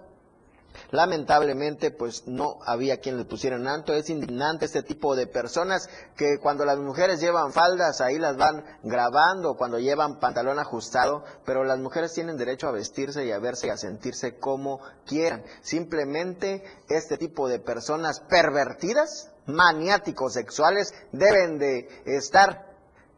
Lamentablemente, 0.91 1.91
pues 1.91 2.27
no 2.27 2.57
había 2.65 2.99
quien 2.99 3.17
le 3.17 3.25
pusiera 3.25 3.55
en 3.55 3.67
alto. 3.67 3.93
Es 3.93 4.09
indignante 4.09 4.65
este 4.65 4.83
tipo 4.83 5.15
de 5.15 5.27
personas 5.27 5.89
que 6.15 6.39
cuando 6.41 6.65
las 6.65 6.77
mujeres 6.77 7.19
llevan 7.19 7.51
faldas, 7.51 8.01
ahí 8.01 8.17
las 8.17 8.37
van 8.37 8.63
grabando, 8.83 9.55
cuando 9.55 9.79
llevan 9.79 10.19
pantalón 10.19 10.59
ajustado, 10.59 11.23
pero 11.45 11.63
las 11.63 11.79
mujeres 11.79 12.13
tienen 12.13 12.37
derecho 12.37 12.67
a 12.67 12.71
vestirse 12.71 13.25
y 13.25 13.31
a 13.31 13.39
verse 13.39 13.67
y 13.67 13.69
a 13.69 13.77
sentirse 13.77 14.37
como 14.37 14.79
quieran. 15.05 15.43
Simplemente 15.61 16.63
este 16.89 17.17
tipo 17.17 17.47
de 17.47 17.59
personas 17.59 18.19
pervertidas, 18.21 19.31
maniáticos 19.45 20.33
sexuales, 20.33 20.93
deben 21.11 21.57
de 21.57 21.87
estar 22.05 22.75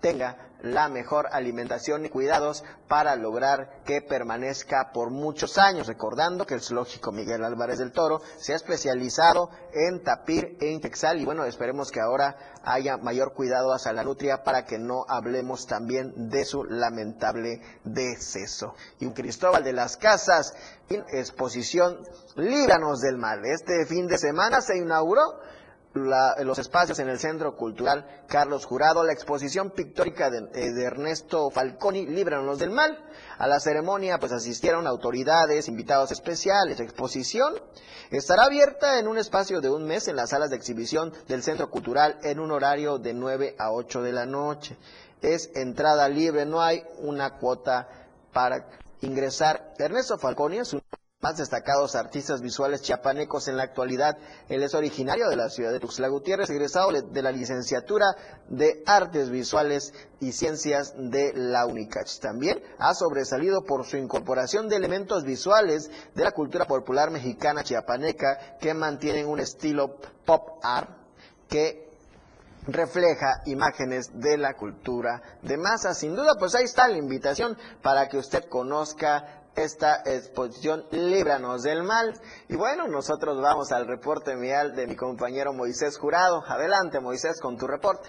tenga 0.00 0.48
la 0.62 0.88
mejor 0.88 1.28
alimentación 1.30 2.04
y 2.04 2.08
cuidados 2.08 2.64
para 2.88 3.14
lograr 3.14 3.82
que 3.84 4.02
permanezca 4.02 4.90
por 4.92 5.10
muchos 5.10 5.56
años. 5.58 5.86
Recordando 5.86 6.46
que 6.46 6.54
el 6.54 6.60
zoológico 6.60 7.12
Miguel 7.12 7.44
Álvarez 7.44 7.78
del 7.78 7.92
Toro 7.92 8.20
se 8.38 8.52
ha 8.52 8.56
especializado 8.56 9.50
en 9.72 10.02
tapir 10.02 10.56
e 10.60 10.70
intexal 10.70 11.20
y 11.20 11.24
bueno, 11.24 11.44
esperemos 11.44 11.90
que 11.90 12.00
ahora 12.00 12.36
haya 12.64 12.96
mayor 12.96 13.34
cuidado 13.34 13.72
hacia 13.72 13.92
la 13.92 14.02
nutria 14.04 14.42
para 14.42 14.64
que 14.64 14.78
no 14.78 15.04
hablemos 15.08 15.66
también 15.66 16.28
de 16.28 16.44
su 16.44 16.64
lamentable 16.64 17.60
deceso. 17.84 18.74
Y 18.98 19.06
un 19.06 19.12
Cristóbal 19.12 19.62
de 19.62 19.72
las 19.72 19.96
Casas, 19.96 20.54
en 20.88 21.04
exposición 21.12 21.98
Líbranos 22.34 23.00
del 23.00 23.16
Mal. 23.16 23.42
Este 23.44 23.86
fin 23.86 24.06
de 24.06 24.18
semana 24.18 24.60
se 24.60 24.76
inauguró 24.76 25.22
los 25.94 26.58
espacios 26.58 26.98
en 26.98 27.08
el 27.08 27.18
Centro 27.18 27.56
Cultural 27.56 28.06
Carlos 28.28 28.66
Jurado, 28.66 29.04
la 29.04 29.12
exposición 29.12 29.70
pictórica 29.70 30.30
de, 30.30 30.48
eh, 30.54 30.72
de, 30.72 30.84
Ernesto 30.84 31.50
Falconi, 31.50 32.06
Líbranos 32.06 32.58
del 32.58 32.70
Mal. 32.70 32.98
A 33.38 33.46
la 33.46 33.60
ceremonia 33.60 34.18
pues 34.18 34.32
asistieron 34.32 34.86
autoridades, 34.86 35.68
invitados 35.68 36.12
especiales. 36.12 36.78
La 36.78 36.84
exposición 36.84 37.54
estará 38.10 38.44
abierta 38.44 38.98
en 38.98 39.08
un 39.08 39.18
espacio 39.18 39.60
de 39.60 39.70
un 39.70 39.86
mes 39.86 40.08
en 40.08 40.16
las 40.16 40.30
salas 40.30 40.50
de 40.50 40.56
exhibición 40.56 41.12
del 41.26 41.42
Centro 41.42 41.70
Cultural 41.70 42.18
en 42.22 42.40
un 42.40 42.52
horario 42.52 42.98
de 42.98 43.14
9 43.14 43.56
a 43.58 43.72
8 43.72 44.02
de 44.02 44.12
la 44.12 44.26
noche. 44.26 44.76
Es 45.22 45.50
entrada 45.54 46.08
libre, 46.08 46.46
no 46.46 46.60
hay 46.60 46.84
una 46.98 47.38
cuota 47.38 47.88
para 48.32 48.68
ingresar. 49.00 49.74
Ernesto 49.78 50.18
Falconi 50.18 50.58
es 50.58 50.72
un 50.72 50.82
más 51.20 51.36
destacados 51.36 51.96
artistas 51.96 52.40
visuales 52.40 52.82
chiapanecos 52.82 53.48
en 53.48 53.56
la 53.56 53.64
actualidad. 53.64 54.16
Él 54.48 54.62
es 54.62 54.74
originario 54.74 55.28
de 55.28 55.34
la 55.34 55.48
ciudad 55.50 55.72
de 55.72 55.80
Tuxtla 55.80 56.06
Gutiérrez, 56.06 56.48
egresado 56.48 56.92
de 56.92 57.22
la 57.22 57.32
licenciatura 57.32 58.06
de 58.48 58.84
Artes 58.86 59.28
Visuales 59.28 59.92
y 60.20 60.30
Ciencias 60.30 60.94
de 60.96 61.32
la 61.34 61.66
UNICACH. 61.66 62.20
También 62.20 62.62
ha 62.78 62.94
sobresalido 62.94 63.64
por 63.64 63.84
su 63.84 63.96
incorporación 63.96 64.68
de 64.68 64.76
elementos 64.76 65.24
visuales 65.24 65.90
de 66.14 66.22
la 66.22 66.30
cultura 66.30 66.66
popular 66.66 67.10
mexicana 67.10 67.64
chiapaneca 67.64 68.56
que 68.60 68.72
mantienen 68.72 69.26
un 69.26 69.40
estilo 69.40 69.96
pop 70.24 70.60
art 70.62 70.90
que 71.48 71.88
refleja 72.68 73.42
imágenes 73.46 74.10
de 74.20 74.36
la 74.36 74.54
cultura 74.54 75.22
de 75.42 75.56
masa. 75.56 75.94
Sin 75.94 76.14
duda, 76.14 76.34
pues 76.38 76.54
ahí 76.54 76.64
está 76.64 76.86
la 76.86 76.98
invitación 76.98 77.56
para 77.82 78.08
que 78.08 78.18
usted 78.18 78.44
conozca 78.44 79.37
esta 79.62 80.02
exposición 80.04 80.84
Líbranos 80.90 81.62
del 81.62 81.82
Mal. 81.82 82.14
Y 82.48 82.56
bueno, 82.56 82.88
nosotros 82.88 83.40
vamos 83.40 83.72
al 83.72 83.86
reporte 83.86 84.36
vial 84.36 84.74
de 84.74 84.86
mi 84.86 84.96
compañero 84.96 85.52
Moisés 85.52 85.98
Jurado. 85.98 86.42
Adelante, 86.46 87.00
Moisés, 87.00 87.40
con 87.40 87.56
tu 87.56 87.66
reporte. 87.66 88.08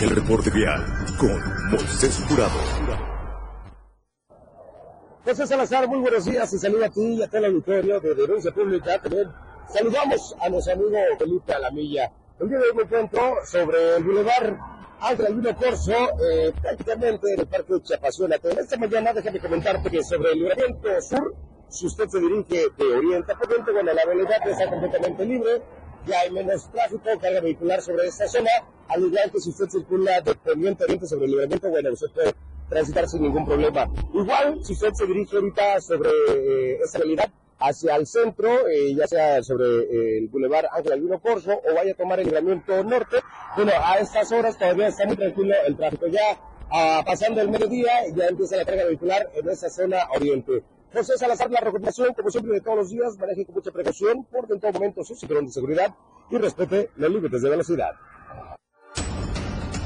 El 0.00 0.10
reporte 0.10 0.50
vial 0.50 0.84
con 1.18 1.70
Moisés 1.70 2.22
Jurado. 2.28 2.58
José 5.24 5.46
Salazar, 5.46 5.86
muy 5.86 6.00
buenos 6.00 6.24
días 6.24 6.52
y 6.52 6.58
saludo 6.58 6.84
a 6.84 6.88
ti 6.88 7.14
y 7.14 7.22
a 7.22 7.28
todo 7.28 7.38
el 7.38 7.44
auditorio 7.44 8.00
de 8.00 8.14
Denuncia 8.14 8.50
Pública. 8.52 9.00
También 9.00 9.30
saludamos 9.72 10.34
a 10.40 10.48
nuestro 10.48 10.74
amigo 10.74 10.90
Felipe 11.18 11.54
Alamilla. 11.54 12.10
El 12.40 12.48
día 12.48 12.58
de 12.58 12.64
hoy 12.64 12.76
me 12.76 12.82
encuentro 12.82 13.36
sobre 13.44 13.96
el 13.96 14.04
Boulevard 14.04 14.81
Ángel 15.02 15.26
Albino 15.26 15.56
Corso, 15.56 15.92
eh, 15.92 16.52
prácticamente 16.60 17.34
en 17.34 17.40
el 17.40 17.46
Parque 17.46 17.74
Chapazuela. 17.82 18.36
Esta 18.36 18.76
mañana 18.76 19.12
déjame 19.12 19.40
comentarte 19.40 19.90
que 19.90 20.04
sobre 20.04 20.30
el 20.30 20.38
libramiento 20.38 20.88
sur, 21.00 21.34
si 21.68 21.86
usted 21.86 22.08
se 22.08 22.20
dirige 22.20 22.68
de 22.78 22.84
oriente 22.84 23.32
a 23.32 23.36
poniente, 23.36 23.72
bueno, 23.72 23.92
la 23.92 24.04
velocidad 24.06 24.48
está 24.48 24.70
completamente 24.70 25.24
libre, 25.24 25.62
ya 26.06 26.20
hay 26.20 26.30
menos 26.30 26.70
tráfico, 26.70 27.02
carga 27.20 27.40
vehicular 27.40 27.82
sobre 27.82 28.06
esta 28.06 28.28
zona, 28.28 28.50
al 28.88 29.02
igual 29.02 29.30
que 29.32 29.40
si 29.40 29.50
usted 29.50 29.68
circula 29.68 30.20
de 30.20 30.36
poniente 30.36 30.84
a 30.84 30.86
oriente 30.86 31.06
sobre 31.08 31.24
el 31.24 31.32
libramiento, 31.32 31.68
bueno, 31.68 31.92
usted 31.92 32.10
puede 32.14 32.34
transitar 32.68 33.08
sin 33.08 33.22
ningún 33.22 33.44
problema. 33.44 33.90
Igual, 34.14 34.64
si 34.64 34.74
usted 34.74 34.92
se 34.92 35.06
dirige 35.06 35.34
ahorita 35.34 35.80
sobre 35.80 36.10
eh, 36.10 36.78
esta 36.84 36.98
realidad, 36.98 37.28
hacia 37.62 37.96
el 37.96 38.06
centro, 38.06 38.68
eh, 38.68 38.94
ya 38.94 39.06
sea 39.06 39.42
sobre 39.42 39.66
eh, 39.66 40.18
el 40.18 40.28
Boulevard 40.28 40.66
Ángel 40.72 40.92
Albino 40.92 41.20
Corso 41.20 41.52
o 41.52 41.74
vaya 41.74 41.92
a 41.92 41.96
tomar 41.96 42.20
el 42.20 42.26
libramiento 42.26 42.82
norte. 42.84 43.18
Bueno, 43.56 43.72
a 43.82 43.98
estas 43.98 44.30
horas 44.32 44.58
todavía 44.58 44.88
está 44.88 45.06
muy 45.06 45.16
tranquilo 45.16 45.54
el 45.66 45.76
tráfico. 45.76 46.06
Ya 46.08 46.38
ah, 46.70 47.02
pasando 47.06 47.40
el 47.40 47.50
mediodía, 47.50 47.92
ya 48.14 48.26
empieza 48.26 48.56
la 48.56 48.64
carga 48.64 48.84
vehicular 48.84 49.30
en 49.34 49.48
esa 49.48 49.70
zona 49.70 49.98
oriente. 50.14 50.62
José 50.92 51.16
Salazar, 51.16 51.50
la 51.50 51.60
recomendación, 51.60 52.12
como 52.12 52.30
siempre, 52.30 52.52
de 52.52 52.60
todos 52.60 52.76
los 52.76 52.90
días, 52.90 53.16
maneje 53.18 53.46
con 53.46 53.54
mucha 53.54 53.70
precaución, 53.70 54.26
porque 54.30 54.52
en 54.54 54.60
todo 54.60 54.72
momento 54.72 55.02
su 55.02 55.14
cinturón 55.14 55.46
de 55.46 55.52
seguridad 55.52 55.94
y 56.30 56.36
respete 56.36 56.90
los 56.96 57.10
límites 57.10 57.40
de 57.40 57.50
velocidad. 57.50 57.92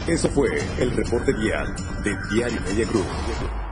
Eso 0.09 0.29
fue 0.31 0.49
el 0.79 0.91
reporte 0.93 1.33
guial 1.33 1.75
de 2.05 2.17
Diario 2.33 2.61
Media 2.63 2.87
Group. 2.87 3.66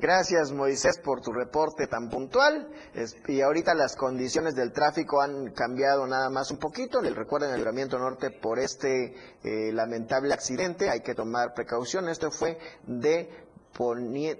Gracias 0.00 0.50
Moisés 0.50 0.98
por 1.04 1.20
tu 1.20 1.30
reporte 1.30 1.86
tan 1.86 2.08
puntual. 2.08 2.70
Y 3.28 3.42
ahorita 3.42 3.74
las 3.74 3.96
condiciones 3.96 4.54
del 4.54 4.72
tráfico 4.72 5.20
han 5.20 5.52
cambiado 5.52 6.06
nada 6.06 6.30
más 6.30 6.50
un 6.50 6.56
poquito. 6.56 7.02
Les 7.02 7.14
recuerden 7.14 7.50
el 7.50 7.56
libramiento 7.56 7.98
norte 7.98 8.30
por 8.30 8.58
este 8.58 9.14
eh, 9.44 9.72
lamentable 9.74 10.32
accidente. 10.32 10.88
Hay 10.88 11.02
que 11.02 11.14
tomar 11.14 11.52
precaución. 11.52 12.08
Esto 12.08 12.30
fue 12.30 12.58
de, 12.86 13.28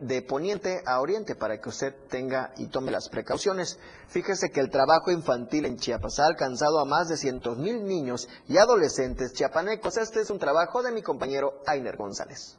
de 0.00 0.22
poniente 0.22 0.80
a 0.86 0.98
oriente 0.98 1.34
para 1.34 1.60
que 1.60 1.68
usted 1.68 1.94
tenga 2.08 2.54
y 2.56 2.68
tome 2.68 2.90
las 2.90 3.10
precauciones. 3.10 3.78
Fíjese 4.08 4.48
que 4.48 4.60
el 4.60 4.70
trabajo 4.70 5.10
infantil 5.10 5.66
en 5.66 5.76
Chiapas 5.76 6.20
ha 6.20 6.26
alcanzado 6.26 6.80
a 6.80 6.86
más 6.86 7.08
de 7.08 7.18
cientos 7.18 7.58
mil 7.58 7.84
niños 7.84 8.30
y 8.48 8.56
adolescentes 8.56 9.34
chiapanecos. 9.34 9.98
Este 9.98 10.20
es 10.20 10.30
un 10.30 10.38
trabajo 10.38 10.82
de 10.82 10.92
mi 10.92 11.02
compañero 11.02 11.60
Ainer 11.66 11.98
González. 11.98 12.56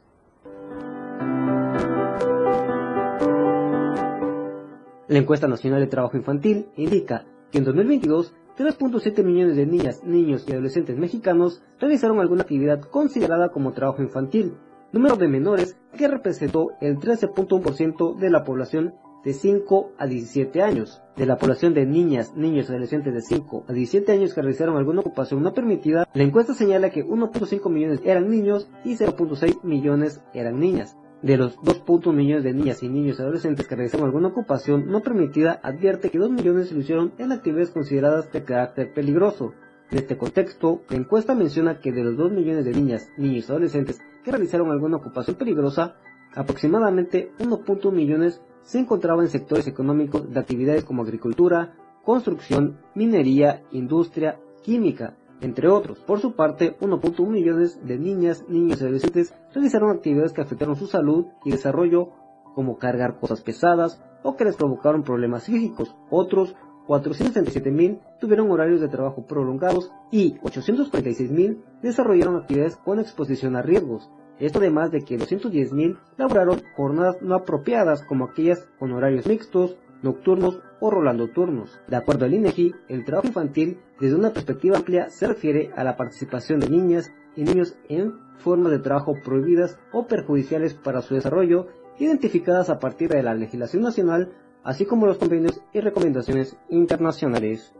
La 5.12 5.18
encuesta 5.18 5.46
nacional 5.46 5.80
de 5.80 5.88
trabajo 5.88 6.16
infantil 6.16 6.68
indica 6.74 7.26
que 7.50 7.58
en 7.58 7.64
2022 7.64 8.32
3.7 8.56 9.22
millones 9.22 9.56
de 9.56 9.66
niñas, 9.66 10.02
niños 10.04 10.46
y 10.48 10.52
adolescentes 10.52 10.96
mexicanos 10.96 11.62
realizaron 11.78 12.18
alguna 12.18 12.44
actividad 12.44 12.80
considerada 12.80 13.50
como 13.50 13.74
trabajo 13.74 14.00
infantil, 14.00 14.54
número 14.90 15.16
de 15.16 15.28
menores 15.28 15.76
que 15.98 16.08
representó 16.08 16.68
el 16.80 16.96
13.1% 16.96 18.16
de 18.16 18.30
la 18.30 18.42
población 18.42 18.94
de 19.22 19.34
5 19.34 19.92
a 19.98 20.06
17 20.06 20.62
años. 20.62 21.02
De 21.14 21.26
la 21.26 21.36
población 21.36 21.74
de 21.74 21.84
niñas, 21.84 22.34
niños 22.34 22.70
y 22.70 22.72
adolescentes 22.72 23.12
de 23.12 23.20
5 23.20 23.66
a 23.68 23.72
17 23.74 24.12
años 24.12 24.32
que 24.32 24.40
realizaron 24.40 24.78
alguna 24.78 25.02
ocupación 25.02 25.42
no 25.42 25.52
permitida, 25.52 26.08
la 26.14 26.22
encuesta 26.22 26.54
señala 26.54 26.88
que 26.88 27.04
1.5 27.04 27.70
millones 27.70 28.00
eran 28.06 28.30
niños 28.30 28.70
y 28.82 28.96
0.6 28.96 29.62
millones 29.62 30.22
eran 30.32 30.58
niñas. 30.58 30.96
De 31.22 31.36
los 31.36 31.56
2.1 31.58 32.12
millones 32.12 32.42
de 32.42 32.52
niñas 32.52 32.82
y 32.82 32.88
niños 32.88 33.20
adolescentes 33.20 33.68
que 33.68 33.76
realizaron 33.76 34.06
alguna 34.06 34.28
ocupación 34.28 34.90
no 34.90 35.02
permitida, 35.02 35.60
advierte 35.62 36.10
que 36.10 36.18
2 36.18 36.32
millones 36.32 36.72
lo 36.72 36.80
hicieron 36.80 37.12
en 37.18 37.30
actividades 37.30 37.70
consideradas 37.70 38.32
de 38.32 38.42
carácter 38.42 38.92
peligroso. 38.92 39.54
En 39.92 39.98
este 39.98 40.16
contexto, 40.16 40.82
la 40.88 40.96
encuesta 40.96 41.36
menciona 41.36 41.78
que 41.78 41.92
de 41.92 42.02
los 42.02 42.16
2 42.16 42.32
millones 42.32 42.64
de 42.64 42.72
niñas, 42.72 43.08
niños 43.16 43.48
y 43.48 43.52
adolescentes 43.52 44.00
que 44.24 44.32
realizaron 44.32 44.72
alguna 44.72 44.96
ocupación 44.96 45.36
peligrosa, 45.36 45.94
aproximadamente 46.34 47.30
1.1 47.38 47.92
millones 47.92 48.42
se 48.62 48.80
encontraban 48.80 49.26
en 49.26 49.30
sectores 49.30 49.68
económicos 49.68 50.28
de 50.28 50.40
actividades 50.40 50.84
como 50.84 51.02
agricultura, 51.02 51.74
construcción, 52.04 52.80
minería, 52.96 53.62
industria, 53.70 54.40
química, 54.62 55.16
entre 55.42 55.68
otros. 55.68 55.98
Por 55.98 56.20
su 56.20 56.34
parte, 56.34 56.78
1.1 56.80 57.28
millones 57.28 57.84
de 57.84 57.98
niñas, 57.98 58.44
niños 58.48 58.80
y 58.80 58.84
adolescentes 58.84 59.34
realizaron 59.52 59.90
actividades 59.90 60.32
que 60.32 60.40
afectaron 60.40 60.76
su 60.76 60.86
salud 60.86 61.26
y 61.44 61.50
desarrollo, 61.50 62.10
como 62.54 62.78
cargar 62.78 63.18
cosas 63.18 63.42
pesadas 63.42 64.02
o 64.22 64.36
que 64.36 64.44
les 64.44 64.56
provocaron 64.56 65.02
problemas 65.02 65.44
físicos. 65.44 65.94
Otros 66.10 66.54
437.000 66.86 68.00
tuvieron 68.20 68.50
horarios 68.50 68.80
de 68.80 68.88
trabajo 68.88 69.26
prolongados 69.26 69.90
y 70.10 70.34
846.000 70.40 71.58
desarrollaron 71.82 72.36
actividades 72.36 72.76
con 72.76 73.00
exposición 73.00 73.56
a 73.56 73.62
riesgos. 73.62 74.10
Esto 74.38 74.58
además 74.58 74.90
de 74.90 75.02
que 75.02 75.18
210.000 75.18 75.98
laboraron 76.16 76.62
jornadas 76.76 77.22
no 77.22 77.34
apropiadas 77.34 78.02
como 78.02 78.24
aquellas 78.24 78.66
con 78.78 78.92
horarios 78.92 79.26
mixtos, 79.26 79.76
nocturnos 80.02 80.60
o 80.80 80.90
rolando 80.90 81.28
turnos. 81.28 81.80
De 81.88 81.96
acuerdo 81.96 82.24
al 82.24 82.34
INEGI, 82.34 82.74
el 82.88 83.04
trabajo 83.04 83.28
infantil 83.28 83.78
desde 84.00 84.16
una 84.16 84.30
perspectiva 84.30 84.76
amplia 84.76 85.08
se 85.08 85.26
refiere 85.26 85.70
a 85.76 85.84
la 85.84 85.96
participación 85.96 86.60
de 86.60 86.68
niñas 86.68 87.12
y 87.36 87.44
niños 87.44 87.76
en 87.88 88.14
formas 88.38 88.72
de 88.72 88.80
trabajo 88.80 89.14
prohibidas 89.24 89.78
o 89.92 90.06
perjudiciales 90.06 90.74
para 90.74 91.00
su 91.02 91.14
desarrollo, 91.14 91.68
identificadas 91.98 92.68
a 92.70 92.78
partir 92.78 93.10
de 93.10 93.22
la 93.22 93.34
legislación 93.34 93.82
nacional, 93.82 94.32
así 94.64 94.84
como 94.84 95.06
los 95.06 95.18
convenios 95.18 95.60
y 95.72 95.80
recomendaciones 95.80 96.56
internacionales. 96.68 97.72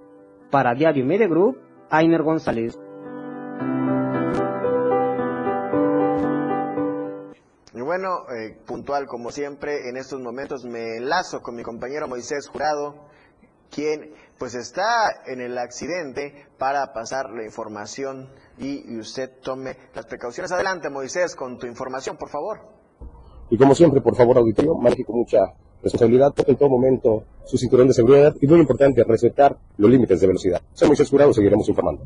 Para 0.50 0.74
Diario 0.74 1.04
Media 1.04 1.28
Group, 1.28 1.58
Ainer 1.90 2.22
González. 2.22 2.78
Y 7.74 7.80
bueno, 7.80 8.28
eh, 8.28 8.58
puntual 8.66 9.06
como 9.06 9.30
siempre, 9.30 9.88
en 9.88 9.96
estos 9.96 10.20
momentos 10.20 10.64
me 10.64 10.96
enlazo 10.98 11.40
con 11.40 11.54
mi 11.54 11.62
compañero 11.62 12.06
Moisés 12.06 12.46
Jurado, 12.48 13.06
quien 13.70 14.12
pues 14.38 14.54
está 14.54 15.22
en 15.26 15.40
el 15.40 15.56
accidente 15.56 16.46
para 16.58 16.92
pasar 16.92 17.30
la 17.30 17.44
información 17.44 18.28
y, 18.58 18.92
y 18.92 18.98
usted 18.98 19.30
tome 19.42 19.76
las 19.94 20.04
precauciones. 20.04 20.52
Adelante 20.52 20.90
Moisés 20.90 21.34
con 21.34 21.58
tu 21.58 21.66
información, 21.66 22.18
por 22.18 22.28
favor. 22.28 22.60
Y 23.48 23.56
como 23.56 23.74
siempre, 23.74 24.00
por 24.00 24.16
favor, 24.16 24.36
auditorio, 24.36 24.74
maneje 24.74 25.04
con 25.04 25.16
mucha 25.16 25.38
responsabilidad, 25.82 26.32
en 26.46 26.56
todo 26.56 26.68
momento 26.68 27.24
su 27.44 27.56
cinturón 27.56 27.88
de 27.88 27.94
seguridad 27.94 28.34
y 28.40 28.46
muy 28.46 28.60
importante, 28.60 29.02
respetar 29.04 29.58
los 29.78 29.90
límites 29.90 30.20
de 30.20 30.26
velocidad. 30.26 30.60
Soy 30.74 30.88
Moisés 30.88 31.08
Jurado, 31.08 31.32
seguiremos 31.32 31.68
informando. 31.68 32.02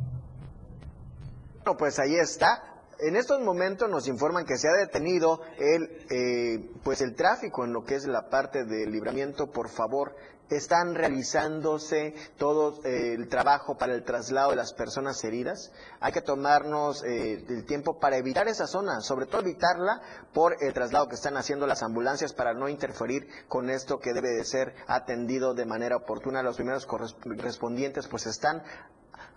Bueno, 1.64 1.77
pues 1.77 1.99
ahí 1.99 2.14
está. 2.14 2.76
En 2.99 3.14
estos 3.14 3.40
momentos 3.40 3.90
nos 3.90 4.09
informan 4.09 4.47
que 4.47 4.57
se 4.57 4.68
ha 4.68 4.72
detenido 4.72 5.40
el, 5.59 6.07
eh, 6.11 6.70
pues 6.82 7.03
el 7.03 7.14
tráfico 7.14 7.64
en 7.64 7.72
lo 7.72 7.84
que 7.84 7.94
es 7.94 8.07
la 8.07 8.30
parte 8.30 8.64
del 8.64 8.90
libramiento. 8.90 9.51
Por 9.51 9.68
favor, 9.68 10.14
están 10.49 10.94
realizándose 10.94 12.14
todo 12.38 12.80
eh, 12.84 13.14
el 13.14 13.28
trabajo 13.28 13.76
para 13.76 13.94
el 13.94 14.05
traslado 14.05 14.51
de 14.51 14.57
las 14.57 14.72
personas 14.72 15.22
heridas. 15.24 15.72
Hay 16.01 16.12
que 16.12 16.22
tomarnos 16.22 17.03
eh, 17.05 17.44
el 17.49 17.66
tiempo 17.66 17.99
para 17.99 18.16
evitar 18.16 18.49
esa 18.49 18.66
zona, 18.66 19.01
sobre 19.01 19.26
todo 19.26 19.42
evitarla 19.42 20.01
por 20.32 20.57
el 20.62 20.72
traslado 20.72 21.09
que 21.09 21.16
están 21.16 21.36
haciendo 21.36 21.66
las 21.66 21.82
ambulancias 21.82 22.32
para 22.32 22.55
no 22.55 22.68
interferir 22.68 23.28
con 23.49 23.70
esto 23.70 23.99
que 23.99 24.12
debe 24.12 24.30
de 24.30 24.44
ser 24.44 24.74
atendido 24.86 25.55
de 25.55 25.66
manera 25.66 25.97
oportuna. 25.97 26.42
Los 26.42 26.57
primeros 26.57 26.86
correspondientes 26.86 28.07
pues 28.07 28.26
están 28.26 28.62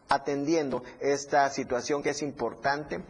atendiendo 0.09 0.83
esta 0.99 1.49
situación 1.49 2.01
que 2.01 2.09
es 2.09 2.21
importante. 2.21 3.03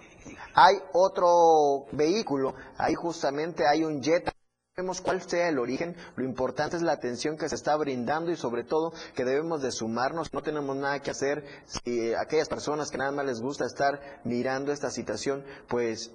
Hay 0.53 0.75
otro 0.93 1.85
vehículo, 1.91 2.53
ahí 2.77 2.93
justamente 2.93 3.65
hay 3.65 3.83
un 3.83 4.01
jet. 4.01 4.29
Vemos 4.75 5.01
cuál 5.01 5.21
sea 5.21 5.49
el 5.49 5.59
origen, 5.59 5.95
lo 6.15 6.23
importante 6.23 6.77
es 6.77 6.81
la 6.81 6.93
atención 6.93 7.37
que 7.37 7.49
se 7.49 7.55
está 7.55 7.75
brindando 7.75 8.31
y 8.31 8.37
sobre 8.37 8.63
todo 8.63 8.93
que 9.13 9.25
debemos 9.25 9.61
de 9.61 9.73
sumarnos, 9.73 10.33
no 10.33 10.41
tenemos 10.41 10.73
nada 10.77 11.01
que 11.01 11.11
hacer 11.11 11.43
si 11.65 12.13
aquellas 12.13 12.47
personas 12.47 12.89
que 12.89 12.97
nada 12.97 13.11
más 13.11 13.25
les 13.25 13.41
gusta 13.41 13.65
estar 13.65 14.21
mirando 14.23 14.71
esta 14.71 14.89
situación, 14.89 15.43
pues 15.67 16.13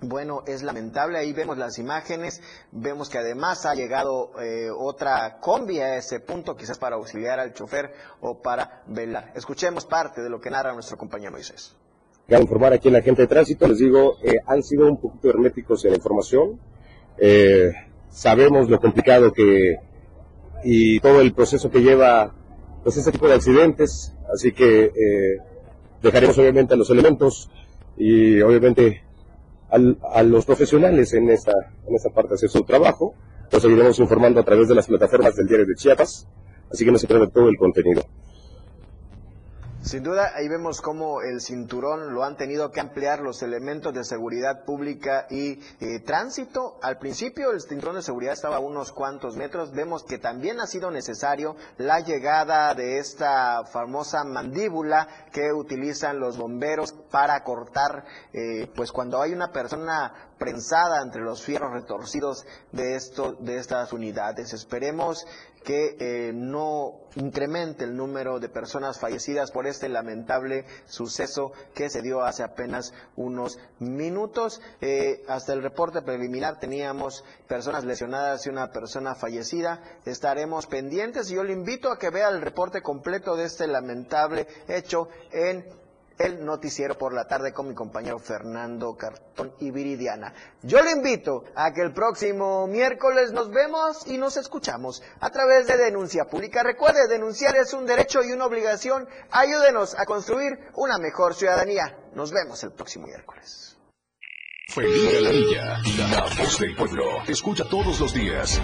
bueno, 0.00 0.42
es 0.46 0.62
lamentable, 0.62 1.18
ahí 1.18 1.32
vemos 1.32 1.56
las 1.56 1.78
imágenes, 1.78 2.42
vemos 2.72 3.08
que 3.08 3.18
además 3.18 3.64
ha 3.66 3.74
llegado 3.74 4.30
eh, 4.40 4.68
otra 4.70 5.38
combi 5.40 5.80
a 5.80 5.96
ese 5.96 6.20
punto, 6.20 6.56
quizás 6.56 6.78
para 6.78 6.96
auxiliar 6.96 7.38
al 7.38 7.52
chofer 7.52 7.92
o 8.20 8.40
para 8.40 8.82
velar. 8.86 9.32
Escuchemos 9.34 9.86
parte 9.86 10.22
de 10.22 10.30
lo 10.30 10.40
que 10.40 10.50
narra 10.50 10.72
nuestro 10.72 10.96
compañero 10.96 11.32
Moisés. 11.32 11.76
Para 12.28 12.40
informar 12.40 12.72
aquí 12.72 12.88
en 12.88 12.94
la 12.94 13.02
gente 13.02 13.22
de 13.22 13.28
tránsito, 13.28 13.68
les 13.68 13.78
digo, 13.78 14.16
eh, 14.22 14.36
han 14.46 14.62
sido 14.62 14.86
un 14.86 15.00
poquito 15.00 15.28
herméticos 15.28 15.84
en 15.84 15.90
la 15.92 15.96
información. 15.96 16.58
Eh, 17.18 17.70
sabemos 18.08 18.68
lo 18.68 18.80
complicado 18.80 19.32
que 19.32 19.76
y 20.64 20.98
todo 21.00 21.20
el 21.20 21.34
proceso 21.34 21.70
que 21.70 21.82
lleva 21.82 22.34
pues 22.82 22.96
este 22.96 23.12
tipo 23.12 23.28
de 23.28 23.34
accidentes, 23.34 24.14
así 24.32 24.52
que 24.52 24.84
eh, 24.84 25.38
dejaremos 26.02 26.36
obviamente 26.38 26.74
a 26.74 26.76
los 26.76 26.88
elementos 26.90 27.50
y 27.96 28.40
obviamente 28.40 29.04
al- 29.74 29.98
a 30.12 30.22
los 30.22 30.46
profesionales 30.46 31.12
en 31.14 31.30
esta, 31.30 31.52
en 31.86 31.94
esta 31.94 32.10
parte 32.10 32.34
hacer 32.34 32.48
su 32.48 32.62
trabajo. 32.62 33.14
Los 33.50 33.62
seguiremos 33.62 33.98
informando 33.98 34.40
a 34.40 34.44
través 34.44 34.68
de 34.68 34.74
las 34.74 34.86
plataformas 34.86 35.34
del 35.36 35.46
diario 35.46 35.66
de 35.66 35.74
Chiapas, 35.74 36.26
así 36.72 36.84
que 36.84 36.92
no 36.92 36.98
se 36.98 37.06
pierda 37.06 37.28
todo 37.28 37.48
el 37.48 37.56
contenido. 37.56 38.02
Sin 39.84 40.02
duda, 40.02 40.32
ahí 40.34 40.48
vemos 40.48 40.80
cómo 40.80 41.20
el 41.20 41.42
cinturón 41.42 42.14
lo 42.14 42.24
han 42.24 42.38
tenido 42.38 42.70
que 42.70 42.80
ampliar 42.80 43.20
los 43.20 43.42
elementos 43.42 43.92
de 43.92 44.02
seguridad 44.02 44.64
pública 44.64 45.26
y 45.28 45.60
eh, 45.78 46.00
tránsito. 46.00 46.78
Al 46.80 46.96
principio 46.96 47.50
el 47.50 47.60
cinturón 47.60 47.96
de 47.96 48.02
seguridad 48.02 48.32
estaba 48.32 48.56
a 48.56 48.60
unos 48.60 48.92
cuantos 48.92 49.36
metros. 49.36 49.74
Vemos 49.74 50.02
que 50.02 50.16
también 50.16 50.58
ha 50.58 50.66
sido 50.66 50.90
necesario 50.90 51.56
la 51.76 52.00
llegada 52.00 52.74
de 52.74 52.96
esta 52.96 53.66
famosa 53.66 54.24
mandíbula 54.24 55.06
que 55.30 55.52
utilizan 55.52 56.18
los 56.18 56.38
bomberos 56.38 56.92
para 57.10 57.44
cortar, 57.44 58.06
eh, 58.32 58.72
pues 58.74 58.90
cuando 58.90 59.20
hay 59.20 59.34
una 59.34 59.52
persona 59.52 60.30
prensada 60.38 61.02
entre 61.02 61.22
los 61.22 61.42
fierros 61.42 61.72
retorcidos 61.72 62.46
de, 62.72 62.96
esto, 62.96 63.32
de 63.40 63.58
estas 63.58 63.92
unidades. 63.92 64.52
Esperemos 64.52 65.26
que 65.64 65.96
eh, 65.98 66.32
no 66.34 67.00
incremente 67.16 67.84
el 67.84 67.96
número 67.96 68.38
de 68.38 68.48
personas 68.48 69.00
fallecidas 69.00 69.50
por 69.50 69.66
este 69.66 69.88
lamentable 69.88 70.66
suceso 70.86 71.52
que 71.74 71.88
se 71.88 72.02
dio 72.02 72.22
hace 72.22 72.42
apenas 72.42 72.92
unos 73.16 73.58
minutos. 73.78 74.60
Eh, 74.80 75.24
hasta 75.26 75.54
el 75.54 75.62
reporte 75.62 76.02
preliminar 76.02 76.60
teníamos 76.60 77.24
personas 77.48 77.84
lesionadas 77.84 78.46
y 78.46 78.50
una 78.50 78.70
persona 78.70 79.14
fallecida. 79.14 79.82
Estaremos 80.04 80.66
pendientes 80.66 81.30
y 81.30 81.34
yo 81.34 81.44
le 81.44 81.52
invito 81.52 81.90
a 81.90 81.98
que 81.98 82.10
vea 82.10 82.28
el 82.28 82.42
reporte 82.42 82.82
completo 82.82 83.36
de 83.36 83.44
este 83.44 83.66
lamentable 83.66 84.46
hecho 84.68 85.08
en 85.32 85.64
el 86.18 86.44
noticiero 86.44 86.96
por 86.96 87.12
la 87.12 87.26
tarde 87.26 87.52
con 87.52 87.68
mi 87.68 87.74
compañero 87.74 88.18
Fernando 88.18 88.96
Cartón 88.96 89.54
y 89.58 89.70
Viridiana. 89.70 90.32
Yo 90.62 90.82
le 90.82 90.92
invito 90.92 91.44
a 91.54 91.72
que 91.72 91.82
el 91.82 91.92
próximo 91.92 92.66
miércoles 92.66 93.32
nos 93.32 93.50
vemos 93.50 94.06
y 94.06 94.18
nos 94.18 94.36
escuchamos 94.36 95.02
a 95.20 95.30
través 95.30 95.66
de 95.66 95.76
Denuncia 95.76 96.24
Pública. 96.26 96.62
Recuerde, 96.62 97.08
denunciar 97.08 97.56
es 97.56 97.72
un 97.72 97.86
derecho 97.86 98.22
y 98.22 98.32
una 98.32 98.46
obligación. 98.46 99.08
Ayúdenos 99.30 99.98
a 99.98 100.04
construir 100.04 100.58
una 100.74 100.98
mejor 100.98 101.34
ciudadanía. 101.34 101.98
Nos 102.14 102.30
vemos 102.30 102.62
el 102.62 102.72
próximo 102.72 103.06
miércoles. 103.06 103.73
Felipe 104.74 105.18
Alamilla, 105.18 105.80
la 105.96 106.24
voz 106.36 106.58
del 106.58 106.74
pueblo. 106.74 107.04
Te 107.24 107.30
escucha 107.30 107.64
todos 107.64 108.00
los 108.00 108.12
días. 108.12 108.60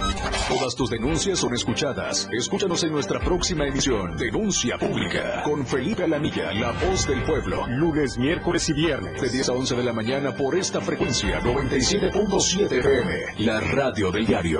Todas 0.49 0.75
tus 0.75 0.89
denuncias 0.89 1.39
son 1.39 1.53
escuchadas. 1.53 2.27
Escúchanos 2.37 2.83
en 2.83 2.91
nuestra 2.91 3.21
próxima 3.21 3.65
emisión. 3.65 4.17
Denuncia 4.17 4.77
pública. 4.77 5.41
Con 5.45 5.65
Felipe 5.65 6.03
Alamilla, 6.03 6.51
la 6.51 6.73
voz 6.73 7.07
del 7.07 7.23
pueblo. 7.23 7.65
Lunes, 7.65 8.17
miércoles 8.17 8.67
y 8.67 8.73
viernes. 8.73 9.21
De 9.21 9.29
10 9.29 9.49
a 9.49 9.53
11 9.53 9.75
de 9.77 9.83
la 9.83 9.93
mañana 9.93 10.35
por 10.35 10.57
esta 10.57 10.81
frecuencia 10.81 11.39
97.7 11.39 12.79
FM. 12.79 13.45
La 13.45 13.61
radio 13.61 14.11
del 14.11 14.25
diario. 14.25 14.59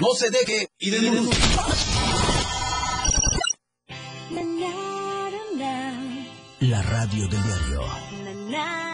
No 0.00 0.14
se 0.14 0.30
deje 0.30 0.68
y 0.78 0.90
denuncie. 0.90 1.44
La 6.60 6.82
radio 6.82 7.26
del 7.26 7.42
diario. 7.42 8.93